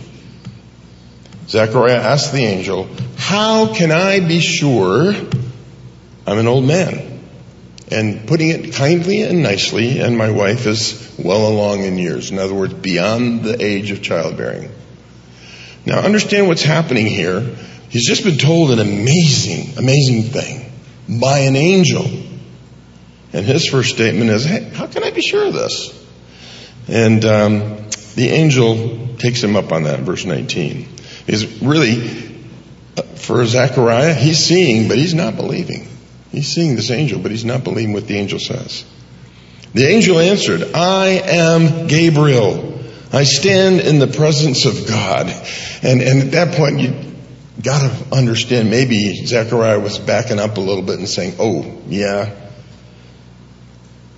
Zechariah 1.47 1.95
asked 1.95 2.33
the 2.33 2.43
angel, 2.43 2.89
how 3.15 3.73
can 3.73 3.91
I 3.91 4.19
be 4.19 4.41
sure 4.41 5.13
I'm 6.25 6.37
an 6.37 6.47
old 6.47 6.65
man? 6.65 7.23
And 7.89 8.27
putting 8.27 8.49
it 8.49 8.73
kindly 8.73 9.23
and 9.23 9.41
nicely, 9.41 9.99
and 9.99 10.17
my 10.17 10.29
wife 10.29 10.65
is 10.65 11.15
well 11.17 11.47
along 11.47 11.83
in 11.83 11.97
years. 11.97 12.31
In 12.31 12.39
other 12.39 12.53
words, 12.53 12.73
beyond 12.73 13.43
the 13.43 13.63
age 13.63 13.91
of 13.91 14.01
childbearing. 14.01 14.69
Now 15.85 15.99
understand 15.99 16.49
what's 16.49 16.63
happening 16.63 17.05
here. 17.05 17.39
He's 17.87 18.05
just 18.05 18.25
been 18.25 18.37
told 18.37 18.71
an 18.71 18.79
amazing, 18.79 19.77
amazing 19.77 20.23
thing 20.23 20.69
by 21.21 21.39
an 21.39 21.55
angel. 21.55 22.05
And 23.33 23.45
his 23.45 23.67
first 23.67 23.89
statement 23.89 24.29
is, 24.29 24.45
hey, 24.45 24.63
how 24.63 24.87
can 24.87 25.03
I 25.03 25.11
be 25.11 25.21
sure 25.21 25.47
of 25.47 25.53
this? 25.53 25.93
And 26.87 27.23
um, 27.25 27.59
the 28.15 28.29
angel 28.29 29.15
takes 29.17 29.43
him 29.43 29.55
up 29.55 29.71
on 29.71 29.83
that, 29.83 29.99
verse 30.01 30.25
19 30.25 30.87
is 31.27 31.61
really, 31.61 32.07
for 33.15 33.45
Zechariah, 33.45 34.13
he's 34.13 34.43
seeing, 34.43 34.87
but 34.87 34.97
he's 34.97 35.13
not 35.13 35.35
believing. 35.35 35.87
He's 36.31 36.47
seeing 36.47 36.75
this 36.75 36.89
angel, 36.89 37.19
but 37.19 37.31
he's 37.31 37.45
not 37.45 37.63
believing 37.63 37.93
what 37.93 38.07
the 38.07 38.17
angel 38.17 38.39
says. 38.39 38.85
The 39.73 39.85
angel 39.85 40.19
answered, 40.19 40.73
I 40.73 41.21
am 41.25 41.87
Gabriel. 41.87 42.81
I 43.11 43.23
stand 43.23 43.81
in 43.81 43.99
the 43.99 44.07
presence 44.07 44.65
of 44.65 44.87
God. 44.87 45.27
And, 45.83 46.01
and 46.01 46.23
at 46.23 46.31
that 46.31 46.55
point, 46.55 46.79
you 46.79 47.13
got 47.61 47.81
to 47.81 48.15
understand 48.15 48.69
maybe 48.69 49.25
Zechariah 49.25 49.79
was 49.79 49.99
backing 49.99 50.39
up 50.39 50.57
a 50.57 50.61
little 50.61 50.83
bit 50.83 50.99
and 50.99 51.07
saying, 51.07 51.35
Oh, 51.39 51.81
yeah. 51.87 52.46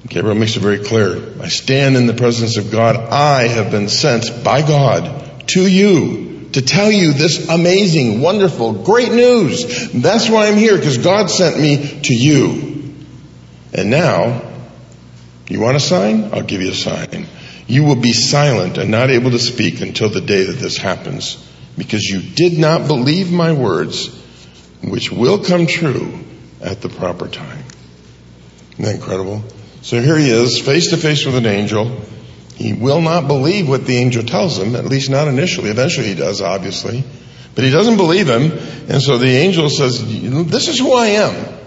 Gabriel 0.08 0.36
makes 0.36 0.56
it 0.56 0.62
very 0.62 0.80
clear. 0.80 1.34
I 1.42 1.50
stand 1.50 1.96
in 1.96 2.08
the 2.08 2.14
presence 2.14 2.58
of 2.58 2.72
God. 2.72 2.96
I 2.96 3.48
have 3.48 3.70
been 3.70 3.90
sent 3.90 4.44
by 4.44 4.62
God 4.62 5.48
to 5.50 5.68
you 5.68 6.50
to 6.54 6.62
tell 6.62 6.92
you 6.92 7.14
this 7.14 7.48
amazing, 7.50 8.22
wonderful, 8.22 8.84
great 8.84 9.12
news. 9.12 9.92
That's 9.92 10.30
why 10.30 10.48
I'm 10.48 10.58
here, 10.58 10.78
because 10.78 10.98
God 10.98 11.30
sent 11.30 11.60
me 11.60 12.02
to 12.04 12.14
you. 12.14 12.96
And 13.74 13.90
now, 13.92 14.42
you 15.48 15.60
want 15.60 15.78
a 15.78 15.80
sign? 15.80 16.34
I'll 16.34 16.44
give 16.44 16.62
you 16.62 16.72
a 16.72 16.76
sign. 16.76 17.28
You 17.68 17.84
will 17.84 17.98
be 17.98 18.14
silent 18.14 18.78
and 18.78 18.90
not 18.90 19.12
able 19.12 19.32
to 19.32 19.40
speak 19.40 19.82
until 19.82 20.10
the 20.10 20.22
day 20.22 20.44
that 20.46 20.58
this 20.58 20.78
happens, 20.78 21.36
because 21.78 22.04
you 22.04 22.22
did 22.22 22.58
not 22.58 22.88
believe 22.88 23.32
my 23.32 23.52
words, 23.54 24.08
which 24.82 25.12
will 25.12 25.44
come 25.44 25.68
true 25.68 26.20
at 26.62 26.82
the 26.82 26.90
proper 26.90 27.28
time. 27.28 27.64
Isn't 28.72 28.86
that 28.86 28.96
incredible? 28.96 29.44
So 29.82 30.02
here 30.02 30.18
he 30.18 30.30
is, 30.30 30.60
face 30.60 30.90
to 30.90 30.98
face 30.98 31.26
with 31.26 31.36
an 31.36 31.46
angel. 31.46 32.02
He 32.56 32.74
will 32.74 33.02
not 33.02 33.28
believe 33.28 33.70
what 33.70 33.86
the 33.86 33.96
angel 33.98 34.24
tells 34.24 34.60
him, 34.60 34.76
at 34.76 34.86
least 34.86 35.10
not 35.10 35.28
initially. 35.28 35.70
Eventually 35.70 36.08
he 36.08 36.16
does, 36.16 36.42
obviously. 36.42 37.04
But 37.56 37.64
he 37.64 37.72
doesn't 37.72 37.98
believe 37.98 38.28
him, 38.30 38.52
and 38.90 39.02
so 39.02 39.18
the 39.18 39.28
angel 39.28 39.70
says, 39.70 40.06
This 40.48 40.68
is 40.68 40.80
who 40.80 40.94
I 40.94 41.08
am. 41.08 41.60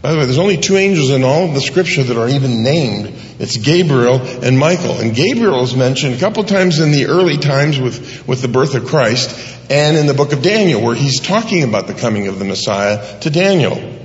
By 0.00 0.12
the 0.12 0.18
way, 0.18 0.26
there's 0.26 0.38
only 0.38 0.56
two 0.56 0.76
angels 0.76 1.10
in 1.10 1.24
all 1.24 1.48
of 1.48 1.54
the 1.54 1.60
scripture 1.60 2.04
that 2.04 2.16
are 2.16 2.28
even 2.28 2.62
named. 2.62 3.12
It's 3.40 3.56
Gabriel 3.56 4.20
and 4.20 4.56
Michael. 4.56 4.92
And 4.92 5.14
Gabriel 5.14 5.62
is 5.64 5.74
mentioned 5.74 6.14
a 6.14 6.18
couple 6.18 6.44
times 6.44 6.78
in 6.78 6.92
the 6.92 7.06
early 7.06 7.36
times 7.36 7.80
with, 7.80 8.26
with 8.28 8.40
the 8.40 8.46
birth 8.46 8.76
of 8.76 8.86
Christ 8.86 9.36
and 9.70 9.96
in 9.96 10.06
the 10.06 10.14
book 10.14 10.32
of 10.32 10.40
Daniel 10.40 10.82
where 10.82 10.94
he's 10.94 11.20
talking 11.20 11.64
about 11.64 11.88
the 11.88 11.94
coming 11.94 12.28
of 12.28 12.38
the 12.38 12.44
Messiah 12.44 13.20
to 13.20 13.30
Daniel. 13.30 13.97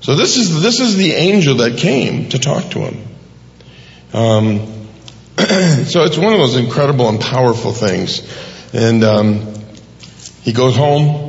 So 0.00 0.14
this 0.14 0.36
is, 0.36 0.62
this 0.62 0.80
is 0.80 0.96
the 0.96 1.12
angel 1.12 1.56
that 1.56 1.78
came 1.78 2.28
to 2.30 2.38
talk 2.38 2.70
to 2.70 2.80
him. 2.80 3.08
Um, 4.12 4.58
so 5.86 6.04
it's 6.04 6.18
one 6.18 6.32
of 6.32 6.38
those 6.38 6.56
incredible 6.56 7.08
and 7.08 7.20
powerful 7.20 7.72
things. 7.72 8.22
And 8.72 9.02
um, 9.04 9.54
he 10.42 10.52
goes 10.52 10.76
home 10.76 11.26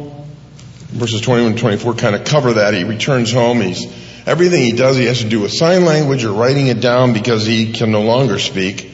verses 0.90 1.22
21 1.22 1.52
and 1.52 1.60
24 1.60 1.94
kind 1.96 2.16
of 2.16 2.26
cover 2.26 2.54
that. 2.54 2.74
He 2.74 2.84
returns 2.84 3.32
home. 3.32 3.62
He's 3.62 3.86
everything 4.26 4.64
he 4.64 4.72
does, 4.72 4.98
he 4.98 5.06
has 5.06 5.20
to 5.20 5.30
do 5.30 5.42
with 5.42 5.54
sign 5.54 5.86
language 5.86 6.26
or 6.26 6.34
writing 6.34 6.68
it 6.68 6.82
down 6.82 7.14
because 7.14 7.46
he 7.46 7.72
can 7.74 7.92
no 7.92 8.02
longer 8.02 8.40
speak. 8.40 8.92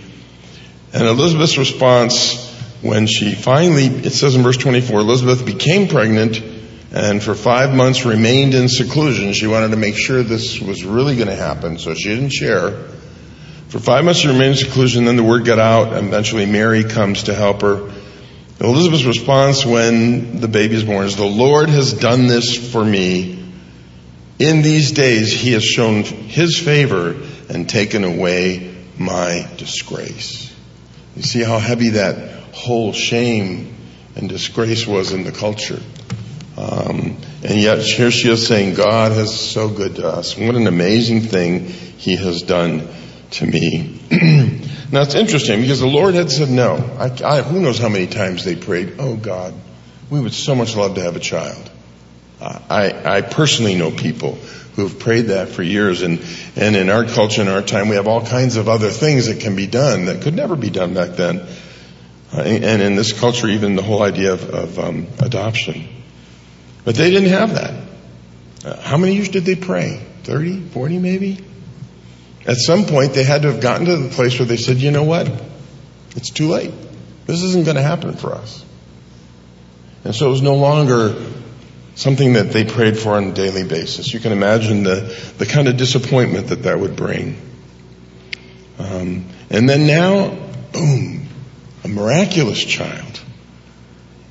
And 0.94 1.08
Elizabeth's 1.08 1.58
response 1.58 2.52
when 2.82 3.08
she 3.08 3.34
finally, 3.34 3.86
it 3.86 4.12
says 4.12 4.36
in 4.36 4.44
verse 4.44 4.58
24, 4.58 5.00
Elizabeth 5.00 5.46
became 5.46 5.88
pregnant 5.88 6.42
and 6.94 7.24
for 7.24 7.34
five 7.34 7.74
months 7.74 8.06
remained 8.06 8.54
in 8.54 8.70
seclusion. 8.70 9.34
She 9.34 9.48
wanted 9.48 9.72
to 9.72 9.78
make 9.78 9.98
sure 9.98 10.22
this 10.22 10.60
was 10.60 10.84
really 10.84 11.16
going 11.16 11.28
to 11.28 11.36
happen, 11.36 11.80
so 11.80 11.96
she 11.96 12.10
didn't 12.10 12.30
share. 12.30 12.86
For 13.70 13.80
five 13.80 14.06
months 14.06 14.20
she 14.20 14.28
remained 14.28 14.52
in 14.52 14.58
seclusion, 14.58 15.06
then 15.06 15.16
the 15.16 15.24
word 15.24 15.44
got 15.44 15.58
out, 15.58 15.94
and 15.94 16.08
eventually 16.08 16.46
Mary 16.46 16.84
comes 16.84 17.24
to 17.24 17.34
help 17.34 17.64
her. 17.64 17.92
Elizabeth's 18.60 19.06
response 19.06 19.66
when 19.66 20.40
the 20.40 20.48
baby 20.48 20.76
is 20.76 20.84
born 20.84 21.08
is, 21.08 21.16
The 21.16 21.26
Lord 21.26 21.70
has 21.70 21.94
done 21.94 22.28
this 22.28 22.72
for 22.72 22.86
me. 22.86 23.44
In 24.38 24.62
these 24.62 24.92
days, 24.92 25.34
He 25.34 25.54
has 25.54 25.64
shown 25.64 26.04
His 26.04 26.60
favor 26.60 27.16
and 27.50 27.68
taken 27.68 28.04
away 28.04 28.76
my 29.00 29.50
disgrace. 29.58 30.54
You 31.16 31.24
see 31.24 31.42
how 31.42 31.58
heavy 31.58 31.90
that 31.90 32.54
whole 32.54 32.94
shame 32.94 33.76
and 34.16 34.30
disgrace 34.30 34.86
was 34.86 35.12
in 35.12 35.24
the 35.24 35.32
culture. 35.32 35.82
Um, 36.58 37.18
and 37.44 37.60
yet 37.60 37.80
here 37.80 38.12
she 38.12 38.30
is 38.30 38.46
saying, 38.48 38.76
God 38.76 39.12
is 39.14 39.34
so 39.34 39.70
good 39.70 39.96
to 39.96 40.08
us. 40.08 40.38
What 40.38 40.56
an 40.56 40.68
amazing 40.68 41.22
thing 41.22 41.66
He 41.66 42.16
has 42.16 42.44
done 42.44 42.88
to 43.32 43.46
me. 43.46 44.00
now 44.92 45.02
it's 45.02 45.16
interesting 45.16 45.62
because 45.62 45.80
the 45.80 45.88
Lord 45.88 46.14
had 46.14 46.30
said 46.32 46.50
no. 46.50 46.76
I, 46.76 47.38
I, 47.38 47.42
who 47.42 47.60
knows 47.60 47.80
how 47.80 47.90
many 47.90 48.08
times 48.08 48.46
they 48.46 48.56
prayed, 48.56 48.96
oh 49.00 49.16
God, 49.16 49.54
we 50.10 50.22
would 50.22 50.34
so 50.34 50.54
much 50.54 50.76
love 50.76 50.96
to 50.96 51.02
have 51.02 51.16
a 51.16 51.20
child. 51.20 51.72
I, 52.40 53.18
I 53.18 53.22
personally 53.22 53.76
know 53.76 53.90
people 53.90 54.36
who 54.76 54.84
have 54.88 55.00
prayed 55.00 55.28
that 55.28 55.50
for 55.50 55.64
years 55.64 56.02
and, 56.02 56.20
and 56.56 56.76
in 56.76 56.90
our 56.90 57.06
culture 57.06 57.42
in 57.42 57.48
our 57.48 57.62
time 57.62 57.90
we 57.90 57.96
have 57.96 58.08
all 58.08 58.26
kinds 58.26 58.58
of 58.58 58.68
other 58.68 58.90
things 58.90 59.28
that 59.28 59.40
can 59.40 59.56
be 59.56 59.68
done 59.68 60.06
that 60.06 60.22
could 60.22 60.34
never 60.34 60.56
be 60.56 60.70
done 60.70 60.94
back 60.94 61.12
then. 61.12 61.40
Uh, 62.34 62.42
and 62.42 62.82
in 62.82 62.96
this 62.96 63.18
culture 63.18 63.48
even 63.48 63.76
the 63.76 63.84
whole 63.84 64.04
idea 64.04 64.34
of, 64.34 64.50
of 64.50 64.80
um, 64.80 65.08
adoption. 65.20 65.88
But 66.86 66.96
they 66.96 67.10
didn't 67.10 67.30
have 67.30 67.54
that. 67.56 67.74
Uh, 68.66 68.82
how 68.82 68.98
many 68.98 69.16
years 69.16 69.30
did 69.30 69.46
they 69.46 69.56
pray? 69.56 70.06
30, 70.24 70.70
40 70.70 71.00
maybe? 71.00 71.44
At 72.46 72.58
some 72.58 72.86
point, 72.86 73.14
they 73.14 73.24
had 73.24 73.44
to 73.44 73.52
have 73.52 73.62
gotten 73.62 73.86
to 73.86 73.98
the 73.98 74.10
place 74.10 74.38
where 74.38 74.46
they 74.46 74.58
said, 74.58 74.78
you 74.78 74.92
know 74.92 75.04
what? 75.04 75.32
It's 76.16 76.30
too 76.30 76.50
late. 76.50 76.74
This 77.26 77.42
isn't 77.42 77.64
going 77.64 77.78
to 77.78 77.82
happen 77.82 78.16
for 78.16 78.34
us. 78.34 78.64
And 80.04 80.14
so 80.14 80.28
it 80.28 80.30
was 80.30 80.42
no 80.42 80.56
longer 80.56 81.16
something 81.96 82.34
that 82.34 82.52
they 82.52 82.66
prayed 82.66 82.98
for 82.98 83.14
on 83.14 83.26
a 83.26 83.34
daily 83.34 83.64
basis. 83.64 84.14
You 84.14 84.20
can 84.20 84.32
imagine 84.32 84.84
the, 84.84 85.34
the 85.38 85.46
kind 85.46 85.68
of 85.68 85.78
disappointment 85.78 86.48
that 86.48 86.64
that 86.64 86.80
would 86.80 86.96
bring. 86.96 87.40
Um, 88.78 89.30
and 89.50 89.70
then 89.70 89.88
now, 89.88 90.36
boom, 90.74 91.28
a 91.84 91.88
miraculous 91.88 92.64
child. 92.64 93.23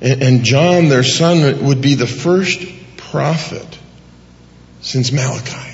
And, 0.03 0.43
John, 0.43 0.89
their 0.89 1.03
son, 1.03 1.65
would 1.65 1.81
be 1.81 1.95
the 1.95 2.07
first 2.07 2.61
prophet 2.97 3.79
since 4.81 5.11
Malachi 5.11 5.73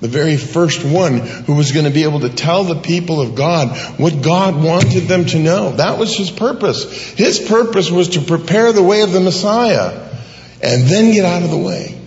the 0.00 0.08
very 0.08 0.36
first 0.38 0.82
one 0.82 1.18
who 1.18 1.54
was 1.54 1.72
going 1.72 1.84
to 1.84 1.90
be 1.90 2.04
able 2.04 2.20
to 2.20 2.30
tell 2.30 2.64
the 2.64 2.80
people 2.80 3.20
of 3.20 3.34
God 3.34 3.76
what 3.98 4.22
God 4.22 4.62
wanted 4.62 5.02
them 5.02 5.26
to 5.26 5.38
know. 5.38 5.72
That 5.72 5.98
was 5.98 6.16
his 6.16 6.30
purpose. 6.30 6.90
His 7.12 7.38
purpose 7.38 7.90
was 7.90 8.10
to 8.10 8.22
prepare 8.22 8.72
the 8.72 8.82
way 8.82 9.02
of 9.02 9.12
the 9.12 9.20
Messiah 9.20 10.08
and 10.62 10.84
then 10.84 11.12
get 11.12 11.24
out 11.24 11.42
of 11.42 11.50
the 11.50 11.58
way. 11.58 12.00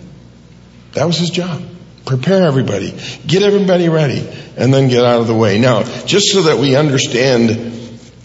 That 0.93 1.05
was 1.05 1.17
his 1.17 1.29
job. 1.29 1.61
Prepare 2.05 2.43
everybody, 2.43 2.99
get 3.25 3.43
everybody 3.43 3.87
ready, 3.87 4.27
and 4.57 4.73
then 4.73 4.89
get 4.89 5.05
out 5.05 5.21
of 5.21 5.27
the 5.27 5.35
way. 5.35 5.57
Now, 5.57 5.83
just 6.05 6.33
so 6.33 6.43
that 6.43 6.57
we 6.57 6.75
understand 6.75 7.82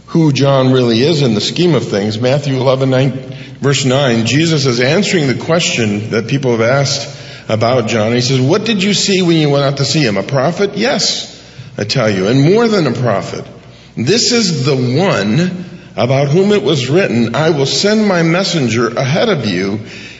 who 0.08 0.32
John 0.32 0.72
really 0.72 1.00
is 1.00 1.22
in 1.22 1.34
the 1.34 1.40
scheme 1.40 1.74
of 1.74 1.86
things, 1.86 2.18
Matthew 2.18 2.56
11, 2.56 2.88
9, 2.90 3.10
verse 3.60 3.84
9, 3.84 4.24
Jesus 4.26 4.64
is 4.64 4.80
answering 4.80 5.26
the 5.26 5.44
question 5.44 6.10
that 6.10 6.28
people 6.28 6.52
have 6.52 6.62
asked 6.62 7.16
about 7.48 7.88
John. 7.88 8.12
He 8.12 8.22
says, 8.22 8.40
What 8.40 8.64
did 8.64 8.82
you 8.82 8.94
see 8.94 9.20
when 9.22 9.36
you 9.36 9.50
went 9.50 9.64
out 9.64 9.76
to 9.78 9.84
see 9.84 10.00
him? 10.00 10.16
A 10.16 10.22
prophet? 10.22 10.76
Yes, 10.76 11.34
I 11.76 11.84
tell 11.84 12.10
you, 12.10 12.28
and 12.28 12.42
more 12.42 12.68
than 12.68 12.86
a 12.86 12.92
prophet. 12.92 13.44
This 13.96 14.32
is 14.32 14.64
the 14.64 14.76
one 14.76 15.66
about 15.96 16.28
whom 16.28 16.52
it 16.52 16.62
was 16.62 16.88
written, 16.88 17.34
I 17.34 17.50
will 17.50 17.66
send 17.66 18.06
my 18.06 18.22
messenger 18.22 18.88
ahead 18.88 19.28
of 19.28 19.44
you 19.44 19.76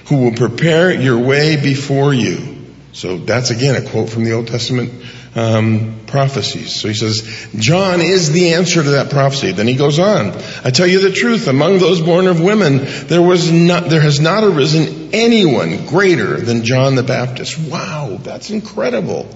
who 0.09 0.19
will 0.19 0.33
prepare 0.35 0.93
your 0.93 1.19
way 1.19 1.57
before 1.63 2.13
you. 2.13 2.57
So 2.93 3.19
that's 3.19 3.51
again 3.51 3.77
a 3.77 3.89
quote 3.89 4.11
from 4.11 4.25
the 4.25 4.33
Old 4.33 4.49
Testament 4.49 4.93
um, 5.35 6.01
prophecies. 6.07 6.75
So 6.75 6.89
he 6.89 6.95
says, 6.95 7.49
John 7.57 8.01
is 8.01 8.33
the 8.33 8.55
answer 8.55 8.83
to 8.83 8.91
that 8.91 9.11
prophecy. 9.11 9.53
Then 9.53 9.69
he 9.69 9.75
goes 9.75 9.99
on, 9.99 10.33
I 10.65 10.71
tell 10.71 10.87
you 10.87 11.01
the 11.01 11.13
truth, 11.13 11.49
among 11.49 11.79
those 11.79 12.01
born 12.01 12.27
of 12.27 12.41
women, 12.41 12.81
there 13.07 13.23
was 13.23 13.51
not, 13.51 13.91
there 13.91 14.01
has 14.01 14.21
not 14.21 14.45
arisen 14.45 15.11
anyone 15.13 15.87
greater 15.87 16.41
than 16.41 16.65
John 16.65 16.95
the 16.95 17.03
Baptist. 17.03 17.59
Wow, 17.59 18.19
that's 18.23 18.51
incredible. 18.51 19.29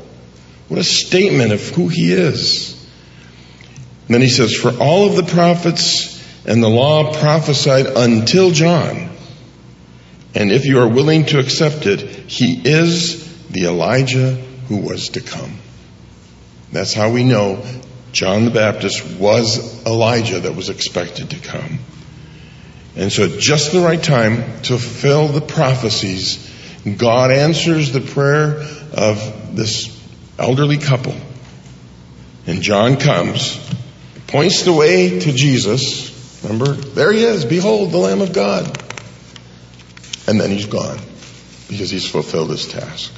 What 0.68 0.80
a 0.80 0.84
statement 0.84 1.52
of 1.52 1.60
who 1.68 1.88
he 1.88 2.12
is. 2.12 2.72
And 4.06 4.14
then 4.14 4.22
he 4.22 4.28
says, 4.28 4.54
for 4.54 4.70
all 4.70 5.06
of 5.06 5.16
the 5.16 5.22
prophets 5.22 6.20
and 6.46 6.62
the 6.62 6.68
law 6.68 7.14
prophesied 7.18 7.86
until 7.86 8.50
John. 8.50 9.10
And 10.34 10.50
if 10.50 10.64
you 10.64 10.80
are 10.80 10.88
willing 10.88 11.26
to 11.26 11.38
accept 11.38 11.86
it, 11.86 12.00
he 12.00 12.60
is 12.64 13.48
the 13.48 13.66
Elijah 13.66 14.34
who 14.68 14.78
was 14.78 15.10
to 15.10 15.20
come. 15.20 15.58
That's 16.72 16.94
how 16.94 17.10
we 17.10 17.22
know 17.22 17.64
John 18.12 18.44
the 18.44 18.50
Baptist 18.50 19.04
was 19.18 19.84
Elijah 19.86 20.40
that 20.40 20.56
was 20.56 20.70
expected 20.70 21.30
to 21.30 21.38
come. 21.38 21.78
And 22.96 23.10
so, 23.10 23.24
at 23.24 23.38
just 23.38 23.72
the 23.72 23.80
right 23.80 24.02
time 24.02 24.36
to 24.62 24.78
fulfill 24.78 25.28
the 25.28 25.40
prophecies, 25.40 26.50
God 26.98 27.30
answers 27.30 27.92
the 27.92 28.00
prayer 28.00 28.62
of 28.92 29.56
this 29.56 29.98
elderly 30.38 30.78
couple. 30.78 31.14
And 32.46 32.60
John 32.60 32.96
comes, 32.96 33.58
points 34.26 34.64
the 34.64 34.72
way 34.72 35.20
to 35.20 35.32
Jesus. 35.32 36.42
Remember, 36.42 36.72
there 36.72 37.12
he 37.12 37.22
is. 37.22 37.44
Behold, 37.44 37.92
the 37.92 37.98
Lamb 37.98 38.20
of 38.20 38.32
God. 38.32 38.66
And 40.26 40.40
then 40.40 40.50
he's 40.50 40.66
gone 40.66 40.98
because 41.68 41.90
he's 41.90 42.08
fulfilled 42.08 42.50
his 42.50 42.66
task. 42.66 43.12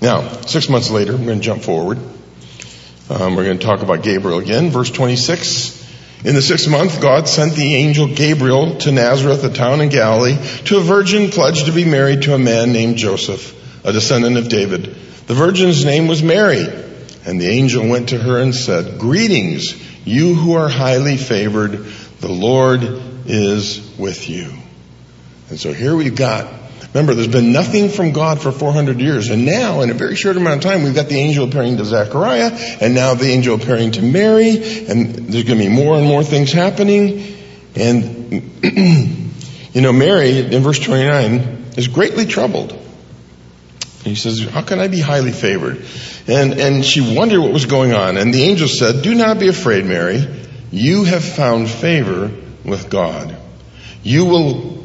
Now, 0.00 0.28
six 0.42 0.68
months 0.68 0.90
later, 0.90 1.16
we're 1.16 1.26
going 1.26 1.40
to 1.40 1.44
jump 1.44 1.62
forward. 1.62 1.98
Um, 3.10 3.36
we're 3.36 3.44
going 3.44 3.58
to 3.58 3.64
talk 3.64 3.80
about 3.80 4.02
Gabriel 4.02 4.38
again. 4.38 4.68
Verse 4.68 4.90
26. 4.90 5.78
In 6.24 6.34
the 6.34 6.42
sixth 6.42 6.68
month, 6.68 7.00
God 7.00 7.26
sent 7.26 7.54
the 7.54 7.76
angel 7.76 8.06
Gabriel 8.06 8.76
to 8.78 8.92
Nazareth, 8.92 9.42
a 9.44 9.50
town 9.50 9.80
in 9.80 9.88
Galilee, 9.88 10.36
to 10.66 10.76
a 10.76 10.80
virgin 10.80 11.30
pledged 11.30 11.66
to 11.66 11.72
be 11.72 11.86
married 11.86 12.22
to 12.22 12.34
a 12.34 12.38
man 12.38 12.72
named 12.72 12.96
Joseph, 12.96 13.54
a 13.86 13.92
descendant 13.92 14.36
of 14.36 14.50
David. 14.50 14.94
The 15.26 15.34
virgin's 15.34 15.86
name 15.86 16.06
was 16.06 16.22
Mary. 16.22 16.66
And 17.24 17.40
the 17.40 17.46
angel 17.46 17.88
went 17.88 18.10
to 18.10 18.18
her 18.18 18.38
and 18.38 18.54
said, 18.54 18.98
Greetings, 18.98 19.74
you 20.06 20.34
who 20.34 20.54
are 20.54 20.68
highly 20.68 21.16
favored. 21.16 21.72
The 22.20 22.32
Lord 22.32 22.82
is 23.24 23.96
with 23.98 24.28
you. 24.28 24.52
And 25.48 25.58
so 25.58 25.72
here 25.72 25.96
we've 25.96 26.16
got 26.16 26.52
Remember, 26.94 27.14
there's 27.14 27.28
been 27.28 27.52
nothing 27.52 27.90
from 27.90 28.12
God 28.12 28.40
for 28.40 28.50
400 28.50 29.00
years. 29.00 29.28
And 29.28 29.44
now, 29.44 29.82
in 29.82 29.90
a 29.90 29.94
very 29.94 30.16
short 30.16 30.36
amount 30.36 30.64
of 30.64 30.70
time, 30.70 30.84
we've 30.84 30.94
got 30.94 31.08
the 31.08 31.18
angel 31.18 31.46
appearing 31.46 31.76
to 31.76 31.84
Zechariah, 31.84 32.50
and 32.80 32.94
now 32.94 33.14
the 33.14 33.26
angel 33.26 33.56
appearing 33.56 33.92
to 33.92 34.02
Mary, 34.02 34.86
and 34.88 35.14
there's 35.14 35.44
going 35.44 35.58
to 35.58 35.64
be 35.64 35.68
more 35.68 35.96
and 35.96 36.06
more 36.06 36.24
things 36.24 36.50
happening. 36.50 37.36
And, 37.74 38.62
you 39.74 39.80
know, 39.82 39.92
Mary, 39.92 40.38
in 40.38 40.62
verse 40.62 40.78
29, 40.78 41.66
is 41.76 41.88
greatly 41.88 42.24
troubled. 42.24 42.72
He 44.02 44.14
says, 44.14 44.40
how 44.40 44.62
can 44.62 44.80
I 44.80 44.88
be 44.88 45.00
highly 45.00 45.32
favored? 45.32 45.84
And, 46.26 46.54
and 46.54 46.84
she 46.84 47.16
wondered 47.16 47.40
what 47.40 47.52
was 47.52 47.66
going 47.66 47.92
on. 47.92 48.16
And 48.16 48.32
the 48.32 48.44
angel 48.44 48.68
said, 48.68 49.02
do 49.02 49.14
not 49.14 49.38
be 49.38 49.48
afraid, 49.48 49.84
Mary. 49.84 50.26
You 50.70 51.04
have 51.04 51.24
found 51.24 51.68
favor 51.68 52.30
with 52.64 52.88
God. 52.88 53.36
You 54.02 54.24
will 54.24 54.77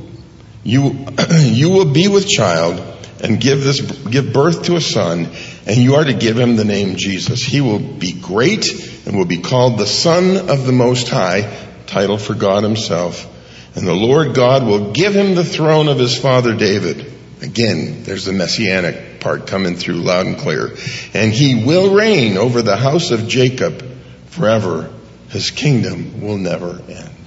you, 0.64 1.06
you 1.40 1.70
will 1.70 1.92
be 1.92 2.08
with 2.08 2.28
child 2.28 2.82
and 3.22 3.40
give 3.40 3.64
this, 3.64 3.82
give 3.82 4.34
birth 4.34 4.64
to 4.64 4.76
a 4.76 4.82
son, 4.82 5.30
and 5.66 5.78
you 5.78 5.96
are 5.96 6.04
to 6.04 6.14
give 6.14 6.38
him 6.38 6.56
the 6.56 6.66
name 6.66 6.96
Jesus. 6.98 7.42
He 7.42 7.62
will 7.62 7.80
be 7.80 8.12
great 8.12 8.70
and 9.06 9.18
will 9.18 9.26
be 9.26 9.40
called 9.40 9.78
the 9.78 9.88
Son 9.88 10.50
of 10.50 10.66
the 10.66 10.74
Most 10.74 11.10
High, 11.10 11.68
title 11.88 12.18
for 12.18 12.34
God 12.34 12.64
himself. 12.64 13.30
And 13.76 13.88
the 13.88 13.94
Lord 13.94 14.36
God 14.36 14.66
will 14.66 14.92
give 14.92 15.16
him 15.16 15.36
the 15.36 15.44
throne 15.44 15.88
of 15.88 15.98
his 15.98 16.18
father 16.18 16.54
David. 16.56 17.12
Again, 17.42 18.04
there's 18.04 18.26
the 18.26 18.34
messianic 18.34 19.20
part 19.20 19.48
coming 19.48 19.76
through 19.76 19.96
loud 19.96 20.28
and 20.28 20.38
clear. 20.38 20.76
And 21.14 21.34
he 21.34 21.66
will 21.66 21.94
reign 21.94 22.38
over 22.38 22.62
the 22.62 22.78
house 22.78 23.12
of 23.12 23.28
Jacob 23.28 23.84
forever. 24.28 24.94
His 25.30 25.50
kingdom 25.50 26.22
will 26.22 26.38
never 26.38 26.82
end. 26.88 27.23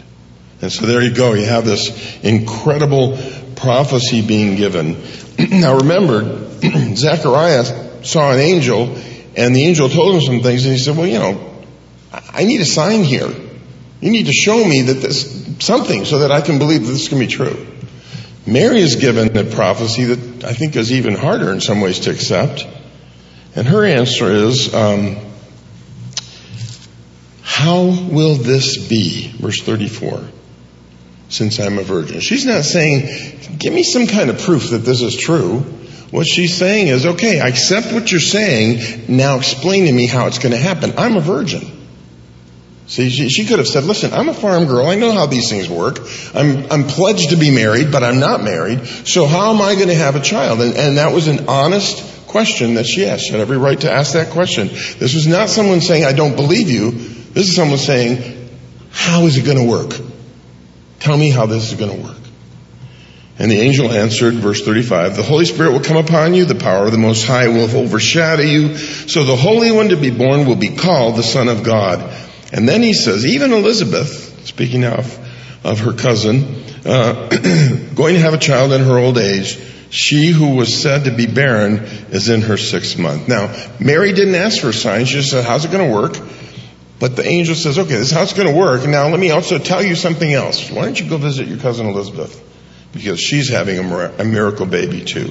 And 0.63 0.73
so 0.73 0.87
there 0.87 1.03
you 1.03 1.15
go. 1.15 1.35
You 1.35 1.47
have 1.47 1.65
this 1.65 2.19
incredible 2.23 3.19
prophecy 3.57 4.27
being 4.27 4.57
given. 4.57 5.03
now 5.39 5.77
remember, 5.77 6.49
Zechariah 6.95 8.05
saw 8.05 8.33
an 8.33 8.41
angel 8.41 8.97
and 9.37 9.55
the 9.55 9.65
angel 9.65 9.89
told 9.89 10.15
him 10.15 10.21
some 10.23 10.41
things 10.41 10.65
and 10.65 10.73
he 10.73 10.79
said, 10.79 10.97
well, 10.97 11.07
you 11.07 11.19
know, 11.19 11.65
I 12.13 12.45
need 12.45 12.61
a 12.61 12.65
sign 12.65 13.05
here. 13.05 13.29
You 14.01 14.11
need 14.11 14.27
to 14.27 14.33
show 14.33 14.65
me 14.65 14.83
that 14.83 14.95
this, 14.95 15.57
something 15.59 16.05
so 16.05 16.21
that 16.21 16.33
I 16.33 16.41
can 16.41 16.59
believe 16.59 16.87
that 16.87 16.93
this 16.93 17.09
can 17.09 17.19
be 17.19 17.27
true. 17.27 17.67
Mary 18.47 18.81
is 18.81 18.97
given 18.97 19.37
a 19.37 19.45
prophecy 19.45 20.05
that 20.05 20.45
I 20.45 20.53
think 20.53 20.77
is 20.77 20.93
even 20.93 21.15
harder 21.15 21.51
in 21.51 21.61
some 21.61 21.81
ways 21.81 22.01
to 22.01 22.11
accept. 22.11 22.67
And 23.55 23.67
her 23.67 23.85
answer 23.85 24.31
is, 24.31 24.73
um, 24.73 25.17
how 27.43 27.83
will 27.85 28.37
this 28.37 28.87
be? 28.89 29.33
Verse 29.39 29.61
34 29.63 30.31
since 31.29 31.59
I'm 31.59 31.79
a 31.79 31.83
virgin. 31.83 32.21
She's 32.21 32.47
not 32.47 32.65
saying, 32.65 33.59
give 33.59 33.73
me 33.73 33.83
some 33.83 34.07
kind 34.07 34.31
of 34.31 34.41
proof 34.41 34.71
that 34.71 34.79
this 34.79 35.03
is 35.03 35.17
true. 35.17 35.61
What 36.11 36.27
she's 36.27 36.57
saying 36.57 36.87
is, 36.89 37.05
okay, 37.05 37.41
I 37.41 37.49
accept 37.49 37.93
what 37.93 38.11
you're 38.13 38.21
saying. 38.21 39.05
Now 39.09 39.39
explain 39.39 39.87
to 39.87 39.93
me 39.93 40.07
how 40.07 40.29
it's 40.29 40.39
going 40.39 40.53
to 40.53 40.59
happen. 40.59 40.95
I'm 40.99 41.17
a 41.17 41.21
virgin. 41.21 41.73
See, 42.87 43.11
she, 43.11 43.29
she, 43.29 43.47
could 43.47 43.59
have 43.59 43.67
said, 43.67 43.83
listen, 43.83 44.13
I'm 44.13 44.29
a 44.29 44.35
farm 44.35 44.67
girl. 44.67 44.87
I 44.87 44.95
know 44.95 45.11
how 45.11 45.27
these 45.27 45.51
things 45.51 45.69
work. 45.69 45.99
I'm, 46.35 46.71
I'm 46.71 46.85
pledged 46.85 47.31
to 47.31 47.37
be 47.37 47.51
married, 47.51 47.91
but 47.91 48.05
I'm 48.05 48.21
not 48.21 48.45
married. 48.45 48.87
So 48.87 49.27
how 49.27 49.53
am 49.53 49.61
I 49.61 49.75
going 49.75 49.89
to 49.89 49.95
have 49.97 50.15
a 50.15 50.21
child? 50.21 50.61
And, 50.61 50.77
and 50.77 50.99
that 50.99 51.13
was 51.13 51.27
an 51.27 51.49
honest 51.49 52.29
question 52.29 52.75
that 52.75 52.87
she 52.87 53.05
asked. 53.05 53.25
She 53.25 53.33
had 53.33 53.41
every 53.41 53.59
right 53.59 53.81
to 53.81 53.91
ask 53.91 54.13
that 54.13 54.31
question. 54.31 54.69
This 54.69 55.15
was 55.15 55.27
not 55.27 55.49
someone 55.49 55.81
saying, 55.81 56.05
I 56.05 56.13
don't 56.13 56.37
believe 56.37 56.71
you. 56.71 56.93
This 56.93 57.49
is 57.49 57.57
someone 57.57 57.79
saying, 57.79 58.51
how 58.91 59.23
is 59.23 59.37
it 59.37 59.45
going 59.45 59.59
to 59.59 59.69
work? 59.69 60.16
Tell 61.07 61.17
me 61.17 61.31
how 61.31 61.47
this 61.47 61.71
is 61.71 61.79
going 61.79 61.97
to 61.97 62.03
work. 62.03 62.19
And 63.39 63.49
the 63.49 63.61
angel 63.61 63.93
answered, 63.93 64.35
verse 64.35 64.65
35, 64.65 65.15
the 65.15 65.23
Holy 65.23 65.45
Spirit 65.45 65.71
will 65.71 65.85
come 65.85 65.99
upon 65.99 66.35
you, 66.35 66.47
the 66.47 66.57
power 66.57 66.87
of 66.87 66.91
the 66.91 66.99
Most 66.99 67.25
High 67.25 67.47
will 67.47 67.71
overshadow 67.77 68.43
you, 68.43 68.77
so 68.77 69.23
the 69.23 69.37
Holy 69.37 69.71
One 69.71 69.91
to 69.91 69.97
be 69.97 70.11
born 70.11 70.47
will 70.47 70.57
be 70.57 70.75
called 70.75 71.15
the 71.15 71.23
Son 71.23 71.47
of 71.47 71.63
God. 71.63 72.13
And 72.53 72.69
then 72.69 72.83
he 72.83 72.93
says, 72.93 73.25
even 73.25 73.53
Elizabeth, 73.53 74.49
speaking 74.49 74.85
of, 74.85 75.17
of 75.65 75.79
her 75.79 75.93
cousin, 75.93 76.65
uh, 76.85 77.29
going 77.95 78.15
to 78.15 78.21
have 78.21 78.35
a 78.35 78.39
child 78.39 78.73
in 78.73 78.83
her 78.83 78.99
old 78.99 79.17
age, 79.17 79.61
she 79.91 80.33
who 80.33 80.57
was 80.57 80.77
said 80.77 81.05
to 81.05 81.13
be 81.13 81.27
barren 81.27 81.85
is 82.11 82.31
in 82.31 82.43
her 82.43 82.57
sixth 82.57 82.99
month. 82.99 83.29
Now, 83.29 83.55
Mary 83.79 84.13
didn't 84.13 84.35
ask 84.35 84.61
for 84.61 84.71
a 84.71 84.73
sign. 84.73 85.05
She 85.05 85.19
just 85.19 85.31
said, 85.31 85.45
how's 85.45 85.65
it 85.65 85.71
going 85.71 85.89
to 85.89 85.95
work? 85.95 86.17
But 86.99 87.17
the 87.17 87.27
angel 87.27 87.55
says, 87.55 87.79
okay, 87.79 87.95
this 87.95 88.09
is 88.09 88.13
how 88.13 88.23
it's 88.23 88.33
going 88.33 88.49
to 88.49 88.55
work. 88.55 88.87
Now 88.87 89.09
let 89.09 89.21
me 89.21 89.31
also 89.31 89.59
tell 89.59 89.83
you 89.83 89.95
something 89.95 90.33
else. 90.33 90.71
Why 90.71 90.87
don't 90.87 90.99
you 90.99 91.09
go 91.09 91.19
visit 91.19 91.47
your 91.47 91.59
cousin 91.59 91.87
Elizabeth? 91.87 92.43
Because 92.93 93.21
she's 93.21 93.51
having 93.51 93.79
a 93.79 94.25
miracle 94.25 94.65
baby 94.65 95.05
too. 95.05 95.31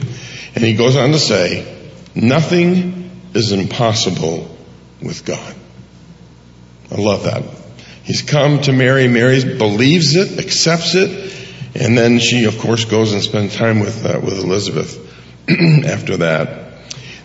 And 0.54 0.64
he 0.64 0.76
goes 0.76 0.96
on 0.96 1.12
to 1.12 1.20
say, 1.20 1.90
nothing 2.14 3.10
is 3.34 3.52
impossible 3.52 4.56
with 5.02 5.26
God. 5.26 5.56
I 6.92 6.96
love 6.96 7.24
that. 7.24 7.44
He's 8.04 8.22
come 8.22 8.62
to 8.62 8.72
Mary. 8.72 9.08
Mary 9.08 9.58
believes 9.58 10.16
it, 10.16 10.38
accepts 10.40 10.94
it, 10.94 11.34
and 11.74 11.98
then 11.98 12.20
she, 12.20 12.46
of 12.46 12.60
course, 12.60 12.86
goes 12.86 13.12
and 13.14 13.24
spends 13.24 13.56
time 13.56 13.80
with 13.80 14.06
uh, 14.06 14.20
with 14.24 14.38
Elizabeth. 14.38 15.02
after 15.50 16.18
that, 16.18 16.74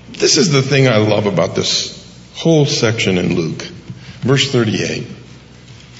this 0.08 0.38
is 0.38 0.50
the 0.50 0.62
thing 0.62 0.88
I 0.88 0.96
love 0.96 1.26
about 1.26 1.54
this 1.54 1.96
whole 2.34 2.64
section 2.64 3.18
in 3.18 3.34
Luke. 3.34 3.66
Verse 4.20 4.50
38. 4.52 5.06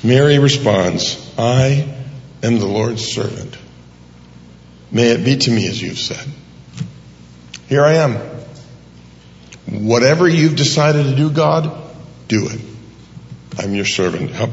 Mary 0.03 0.39
responds, 0.39 1.33
I 1.39 1.95
am 2.43 2.59
the 2.59 2.67
Lord's 2.67 3.05
servant. 3.05 3.57
May 4.91 5.11
it 5.11 5.25
be 5.25 5.37
to 5.37 5.51
me 5.51 5.67
as 5.69 5.81
you've 5.81 5.99
said. 5.99 6.27
Here 7.69 7.85
I 7.85 7.95
am. 7.95 8.17
Whatever 9.67 10.29
you've 10.29 10.57
decided 10.57 11.05
to 11.05 11.17
do, 11.17 11.31
God, 11.31 11.71
do 12.29 12.49
it. 12.49 12.61
I'm 13.59 13.75
your 13.75 13.85
servant. 13.85 14.31
Help, 14.31 14.51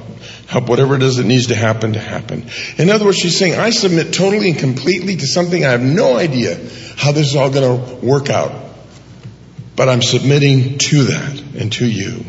help 0.47 0.69
whatever 0.69 0.95
it 0.95 1.03
is 1.03 1.17
that 1.17 1.25
needs 1.25 1.47
to 1.47 1.56
happen 1.56 1.93
to 1.93 1.99
happen. 1.99 2.49
In 2.77 2.89
other 2.89 3.06
words, 3.06 3.17
she's 3.17 3.38
saying, 3.38 3.56
I 3.56 3.69
submit 3.69 4.13
totally 4.13 4.51
and 4.51 4.60
completely 4.60 5.15
to 5.15 5.27
something 5.27 5.63
I 5.63 5.71
have 5.71 5.82
no 5.82 6.17
idea 6.17 6.56
how 6.97 7.12
this 7.12 7.30
is 7.30 7.36
all 7.36 7.49
going 7.49 7.99
to 7.99 8.06
work 8.06 8.30
out. 8.30 8.51
But 9.75 9.89
I'm 9.89 10.01
submitting 10.01 10.77
to 10.77 11.03
that 11.06 11.41
and 11.60 11.71
to 11.73 11.86
you. 11.86 12.25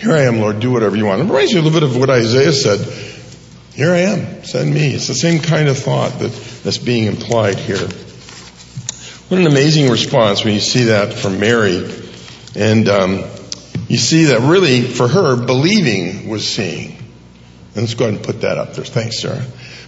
Here 0.00 0.12
I 0.12 0.22
am, 0.22 0.40
Lord, 0.40 0.60
do 0.60 0.70
whatever 0.70 0.96
you 0.96 1.04
want. 1.04 1.20
It 1.20 1.24
reminds 1.24 1.52
me 1.52 1.60
a 1.60 1.62
little 1.62 1.78
bit 1.78 1.86
of 1.86 1.94
what 1.94 2.08
Isaiah 2.08 2.52
said. 2.52 2.80
Here 3.74 3.92
I 3.92 3.98
am, 3.98 4.44
send 4.44 4.72
me. 4.72 4.94
It's 4.94 5.08
the 5.08 5.14
same 5.14 5.42
kind 5.42 5.68
of 5.68 5.76
thought 5.76 6.18
that, 6.20 6.32
that's 6.64 6.78
being 6.78 7.04
implied 7.04 7.58
here. 7.58 7.86
What 9.28 9.38
an 9.38 9.46
amazing 9.46 9.90
response 9.90 10.42
when 10.42 10.54
you 10.54 10.60
see 10.60 10.84
that 10.84 11.12
from 11.12 11.38
Mary. 11.38 11.84
And 12.56 12.88
um, 12.88 13.24
you 13.88 13.98
see 13.98 14.24
that 14.24 14.40
really, 14.40 14.80
for 14.80 15.06
her, 15.06 15.36
believing 15.36 16.30
was 16.30 16.48
seeing. 16.48 16.96
And 17.74 17.76
let's 17.76 17.92
go 17.92 18.06
ahead 18.06 18.16
and 18.16 18.24
put 18.24 18.40
that 18.40 18.56
up 18.56 18.72
there. 18.72 18.86
Thanks, 18.86 19.20
Sarah. 19.20 19.44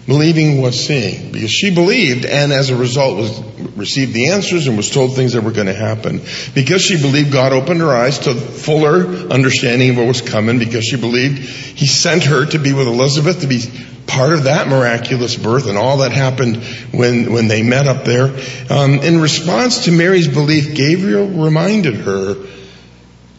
Believing 0.06 0.60
was 0.60 0.84
seeing. 0.84 1.30
Because 1.30 1.50
she 1.50 1.72
believed 1.72 2.24
and 2.24 2.52
as 2.52 2.70
a 2.70 2.76
result 2.76 3.16
was, 3.16 3.40
received 3.76 4.12
the 4.12 4.30
answers 4.30 4.66
and 4.66 4.76
was 4.76 4.90
told 4.90 5.14
things 5.14 5.34
that 5.34 5.42
were 5.42 5.52
going 5.52 5.68
to 5.68 5.74
happen. 5.74 6.20
Because 6.54 6.82
she 6.82 7.00
believed, 7.00 7.32
God 7.32 7.52
opened 7.52 7.80
her 7.80 7.90
eyes 7.90 8.18
to 8.20 8.34
fuller 8.34 9.06
understanding 9.32 9.90
of 9.90 9.98
what 9.98 10.06
was 10.06 10.20
coming. 10.20 10.58
Because 10.58 10.84
she 10.84 10.96
believed, 10.96 11.38
He 11.38 11.86
sent 11.86 12.24
her 12.24 12.46
to 12.46 12.58
be 12.58 12.72
with 12.72 12.88
Elizabeth 12.88 13.42
to 13.42 13.46
be 13.46 13.62
part 14.06 14.32
of 14.32 14.44
that 14.44 14.66
miraculous 14.66 15.36
birth 15.36 15.68
and 15.68 15.78
all 15.78 15.98
that 15.98 16.10
happened 16.10 16.64
when, 16.90 17.32
when 17.32 17.46
they 17.46 17.62
met 17.62 17.86
up 17.86 18.04
there. 18.04 18.24
Um, 18.70 18.94
in 18.94 19.20
response 19.20 19.84
to 19.84 19.92
Mary's 19.92 20.28
belief, 20.28 20.74
Gabriel 20.74 21.28
reminded 21.28 21.94
her, 21.94 22.34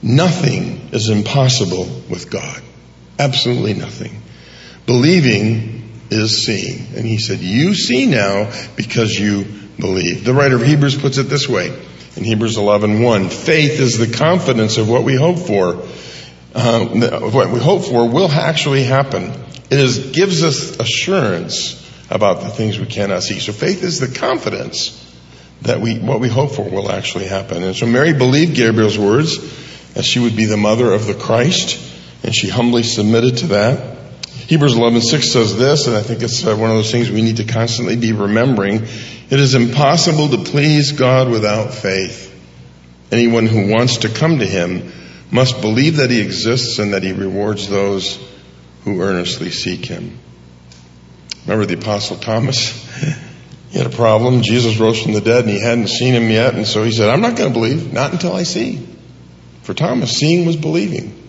nothing 0.01 0.89
is 0.93 1.09
impossible 1.09 1.85
with 2.09 2.29
God. 2.29 2.61
Absolutely 3.19 3.73
nothing. 3.73 4.21
Believing 4.85 5.82
is 6.09 6.45
seeing. 6.45 6.95
And 6.95 7.05
he 7.05 7.17
said, 7.17 7.39
you 7.39 7.73
see 7.73 8.05
now 8.05 8.51
because 8.75 9.17
you 9.17 9.45
believe. 9.79 10.23
The 10.23 10.33
writer 10.33 10.55
of 10.55 10.65
Hebrews 10.65 10.97
puts 10.97 11.17
it 11.17 11.23
this 11.23 11.47
way 11.49 11.73
in 12.15 12.23
Hebrews 12.23 12.57
11:1, 12.57 13.31
faith 13.31 13.79
is 13.79 13.97
the 13.97 14.15
confidence 14.15 14.77
of 14.77 14.87
what 14.87 15.03
we 15.03 15.15
hope 15.15 15.39
for. 15.39 15.83
Uh, 16.53 16.85
what 17.31 17.49
we 17.49 17.59
hope 17.59 17.83
for 17.85 18.07
will 18.07 18.29
actually 18.29 18.83
happen. 18.83 19.31
It 19.71 19.79
is, 19.79 20.11
gives 20.11 20.43
us 20.43 20.79
assurance 20.79 21.79
about 22.11 22.41
the 22.41 22.49
things 22.49 22.77
we 22.77 22.85
cannot 22.85 23.23
see. 23.23 23.39
So 23.39 23.51
faith 23.51 23.81
is 23.83 23.99
the 23.99 24.07
confidence 24.19 24.99
that 25.63 25.81
we, 25.81 25.97
what 25.97 26.19
we 26.19 26.29
hope 26.29 26.51
for 26.51 26.69
will 26.69 26.91
actually 26.91 27.25
happen. 27.25 27.63
And 27.63 27.75
so 27.75 27.87
Mary 27.87 28.13
believed 28.13 28.55
Gabriel's 28.55 28.99
words 28.99 29.39
that 29.93 30.05
she 30.05 30.19
would 30.19 30.35
be 30.35 30.45
the 30.45 30.57
mother 30.57 30.91
of 30.91 31.07
the 31.07 31.15
Christ, 31.15 31.79
and 32.23 32.35
she 32.35 32.49
humbly 32.49 32.83
submitted 32.83 33.37
to 33.37 33.47
that. 33.47 33.92
Hebrews 34.47 34.75
11:6 34.75 35.23
says 35.23 35.57
this, 35.57 35.87
and 35.87 35.95
I 35.95 36.01
think 36.01 36.21
it's 36.21 36.45
uh, 36.45 36.55
one 36.55 36.69
of 36.69 36.75
those 36.75 36.91
things 36.91 37.09
we 37.09 37.21
need 37.21 37.37
to 37.37 37.45
constantly 37.45 37.95
be 37.95 38.11
remembering. 38.11 38.83
It 39.29 39.39
is 39.39 39.55
impossible 39.55 40.29
to 40.29 40.37
please 40.39 40.91
God 40.91 41.29
without 41.29 41.73
faith. 41.73 42.29
Anyone 43.11 43.45
who 43.45 43.71
wants 43.71 43.97
to 43.97 44.09
come 44.09 44.39
to 44.39 44.45
Him 44.45 44.91
must 45.31 45.61
believe 45.61 45.97
that 45.97 46.09
He 46.09 46.19
exists 46.19 46.79
and 46.79 46.93
that 46.93 47.03
He 47.03 47.13
rewards 47.13 47.69
those 47.69 48.19
who 48.83 49.01
earnestly 49.01 49.49
seek 49.49 49.85
Him. 49.85 50.19
Remember 51.45 51.65
the 51.65 51.79
Apostle 51.79 52.17
Thomas? 52.17 52.71
he 53.71 53.77
had 53.77 53.87
a 53.87 53.95
problem. 53.95 54.41
Jesus 54.41 54.77
rose 54.77 55.01
from 55.01 55.13
the 55.13 55.21
dead 55.21 55.45
and 55.45 55.53
he 55.53 55.59
hadn't 55.59 55.87
seen 55.87 56.13
Him 56.13 56.29
yet, 56.29 56.53
and 56.53 56.67
so 56.67 56.83
he 56.83 56.91
said, 56.91 57.09
I'm 57.09 57.21
not 57.21 57.37
going 57.37 57.53
to 57.53 57.57
believe, 57.57 57.93
not 57.93 58.11
until 58.11 58.33
I 58.33 58.43
see. 58.43 58.85
For 59.61 59.73
Thomas, 59.73 60.17
seeing 60.17 60.45
was 60.45 60.57
believing. 60.57 61.21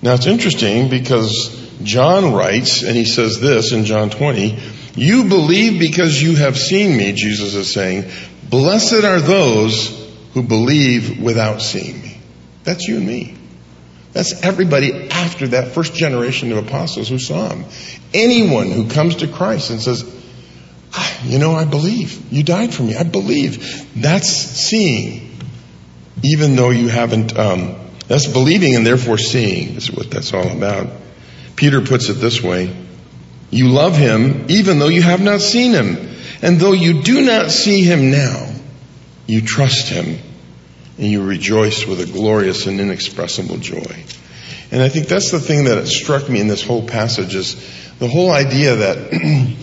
Now 0.00 0.14
it's 0.14 0.26
interesting 0.26 0.88
because 0.88 1.61
John 1.84 2.32
writes, 2.32 2.82
and 2.82 2.96
he 2.96 3.04
says 3.04 3.40
this 3.40 3.72
in 3.72 3.84
John 3.84 4.10
20, 4.10 4.58
You 4.94 5.24
believe 5.24 5.78
because 5.78 6.20
you 6.20 6.36
have 6.36 6.58
seen 6.58 6.96
me, 6.96 7.12
Jesus 7.12 7.54
is 7.54 7.72
saying. 7.72 8.10
Blessed 8.48 9.04
are 9.04 9.20
those 9.20 9.88
who 10.34 10.42
believe 10.42 11.22
without 11.22 11.62
seeing 11.62 12.02
me. 12.02 12.18
That's 12.64 12.86
you 12.86 12.96
and 12.96 13.06
me. 13.06 13.36
That's 14.12 14.42
everybody 14.42 15.10
after 15.10 15.48
that 15.48 15.68
first 15.68 15.94
generation 15.94 16.52
of 16.52 16.66
apostles 16.66 17.08
who 17.08 17.18
saw 17.18 17.48
him. 17.48 17.64
Anyone 18.12 18.70
who 18.70 18.90
comes 18.90 19.16
to 19.16 19.28
Christ 19.28 19.70
and 19.70 19.80
says, 19.80 20.04
ah, 20.92 21.20
you 21.24 21.38
know, 21.38 21.54
I 21.54 21.64
believe. 21.64 22.32
You 22.32 22.42
died 22.42 22.74
for 22.74 22.82
me. 22.82 22.94
I 22.94 23.04
believe. 23.04 24.00
That's 24.00 24.28
seeing, 24.28 25.38
even 26.22 26.56
though 26.56 26.70
you 26.70 26.88
haven't, 26.88 27.38
um, 27.38 27.76
that's 28.06 28.26
believing 28.26 28.74
and 28.76 28.86
therefore 28.86 29.16
seeing 29.16 29.76
is 29.76 29.90
what 29.90 30.10
that's 30.10 30.34
all 30.34 30.46
about. 30.46 30.90
Peter 31.56 31.80
puts 31.80 32.08
it 32.08 32.14
this 32.14 32.42
way. 32.42 32.74
You 33.50 33.68
love 33.68 33.96
him 33.96 34.46
even 34.48 34.78
though 34.78 34.88
you 34.88 35.02
have 35.02 35.20
not 35.20 35.40
seen 35.40 35.72
him. 35.72 36.08
And 36.40 36.58
though 36.58 36.72
you 36.72 37.02
do 37.02 37.22
not 37.22 37.50
see 37.50 37.82
him 37.82 38.10
now, 38.10 38.52
you 39.26 39.42
trust 39.42 39.88
him 39.88 40.18
and 40.98 41.06
you 41.06 41.24
rejoice 41.24 41.86
with 41.86 42.00
a 42.00 42.06
glorious 42.06 42.66
and 42.66 42.80
inexpressible 42.80 43.58
joy. 43.58 44.04
And 44.70 44.82
I 44.82 44.88
think 44.88 45.06
that's 45.06 45.30
the 45.30 45.40
thing 45.40 45.64
that 45.64 45.86
struck 45.86 46.28
me 46.28 46.40
in 46.40 46.48
this 46.48 46.64
whole 46.64 46.86
passage 46.86 47.34
is 47.34 47.54
the 47.98 48.08
whole 48.08 48.30
idea 48.30 48.76
that 48.76 49.56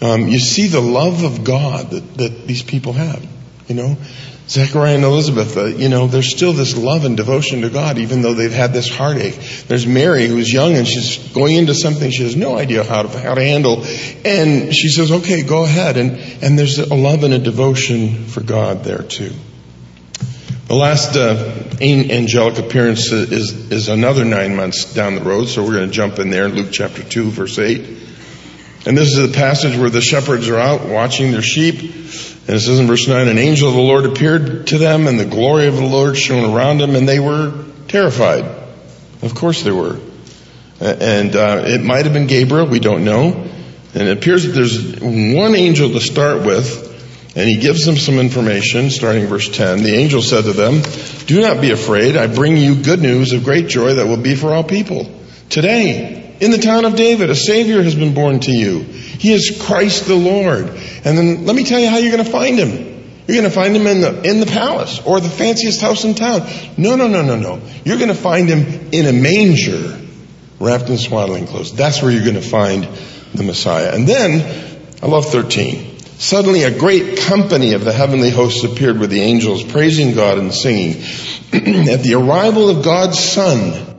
um, 0.02 0.28
you 0.28 0.38
see 0.38 0.66
the 0.66 0.80
love 0.80 1.22
of 1.22 1.44
God 1.44 1.90
that, 1.90 2.14
that 2.18 2.46
these 2.46 2.62
people 2.62 2.92
have. 2.92 3.24
You 3.68 3.74
know, 3.76 3.96
Zechariah 4.48 4.94
and 4.94 5.04
Elizabeth, 5.04 5.56
uh, 5.58 5.66
you 5.66 5.90
know, 5.90 6.06
there's 6.06 6.30
still 6.30 6.54
this 6.54 6.76
love 6.76 7.04
and 7.04 7.18
devotion 7.18 7.60
to 7.62 7.70
God, 7.70 7.98
even 7.98 8.22
though 8.22 8.32
they've 8.32 8.50
had 8.50 8.72
this 8.72 8.88
heartache. 8.88 9.38
There's 9.66 9.86
Mary, 9.86 10.26
who's 10.26 10.50
young 10.50 10.74
and 10.74 10.88
she's 10.88 11.18
going 11.32 11.56
into 11.56 11.74
something 11.74 12.10
she 12.10 12.22
has 12.22 12.34
no 12.34 12.56
idea 12.56 12.82
how 12.82 13.02
to, 13.02 13.18
how 13.20 13.34
to 13.34 13.42
handle. 13.42 13.84
And 14.24 14.74
she 14.74 14.88
says, 14.88 15.12
okay, 15.12 15.42
go 15.42 15.64
ahead. 15.64 15.98
And, 15.98 16.12
and 16.42 16.58
there's 16.58 16.78
a 16.78 16.94
love 16.94 17.24
and 17.24 17.34
a 17.34 17.38
devotion 17.38 18.24
for 18.24 18.42
God 18.42 18.84
there 18.84 19.02
too. 19.02 19.32
The 20.68 20.74
last 20.74 21.16
uh, 21.16 21.52
angelic 21.80 22.58
appearance 22.58 23.12
is, 23.12 23.70
is 23.70 23.88
another 23.88 24.24
nine 24.24 24.56
months 24.56 24.94
down 24.94 25.14
the 25.14 25.22
road, 25.22 25.46
so 25.46 25.62
we're 25.62 25.74
going 25.74 25.88
to 25.88 25.94
jump 25.94 26.18
in 26.18 26.30
there 26.30 26.46
in 26.46 26.54
Luke 26.54 26.68
chapter 26.72 27.02
2, 27.02 27.30
verse 27.30 27.58
8. 27.58 27.78
And 28.86 28.96
this 28.96 29.08
is 29.08 29.30
the 29.30 29.34
passage 29.34 29.76
where 29.76 29.90
the 29.90 30.00
shepherds 30.00 30.48
are 30.48 30.58
out 30.58 30.86
watching 30.86 31.32
their 31.32 31.42
sheep 31.42 31.94
and 32.48 32.56
it 32.56 32.60
says 32.60 32.80
in 32.80 32.86
verse 32.86 33.06
9, 33.06 33.28
an 33.28 33.36
angel 33.36 33.68
of 33.68 33.74
the 33.74 33.80
Lord 33.82 34.06
appeared 34.06 34.68
to 34.68 34.78
them 34.78 35.06
and 35.06 35.20
the 35.20 35.26
glory 35.26 35.66
of 35.66 35.76
the 35.76 35.84
Lord 35.84 36.16
shone 36.16 36.50
around 36.50 36.78
them 36.78 36.96
and 36.96 37.06
they 37.06 37.20
were 37.20 37.66
terrified. 37.88 38.46
Of 39.20 39.34
course 39.34 39.62
they 39.64 39.70
were. 39.70 39.98
And 40.80 41.36
uh, 41.36 41.64
it 41.66 41.82
might 41.82 42.06
have 42.06 42.14
been 42.14 42.26
Gabriel, 42.26 42.66
we 42.66 42.80
don't 42.80 43.04
know. 43.04 43.32
And 43.92 44.08
it 44.08 44.16
appears 44.16 44.46
that 44.46 44.52
there's 44.52 44.98
one 44.98 45.54
angel 45.56 45.90
to 45.90 46.00
start 46.00 46.46
with, 46.46 47.36
and 47.36 47.46
he 47.46 47.58
gives 47.58 47.84
them 47.84 47.96
some 47.96 48.18
information, 48.18 48.88
starting 48.88 49.26
verse 49.26 49.54
10. 49.54 49.82
The 49.82 49.94
angel 49.94 50.22
said 50.22 50.44
to 50.44 50.54
them, 50.54 50.80
Do 51.26 51.42
not 51.42 51.60
be 51.60 51.72
afraid. 51.72 52.16
I 52.16 52.28
bring 52.28 52.56
you 52.56 52.82
good 52.82 53.02
news 53.02 53.34
of 53.34 53.44
great 53.44 53.66
joy 53.66 53.94
that 53.94 54.06
will 54.06 54.22
be 54.22 54.34
for 54.34 54.54
all 54.54 54.64
people. 54.64 55.10
Today, 55.50 56.36
in 56.40 56.50
the 56.50 56.58
town 56.58 56.86
of 56.86 56.96
David, 56.96 57.28
a 57.28 57.34
Savior 57.34 57.82
has 57.82 57.94
been 57.94 58.14
born 58.14 58.40
to 58.40 58.52
you. 58.52 58.86
He 59.18 59.32
is 59.32 59.60
Christ 59.66 60.06
the 60.06 60.14
Lord. 60.14 60.68
And 60.68 61.18
then 61.18 61.44
let 61.44 61.54
me 61.56 61.64
tell 61.64 61.78
you 61.80 61.88
how 61.88 61.98
you're 61.98 62.12
going 62.12 62.24
to 62.24 62.30
find 62.30 62.58
him. 62.58 62.88
You're 63.26 63.36
going 63.36 63.50
to 63.50 63.54
find 63.54 63.76
him 63.76 63.86
in 63.86 64.00
the, 64.00 64.22
in 64.22 64.40
the 64.40 64.46
palace 64.46 65.02
or 65.04 65.20
the 65.20 65.28
fanciest 65.28 65.82
house 65.82 66.04
in 66.04 66.14
town. 66.14 66.48
No, 66.78 66.96
no, 66.96 67.08
no, 67.08 67.22
no, 67.22 67.36
no. 67.36 67.60
You're 67.84 67.98
going 67.98 68.08
to 68.08 68.14
find 68.14 68.48
him 68.48 68.88
in 68.92 69.06
a 69.06 69.12
manger 69.12 70.00
wrapped 70.58 70.88
in 70.88 70.96
swaddling 70.96 71.46
clothes. 71.46 71.74
That's 71.74 72.00
where 72.00 72.10
you're 72.10 72.24
going 72.24 72.34
to 72.34 72.40
find 72.40 72.88
the 73.34 73.42
Messiah. 73.42 73.92
And 73.92 74.06
then, 74.06 74.78
I 75.02 75.06
love 75.06 75.26
13. 75.26 75.98
Suddenly 76.18 76.64
a 76.64 76.76
great 76.76 77.18
company 77.18 77.74
of 77.74 77.84
the 77.84 77.92
heavenly 77.92 78.30
hosts 78.30 78.64
appeared 78.64 78.98
with 78.98 79.10
the 79.10 79.20
angels 79.20 79.62
praising 79.62 80.14
God 80.14 80.38
and 80.38 80.52
singing. 80.52 81.02
At 81.52 82.02
the 82.02 82.14
arrival 82.14 82.70
of 82.70 82.84
God's 82.84 83.18
Son 83.18 83.96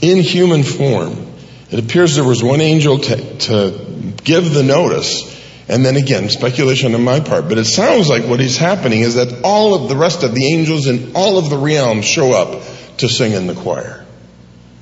in 0.00 0.22
human 0.22 0.62
form, 0.62 1.26
it 1.70 1.78
appears 1.78 2.14
there 2.14 2.24
was 2.24 2.42
one 2.42 2.60
angel 2.60 3.00
to, 3.00 3.38
to 3.38 3.85
give 4.26 4.52
the 4.52 4.62
notice. 4.62 5.34
And 5.68 5.84
then 5.84 5.96
again, 5.96 6.28
speculation 6.28 6.94
on 6.94 7.02
my 7.02 7.20
part, 7.20 7.48
but 7.48 7.58
it 7.58 7.64
sounds 7.64 8.08
like 8.08 8.24
what 8.24 8.40
is 8.40 8.56
happening 8.56 9.00
is 9.00 9.14
that 9.14 9.40
all 9.42 9.74
of 9.74 9.88
the 9.88 9.96
rest 9.96 10.22
of 10.22 10.34
the 10.34 10.52
angels 10.52 10.86
in 10.86 11.12
all 11.14 11.38
of 11.38 11.50
the 11.50 11.56
realms 11.56 12.04
show 12.04 12.32
up 12.32 12.62
to 12.98 13.08
sing 13.08 13.32
in 13.32 13.46
the 13.46 13.54
choir. 13.54 14.04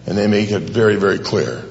And 0.07 0.19
they 0.19 0.27
make 0.27 0.51
it 0.51 0.61
very, 0.61 0.97
very 0.97 1.19
clear. 1.19 1.65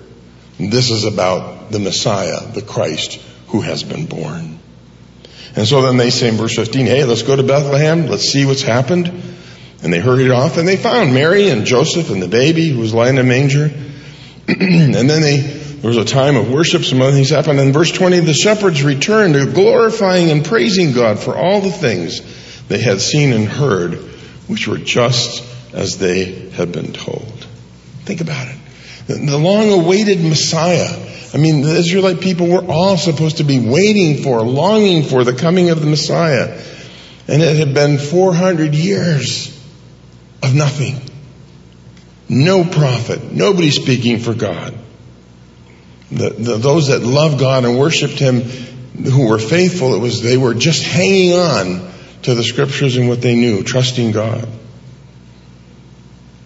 This 0.57 0.89
is 0.89 1.03
about 1.03 1.71
the 1.71 1.79
Messiah, 1.79 2.39
the 2.53 2.61
Christ, 2.61 3.21
who 3.47 3.61
has 3.61 3.83
been 3.83 4.07
born. 4.07 4.59
And 5.55 5.67
so 5.67 5.83
then 5.83 5.97
they 5.97 6.09
say 6.09 6.29
in 6.29 6.35
verse 6.35 6.55
15, 6.55 6.87
hey, 6.87 7.03
let's 7.03 7.21
go 7.21 7.35
to 7.35 7.43
Bethlehem, 7.43 8.07
let's 8.07 8.31
see 8.31 8.45
what's 8.45 8.63
happened. 8.63 9.07
And 9.83 9.93
they 9.93 9.99
hurried 9.99 10.31
off 10.31 10.57
and 10.57 10.67
they 10.67 10.77
found 10.77 11.13
Mary 11.13 11.49
and 11.49 11.65
Joseph 11.65 12.09
and 12.09 12.21
the 12.21 12.27
baby 12.27 12.69
who 12.69 12.79
was 12.79 12.93
lying 12.93 13.17
in 13.17 13.25
a 13.25 13.27
manger. 13.27 13.65
and 14.47 14.95
then 14.95 15.21
they, 15.21 15.62
there 15.83 15.89
was 15.89 15.97
a 15.97 16.05
time 16.05 16.37
of 16.37 16.49
worship, 16.49 16.85
some 16.85 17.01
other 17.01 17.11
things 17.11 17.29
happened. 17.29 17.59
And 17.59 17.67
in 17.67 17.73
verse 17.73 17.91
20, 17.91 18.21
the 18.21 18.33
shepherds 18.33 18.83
returned 18.83 19.53
glorifying 19.53 20.31
and 20.31 20.45
praising 20.45 20.93
God 20.93 21.19
for 21.19 21.35
all 21.35 21.59
the 21.59 21.73
things 21.73 22.21
they 22.69 22.79
had 22.79 23.01
seen 23.01 23.33
and 23.33 23.49
heard, 23.49 23.95
which 24.47 24.65
were 24.65 24.77
just 24.77 25.43
as 25.73 25.97
they 25.97 26.49
had 26.51 26.71
been 26.71 26.93
told. 26.93 27.45
Think 28.05 28.21
about 28.21 28.47
it. 28.47 28.57
The 29.07 29.37
long 29.37 29.71
awaited 29.71 30.23
Messiah. 30.23 30.87
I 31.33 31.37
mean, 31.37 31.63
the 31.63 31.75
Israelite 31.75 32.21
people 32.21 32.47
were 32.47 32.63
all 32.63 32.95
supposed 32.95 33.37
to 33.39 33.43
be 33.43 33.59
waiting 33.59 34.23
for, 34.23 34.41
longing 34.41 35.03
for 35.03 35.25
the 35.25 35.33
coming 35.33 35.69
of 35.69 35.81
the 35.81 35.87
Messiah. 35.87 36.61
And 37.27 37.41
it 37.41 37.57
had 37.57 37.73
been 37.73 37.97
400 37.97 38.73
years 38.73 39.49
of 40.41 40.55
nothing. 40.55 41.01
No 42.29 42.63
prophet, 42.63 43.33
nobody 43.33 43.69
speaking 43.69 44.19
for 44.19 44.33
God. 44.33 44.79
The, 46.13 46.29
the, 46.29 46.57
those 46.57 46.87
that 46.87 47.01
loved 47.01 47.39
God 47.39 47.65
and 47.65 47.77
worshiped 47.77 48.19
Him, 48.19 48.41
who 48.41 49.27
were 49.27 49.39
faithful, 49.39 49.95
it 49.95 49.99
was 49.99 50.21
they 50.21 50.37
were 50.37 50.53
just 50.53 50.83
hanging 50.83 51.33
on 51.33 51.91
to 52.23 52.35
the 52.35 52.43
scriptures 52.43 52.97
and 52.97 53.09
what 53.09 53.21
they 53.21 53.35
knew, 53.35 53.63
trusting 53.63 54.11
God. 54.11 54.47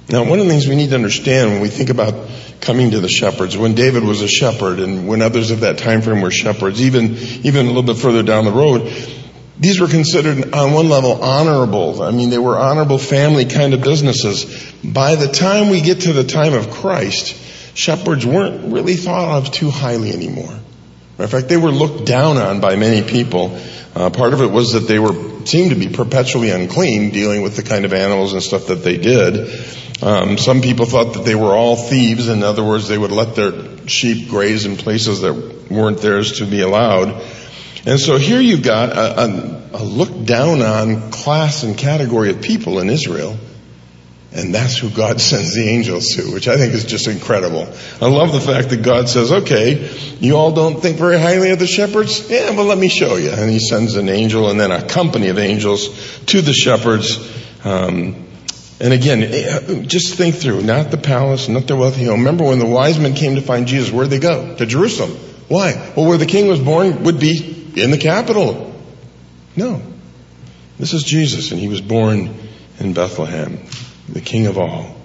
Now, 0.10 0.23
one 0.23 0.39
of 0.39 0.45
the 0.45 0.51
things 0.51 0.67
we 0.67 0.75
need 0.75 0.89
to 0.91 0.95
understand 0.95 1.51
when 1.51 1.62
we 1.62 1.67
think 1.67 1.89
about 1.89 2.30
coming 2.62 2.91
to 2.91 3.01
the 3.01 3.10
shepherds, 3.10 3.58
when 3.58 3.75
David 3.75 4.03
was 4.03 4.21
a 4.21 4.27
shepherd 4.27 4.80
and 4.80 5.08
when 5.08 5.21
others 5.21 5.51
of 5.51 5.62
that 5.62 5.77
time 5.77 6.01
frame 6.01 6.21
were 6.21 6.32
shepherds, 6.32 6.82
even, 6.82 7.17
even 7.43 7.65
a 7.65 7.69
little 7.69 7.84
bit 7.84 7.97
further 7.97 8.23
down 8.23 8.45
the 8.45 8.51
road, 8.51 8.89
these 9.60 9.82
were 9.82 9.88
considered 9.88 10.53
on 10.53 10.73
one 10.73 10.88
level 10.88 11.23
honorable. 11.23 12.01
I 12.01 12.12
mean, 12.12 12.30
they 12.30 12.38
were 12.38 12.58
honorable 12.58 12.97
family 12.97 13.45
kind 13.45 13.73
of 13.73 13.82
businesses. 13.82 14.71
By 14.84 15.15
the 15.15 15.27
time 15.27 15.69
we 15.69 15.82
get 15.82 16.01
to 16.01 16.13
the 16.13 16.23
time 16.23 16.53
of 16.53 16.69
Christ, 16.69 17.36
shepherds 17.77 18.25
weren't 18.25 18.73
really 18.73 18.95
thought 18.95 19.37
of 19.37 19.51
too 19.51 19.69
highly 19.69 20.11
anymore. 20.11 20.59
In 21.19 21.28
fact, 21.28 21.47
they 21.47 21.57
were 21.57 21.71
looked 21.71 22.05
down 22.05 22.38
on 22.38 22.59
by 22.59 22.75
many 22.75 23.07
people. 23.07 23.59
Uh, 23.95 24.09
part 24.09 24.34
of 24.34 24.41
it 24.41 24.51
was 24.51 24.73
that 24.73 24.82
they 24.82 24.99
were 24.99 25.13
seemed 25.45 25.69
to 25.69 25.75
be 25.75 25.88
perpetually 25.88 26.49
unclean, 26.49 27.11
dealing 27.11 27.41
with 27.41 27.55
the 27.55 27.63
kind 27.63 27.86
of 27.86 27.93
animals 27.93 28.34
and 28.34 28.43
stuff 28.43 28.67
that 28.67 28.84
they 28.84 28.97
did. 28.97 29.49
Um, 30.03 30.38
some 30.38 30.61
people 30.61 30.86
thought 30.86 31.13
that 31.13 31.23
they 31.23 31.36
were 31.36 31.55
all 31.55 31.75
thieves. 31.75 32.28
In 32.28 32.43
other 32.43 32.63
words, 32.63 32.88
they 32.88 32.97
would 32.97 33.11
let 33.11 33.36
their 33.36 33.88
sheep 33.88 34.28
graze 34.30 34.65
in 34.65 34.75
places 34.75 35.21
that 35.21 35.71
weren't 35.71 35.99
theirs 35.99 36.39
to 36.39 36.45
be 36.45 36.61
allowed. 36.61 37.23
And 37.86 37.99
so 37.99 38.17
here 38.17 38.41
you've 38.41 38.63
got 38.63 38.89
a, 38.89 39.21
a, 39.21 39.82
a 39.82 39.84
look 39.84 40.25
down 40.25 40.61
on 40.61 41.11
class 41.11 41.63
and 41.63 41.78
category 41.78 42.32
of 42.32 42.41
people 42.41 42.80
in 42.80 42.89
Israel. 42.89 43.38
And 44.38 44.53
that's 44.53 44.77
who 44.77 44.89
God 44.89 45.19
sends 45.31 45.55
the 45.55 45.67
angels 45.67 46.15
to, 46.15 46.31
which 46.31 46.47
I 46.47 46.57
think 46.57 46.73
is 46.73 46.85
just 46.85 47.07
incredible. 47.07 47.67
I 47.99 48.07
love 48.07 48.31
the 48.31 48.39
fact 48.39 48.69
that 48.69 48.83
God 48.83 49.09
says, 49.09 49.31
okay, 49.31 49.89
you 50.19 50.38
all 50.38 50.51
don't 50.51 50.79
think 50.79 50.97
very 50.97 51.19
highly 51.19 51.49
of 51.49 51.59
the 51.59 51.67
shepherds? 51.67 52.29
Yeah, 52.29 52.51
well 52.51 52.65
let 52.65 52.77
me 52.77 52.88
show 52.88 53.15
you. 53.15 53.31
And 53.31 53.49
he 53.49 53.59
sends 53.59 53.95
an 53.95 54.09
angel 54.09 54.49
and 54.49 54.59
then 54.59 54.71
a 54.71 54.88
company 54.88 55.29
of 55.29 55.39
angels 55.39 55.89
to 56.27 56.41
the 56.41 56.53
shepherds, 56.53 57.17
um, 57.65 58.27
And 58.79 58.93
again, 58.93 59.23
eh, 59.23 59.81
just 59.83 60.15
think 60.15 60.35
through, 60.35 60.61
not 60.61 60.91
the 60.91 60.97
palace, 60.97 61.49
not 61.49 61.65
the 61.65 61.75
wealthy 61.75 62.05
home. 62.05 62.19
Remember 62.19 62.43
when 62.43 62.59
the 62.59 62.65
wise 62.65 62.99
men 62.99 63.15
came 63.15 63.35
to 63.35 63.41
find 63.41 63.65
Jesus, 63.65 63.91
where'd 63.91 64.11
they 64.11 64.19
go? 64.19 64.55
To 64.55 64.65
Jerusalem. 64.67 65.17
Why? 65.47 65.73
Well, 65.95 66.05
where 66.05 66.17
the 66.17 66.27
king 66.27 66.47
was 66.47 66.59
born 66.59 67.03
would 67.05 67.19
be 67.19 67.73
in 67.75 67.89
the 67.89 67.97
capital. 67.97 68.75
No. 69.55 69.81
This 70.77 70.93
is 70.93 71.03
Jesus, 71.03 71.51
and 71.51 71.59
he 71.59 71.67
was 71.67 71.81
born 71.81 72.35
in 72.79 72.93
Bethlehem, 72.93 73.57
the 74.10 74.22
king 74.22 74.47
of 74.47 74.58
all. 74.58 74.95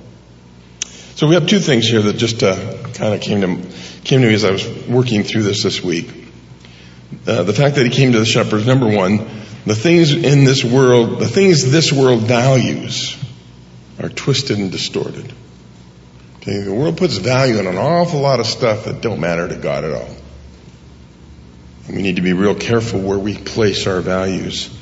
So 1.15 1.27
we 1.27 1.35
have 1.35 1.47
two 1.47 1.59
things 1.59 1.89
here 1.89 2.03
that 2.03 2.17
just 2.17 2.43
uh, 2.43 2.57
kind 2.95 3.15
of 3.15 3.21
came 3.21 3.41
to 3.41 3.69
came 4.05 4.23
to 4.23 4.27
me 4.27 4.35
as 4.35 4.45
I 4.45 4.51
was 4.51 4.67
working 4.89 5.23
through 5.23 5.43
this 5.43 5.63
this 5.63 5.83
week. 5.83 6.11
Uh, 7.27 7.43
the 7.43 7.53
fact 7.53 7.77
that 7.77 7.85
he 7.85 7.91
came 7.91 8.13
to 8.13 8.19
the 8.19 8.25
shepherds, 8.25 8.67
number 8.67 8.89
one, 8.89 9.19
the 9.67 9.75
things 9.75 10.13
in 10.13 10.45
this 10.45 10.65
world, 10.65 11.21
the 11.21 11.29
things 11.29 11.71
this 11.71 11.93
world 11.93 12.23
values 12.23 13.17
are 14.03 14.09
twisted 14.09 14.59
and 14.59 14.73
distorted. 14.73 15.33
Okay, 16.39 16.59
the 16.63 16.75
world 16.75 16.97
puts 16.97 17.19
value 17.19 17.59
on 17.59 17.69
an 17.69 17.79
awful 17.79 18.21
lot 18.21 18.41
of 18.41 18.47
stuff 18.47 18.87
that 18.87 19.01
don't 19.01 19.21
matter 19.21 19.47
to 19.47 19.57
God 19.57 19.85
at 19.85 19.93
all. 19.93 20.17
And 21.87 21.97
we 21.97 22.03
need 22.03 22.17
to 22.17 22.23
be 22.23 22.33
real 22.33 22.57
careful 22.57 23.01
where 23.01 23.19
we 23.19 23.37
place 23.37 23.87
our 23.87 24.01
values. 24.01 24.77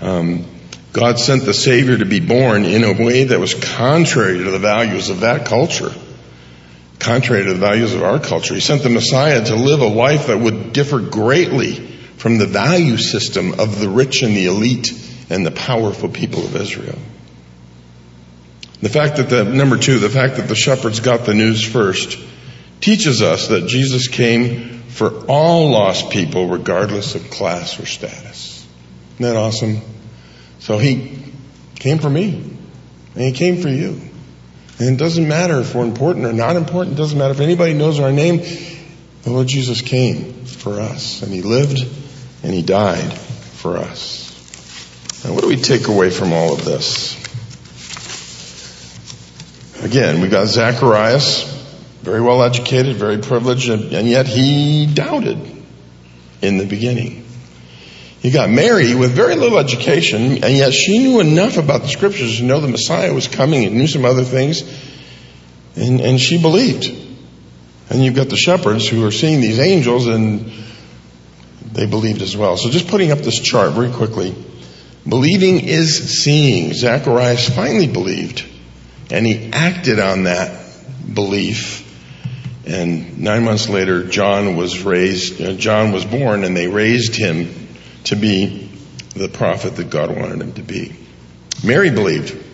Um, 0.00 0.46
God 0.92 1.18
sent 1.18 1.44
the 1.44 1.54
Savior 1.54 1.98
to 1.98 2.06
be 2.06 2.20
born 2.20 2.64
in 2.64 2.82
a 2.82 2.92
way 2.92 3.24
that 3.24 3.38
was 3.38 3.54
contrary 3.54 4.38
to 4.38 4.50
the 4.50 4.58
values 4.58 5.10
of 5.10 5.20
that 5.20 5.46
culture, 5.46 5.92
contrary 6.98 7.44
to 7.44 7.52
the 7.52 7.60
values 7.60 7.94
of 7.94 8.02
our 8.02 8.18
culture. 8.18 8.54
He 8.54 8.60
sent 8.60 8.82
the 8.82 8.90
Messiah 8.90 9.44
to 9.44 9.54
live 9.54 9.80
a 9.80 9.86
life 9.86 10.28
that 10.28 10.38
would 10.38 10.72
differ 10.72 11.00
greatly 11.00 11.74
from 12.16 12.38
the 12.38 12.46
value 12.46 12.96
system 12.96 13.60
of 13.60 13.78
the 13.80 13.88
rich 13.88 14.22
and 14.22 14.34
the 14.34 14.46
elite 14.46 14.92
and 15.30 15.44
the 15.44 15.50
powerful 15.50 16.08
people 16.08 16.44
of 16.44 16.56
Israel. 16.56 16.98
The 18.80 18.88
fact 18.88 19.16
that 19.16 19.28
the, 19.28 19.44
number 19.44 19.76
two, 19.76 19.98
the 19.98 20.08
fact 20.08 20.36
that 20.36 20.48
the 20.48 20.54
shepherds 20.54 21.00
got 21.00 21.26
the 21.26 21.34
news 21.34 21.64
first 21.64 22.18
teaches 22.80 23.22
us 23.22 23.48
that 23.48 23.66
Jesus 23.66 24.08
came 24.08 24.80
for 24.88 25.26
all 25.26 25.70
lost 25.70 26.10
people 26.10 26.48
regardless 26.48 27.14
of 27.14 27.30
class 27.30 27.78
or 27.78 27.86
status. 27.86 28.66
Isn't 29.14 29.26
that 29.26 29.36
awesome? 29.36 29.82
So 30.58 30.78
he 30.78 31.32
came 31.76 31.98
for 31.98 32.10
me 32.10 32.56
and 33.14 33.22
he 33.22 33.32
came 33.32 33.60
for 33.60 33.68
you. 33.68 34.00
And 34.78 34.94
it 34.94 34.96
doesn't 34.96 35.26
matter 35.26 35.58
if 35.60 35.74
we're 35.74 35.84
important 35.84 36.26
or 36.26 36.32
not 36.32 36.56
important. 36.56 36.94
It 36.94 36.98
doesn't 36.98 37.18
matter 37.18 37.32
if 37.32 37.40
anybody 37.40 37.74
knows 37.74 37.98
our 37.98 38.12
name. 38.12 38.38
The 39.22 39.30
Lord 39.30 39.48
Jesus 39.48 39.82
came 39.82 40.44
for 40.44 40.80
us 40.80 41.22
and 41.22 41.32
he 41.32 41.42
lived 41.42 41.80
and 42.42 42.54
he 42.54 42.62
died 42.62 43.12
for 43.12 43.76
us. 43.76 44.28
Now 45.24 45.34
what 45.34 45.42
do 45.42 45.48
we 45.48 45.56
take 45.56 45.88
away 45.88 46.10
from 46.10 46.32
all 46.32 46.52
of 46.52 46.64
this? 46.64 47.16
Again, 49.82 50.20
we've 50.20 50.30
got 50.30 50.46
Zacharias, 50.46 51.44
very 52.02 52.20
well 52.20 52.42
educated, 52.42 52.96
very 52.96 53.18
privileged, 53.18 53.68
and 53.68 54.08
yet 54.08 54.26
he 54.26 54.86
doubted 54.86 55.38
in 56.42 56.58
the 56.58 56.66
beginning. 56.66 57.27
You 58.20 58.32
got 58.32 58.50
Mary 58.50 58.94
with 58.96 59.12
very 59.12 59.36
little 59.36 59.58
education, 59.58 60.42
and 60.44 60.56
yet 60.56 60.72
she 60.72 60.98
knew 60.98 61.20
enough 61.20 61.56
about 61.56 61.82
the 61.82 61.88
scriptures 61.88 62.38
to 62.38 62.44
know 62.44 62.60
the 62.60 62.68
Messiah 62.68 63.14
was 63.14 63.28
coming 63.28 63.64
and 63.64 63.76
knew 63.76 63.86
some 63.86 64.04
other 64.04 64.24
things, 64.24 64.62
and, 65.76 66.00
and 66.00 66.20
she 66.20 66.40
believed. 66.40 66.88
And 67.90 68.04
you've 68.04 68.16
got 68.16 68.28
the 68.28 68.36
shepherds 68.36 68.88
who 68.88 69.06
are 69.06 69.12
seeing 69.12 69.40
these 69.40 69.60
angels, 69.60 70.08
and 70.08 70.52
they 71.72 71.86
believed 71.86 72.20
as 72.20 72.36
well. 72.36 72.56
So 72.56 72.70
just 72.70 72.88
putting 72.88 73.12
up 73.12 73.18
this 73.18 73.38
chart 73.38 73.72
very 73.72 73.90
quickly. 73.90 74.34
Believing 75.08 75.60
is 75.60 76.22
seeing. 76.22 76.74
Zacharias 76.74 77.48
finally 77.48 77.86
believed. 77.86 78.44
And 79.10 79.24
he 79.24 79.50
acted 79.52 80.00
on 80.00 80.24
that 80.24 80.60
belief. 81.14 81.84
And 82.66 83.20
nine 83.20 83.44
months 83.44 83.68
later, 83.68 84.04
John 84.04 84.56
was 84.56 84.82
raised, 84.82 85.40
uh, 85.40 85.52
John 85.54 85.92
was 85.92 86.04
born 86.04 86.44
and 86.44 86.54
they 86.54 86.68
raised 86.68 87.14
him 87.14 87.67
to 88.04 88.16
be 88.16 88.70
the 89.14 89.28
prophet 89.28 89.76
that 89.76 89.90
God 89.90 90.16
wanted 90.16 90.40
him 90.40 90.52
to 90.54 90.62
be. 90.62 90.96
Mary 91.64 91.90
believed 91.90 92.44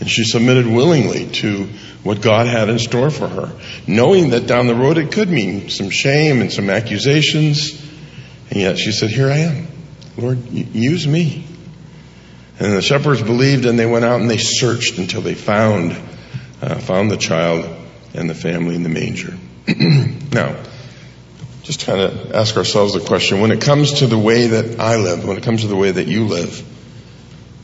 and 0.00 0.08
she 0.08 0.24
submitted 0.24 0.66
willingly 0.66 1.26
to 1.26 1.64
what 2.02 2.22
God 2.22 2.46
had 2.46 2.68
in 2.68 2.78
store 2.78 3.10
for 3.10 3.28
her, 3.28 3.52
knowing 3.86 4.30
that 4.30 4.46
down 4.46 4.66
the 4.66 4.74
road 4.74 4.96
it 4.96 5.12
could 5.12 5.28
mean 5.28 5.68
some 5.68 5.90
shame 5.90 6.40
and 6.40 6.52
some 6.52 6.70
accusations. 6.70 7.72
And 8.50 8.60
yet 8.60 8.78
she 8.78 8.92
said, 8.92 9.10
here 9.10 9.30
I 9.30 9.38
am. 9.38 9.68
Lord, 10.16 10.48
use 10.48 11.06
me. 11.06 11.44
And 12.60 12.72
the 12.72 12.82
shepherds 12.82 13.22
believed 13.22 13.66
and 13.66 13.78
they 13.78 13.86
went 13.86 14.04
out 14.04 14.20
and 14.20 14.30
they 14.30 14.38
searched 14.38 14.98
until 14.98 15.20
they 15.20 15.34
found, 15.34 15.92
uh, 16.62 16.76
found 16.78 17.10
the 17.10 17.16
child 17.16 17.68
and 18.14 18.30
the 18.30 18.34
family 18.34 18.74
in 18.74 18.82
the 18.82 18.88
manger. 18.88 19.34
now, 20.32 20.56
just 21.68 21.84
kind 21.84 22.00
of 22.00 22.32
ask 22.32 22.56
ourselves 22.56 22.94
the 22.94 23.00
question, 23.00 23.42
when 23.42 23.50
it 23.50 23.60
comes 23.60 23.98
to 23.98 24.06
the 24.06 24.16
way 24.16 24.46
that 24.46 24.80
I 24.80 24.96
live, 24.96 25.26
when 25.26 25.36
it 25.36 25.42
comes 25.42 25.60
to 25.60 25.66
the 25.66 25.76
way 25.76 25.90
that 25.90 26.06
you 26.06 26.24
live, 26.24 26.66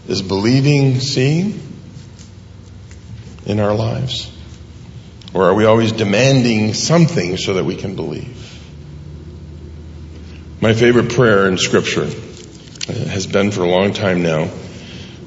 is 0.07 0.20
believing 0.20 1.00
seeing 1.00 1.59
in 3.46 3.61
our 3.61 3.74
lives? 3.74 4.30
Or 5.32 5.44
are 5.44 5.55
we 5.55 5.64
always 5.64 5.90
demanding 5.92 6.74
something 6.74 7.38
so 7.38 7.55
that 7.55 7.64
we 7.64 7.76
can 7.76 7.96
believe? 7.96 8.36
My 10.61 10.74
favorite 10.74 11.12
prayer 11.12 11.48
in 11.48 11.57
scripture 11.57 12.05
uh, 12.05 13.09
has 13.09 13.26
been 13.26 13.52
for 13.52 13.62
a 13.62 13.70
long 13.70 13.94
time 13.94 14.22
now 14.22 14.50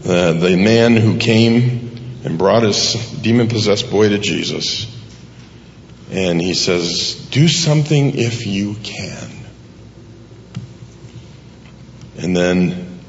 uh, 0.05 0.33
the 0.33 0.55
man 0.55 0.95
who 0.95 1.17
came 1.17 2.21
and 2.23 2.37
brought 2.37 2.61
his 2.61 2.93
demon 3.23 3.47
possessed 3.47 3.89
boy 3.89 4.09
to 4.09 4.19
Jesus. 4.19 4.96
And 6.09 6.41
he 6.41 6.53
says, 6.53 7.15
Do 7.31 7.47
something 7.47 8.17
if 8.17 8.47
you 8.47 8.75
can. 8.75 9.29
And 12.17 12.35
then 12.35 12.99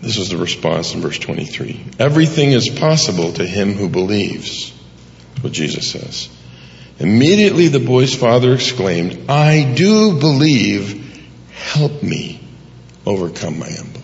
this 0.00 0.18
is 0.18 0.28
the 0.28 0.36
response 0.36 0.94
in 0.94 1.00
verse 1.00 1.18
23. 1.18 1.84
Everything 1.98 2.50
is 2.52 2.68
possible 2.68 3.32
to 3.34 3.46
him 3.46 3.74
who 3.74 3.88
believes, 3.88 4.70
what 5.40 5.52
Jesus 5.52 5.90
says. 5.90 6.28
Immediately 6.98 7.68
the 7.68 7.80
boy's 7.80 8.14
father 8.14 8.52
exclaimed, 8.52 9.30
I 9.30 9.72
do 9.76 10.18
believe, 10.18 11.26
help 11.50 12.02
me 12.02 12.40
overcome 13.06 13.58
my 13.58 13.68
unbelief. 13.68 14.02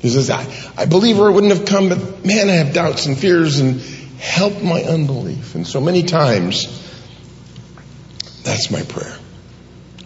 He 0.00 0.10
says, 0.10 0.30
I, 0.30 0.46
I 0.76 0.86
believe 0.86 1.18
or 1.18 1.28
it 1.28 1.32
wouldn't 1.32 1.56
have 1.56 1.66
come, 1.66 1.88
but 1.88 2.24
man, 2.24 2.48
I 2.48 2.54
have 2.54 2.72
doubts 2.72 3.06
and 3.06 3.18
fears 3.18 3.58
and 3.58 3.80
help 4.18 4.62
my 4.62 4.82
unbelief. 4.82 5.54
And 5.54 5.66
so 5.66 5.80
many 5.80 6.02
times, 6.02 6.66
that's 8.42 8.70
my 8.70 8.82
prayer. 8.82 9.16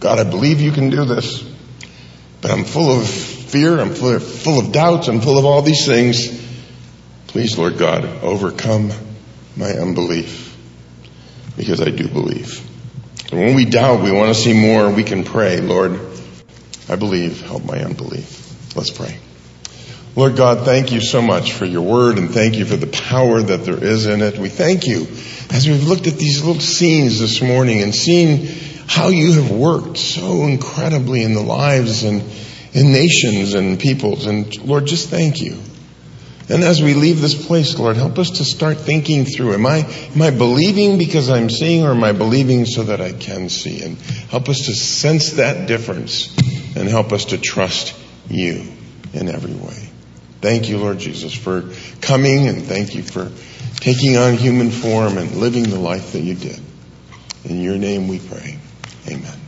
God, 0.00 0.18
I 0.18 0.24
believe 0.24 0.60
you 0.60 0.72
can 0.72 0.90
do 0.90 1.04
this, 1.04 1.42
but 2.40 2.50
I'm 2.50 2.64
full 2.64 3.00
of 3.00 3.08
fear, 3.08 3.78
I'm 3.78 3.94
full 3.94 4.16
of, 4.16 4.22
full 4.26 4.58
of 4.58 4.72
doubts, 4.72 5.08
I'm 5.08 5.20
full 5.20 5.38
of 5.38 5.44
all 5.44 5.62
these 5.62 5.86
things. 5.86 6.40
Please, 7.28 7.56
Lord 7.56 7.78
God, 7.78 8.04
overcome 8.04 8.90
my 9.56 9.70
unbelief 9.70 10.56
because 11.56 11.80
I 11.80 11.90
do 11.90 12.08
believe. 12.08 12.68
And 13.30 13.40
when 13.40 13.54
we 13.54 13.64
doubt, 13.64 14.02
we 14.02 14.12
want 14.12 14.34
to 14.34 14.40
see 14.40 14.52
more, 14.52 14.90
we 14.90 15.04
can 15.04 15.24
pray, 15.24 15.60
Lord, 15.60 15.98
I 16.88 16.96
believe, 16.96 17.40
help 17.42 17.64
my 17.64 17.78
unbelief. 17.82 18.76
Let's 18.76 18.90
pray. 18.90 19.18
Lord 20.14 20.36
God, 20.36 20.66
thank 20.66 20.92
you 20.92 21.00
so 21.00 21.22
much 21.22 21.52
for 21.52 21.64
your 21.64 21.80
word 21.80 22.18
and 22.18 22.30
thank 22.30 22.56
you 22.56 22.66
for 22.66 22.76
the 22.76 22.86
power 22.86 23.40
that 23.40 23.64
there 23.64 23.82
is 23.82 24.04
in 24.04 24.20
it. 24.20 24.36
We 24.36 24.50
thank 24.50 24.86
you 24.86 25.06
as 25.50 25.66
we've 25.66 25.84
looked 25.84 26.06
at 26.06 26.18
these 26.18 26.44
little 26.44 26.60
scenes 26.60 27.18
this 27.18 27.40
morning 27.40 27.80
and 27.80 27.94
seen 27.94 28.46
how 28.86 29.08
you 29.08 29.32
have 29.40 29.50
worked 29.50 29.96
so 29.96 30.46
incredibly 30.46 31.22
in 31.22 31.32
the 31.32 31.42
lives 31.42 32.04
and 32.04 32.22
in 32.74 32.92
nations 32.92 33.54
and 33.54 33.80
peoples. 33.80 34.26
And 34.26 34.54
Lord, 34.66 34.84
just 34.84 35.08
thank 35.08 35.40
you. 35.40 35.58
And 36.50 36.62
as 36.62 36.82
we 36.82 36.92
leave 36.92 37.22
this 37.22 37.46
place, 37.46 37.78
Lord, 37.78 37.96
help 37.96 38.18
us 38.18 38.32
to 38.32 38.44
start 38.44 38.76
thinking 38.76 39.24
through, 39.24 39.54
am 39.54 39.64
I, 39.64 39.78
am 40.14 40.20
I 40.20 40.30
believing 40.30 40.98
because 40.98 41.30
I'm 41.30 41.48
seeing 41.48 41.84
or 41.86 41.92
am 41.92 42.04
I 42.04 42.12
believing 42.12 42.66
so 42.66 42.82
that 42.82 43.00
I 43.00 43.12
can 43.12 43.48
see? 43.48 43.82
And 43.82 43.96
help 44.28 44.50
us 44.50 44.66
to 44.66 44.74
sense 44.74 45.32
that 45.34 45.66
difference 45.66 46.36
and 46.76 46.86
help 46.86 47.12
us 47.12 47.26
to 47.26 47.38
trust 47.38 47.96
you 48.28 48.70
in 49.14 49.30
every 49.30 49.54
way. 49.54 49.91
Thank 50.42 50.68
you, 50.68 50.78
Lord 50.78 50.98
Jesus, 50.98 51.32
for 51.32 51.70
coming 52.00 52.48
and 52.48 52.64
thank 52.64 52.96
you 52.96 53.02
for 53.04 53.30
taking 53.76 54.16
on 54.16 54.34
human 54.34 54.72
form 54.72 55.16
and 55.16 55.36
living 55.36 55.62
the 55.62 55.78
life 55.78 56.12
that 56.12 56.20
you 56.20 56.34
did. 56.34 56.60
In 57.44 57.60
your 57.60 57.78
name 57.78 58.08
we 58.08 58.18
pray. 58.18 58.58
Amen. 59.06 59.41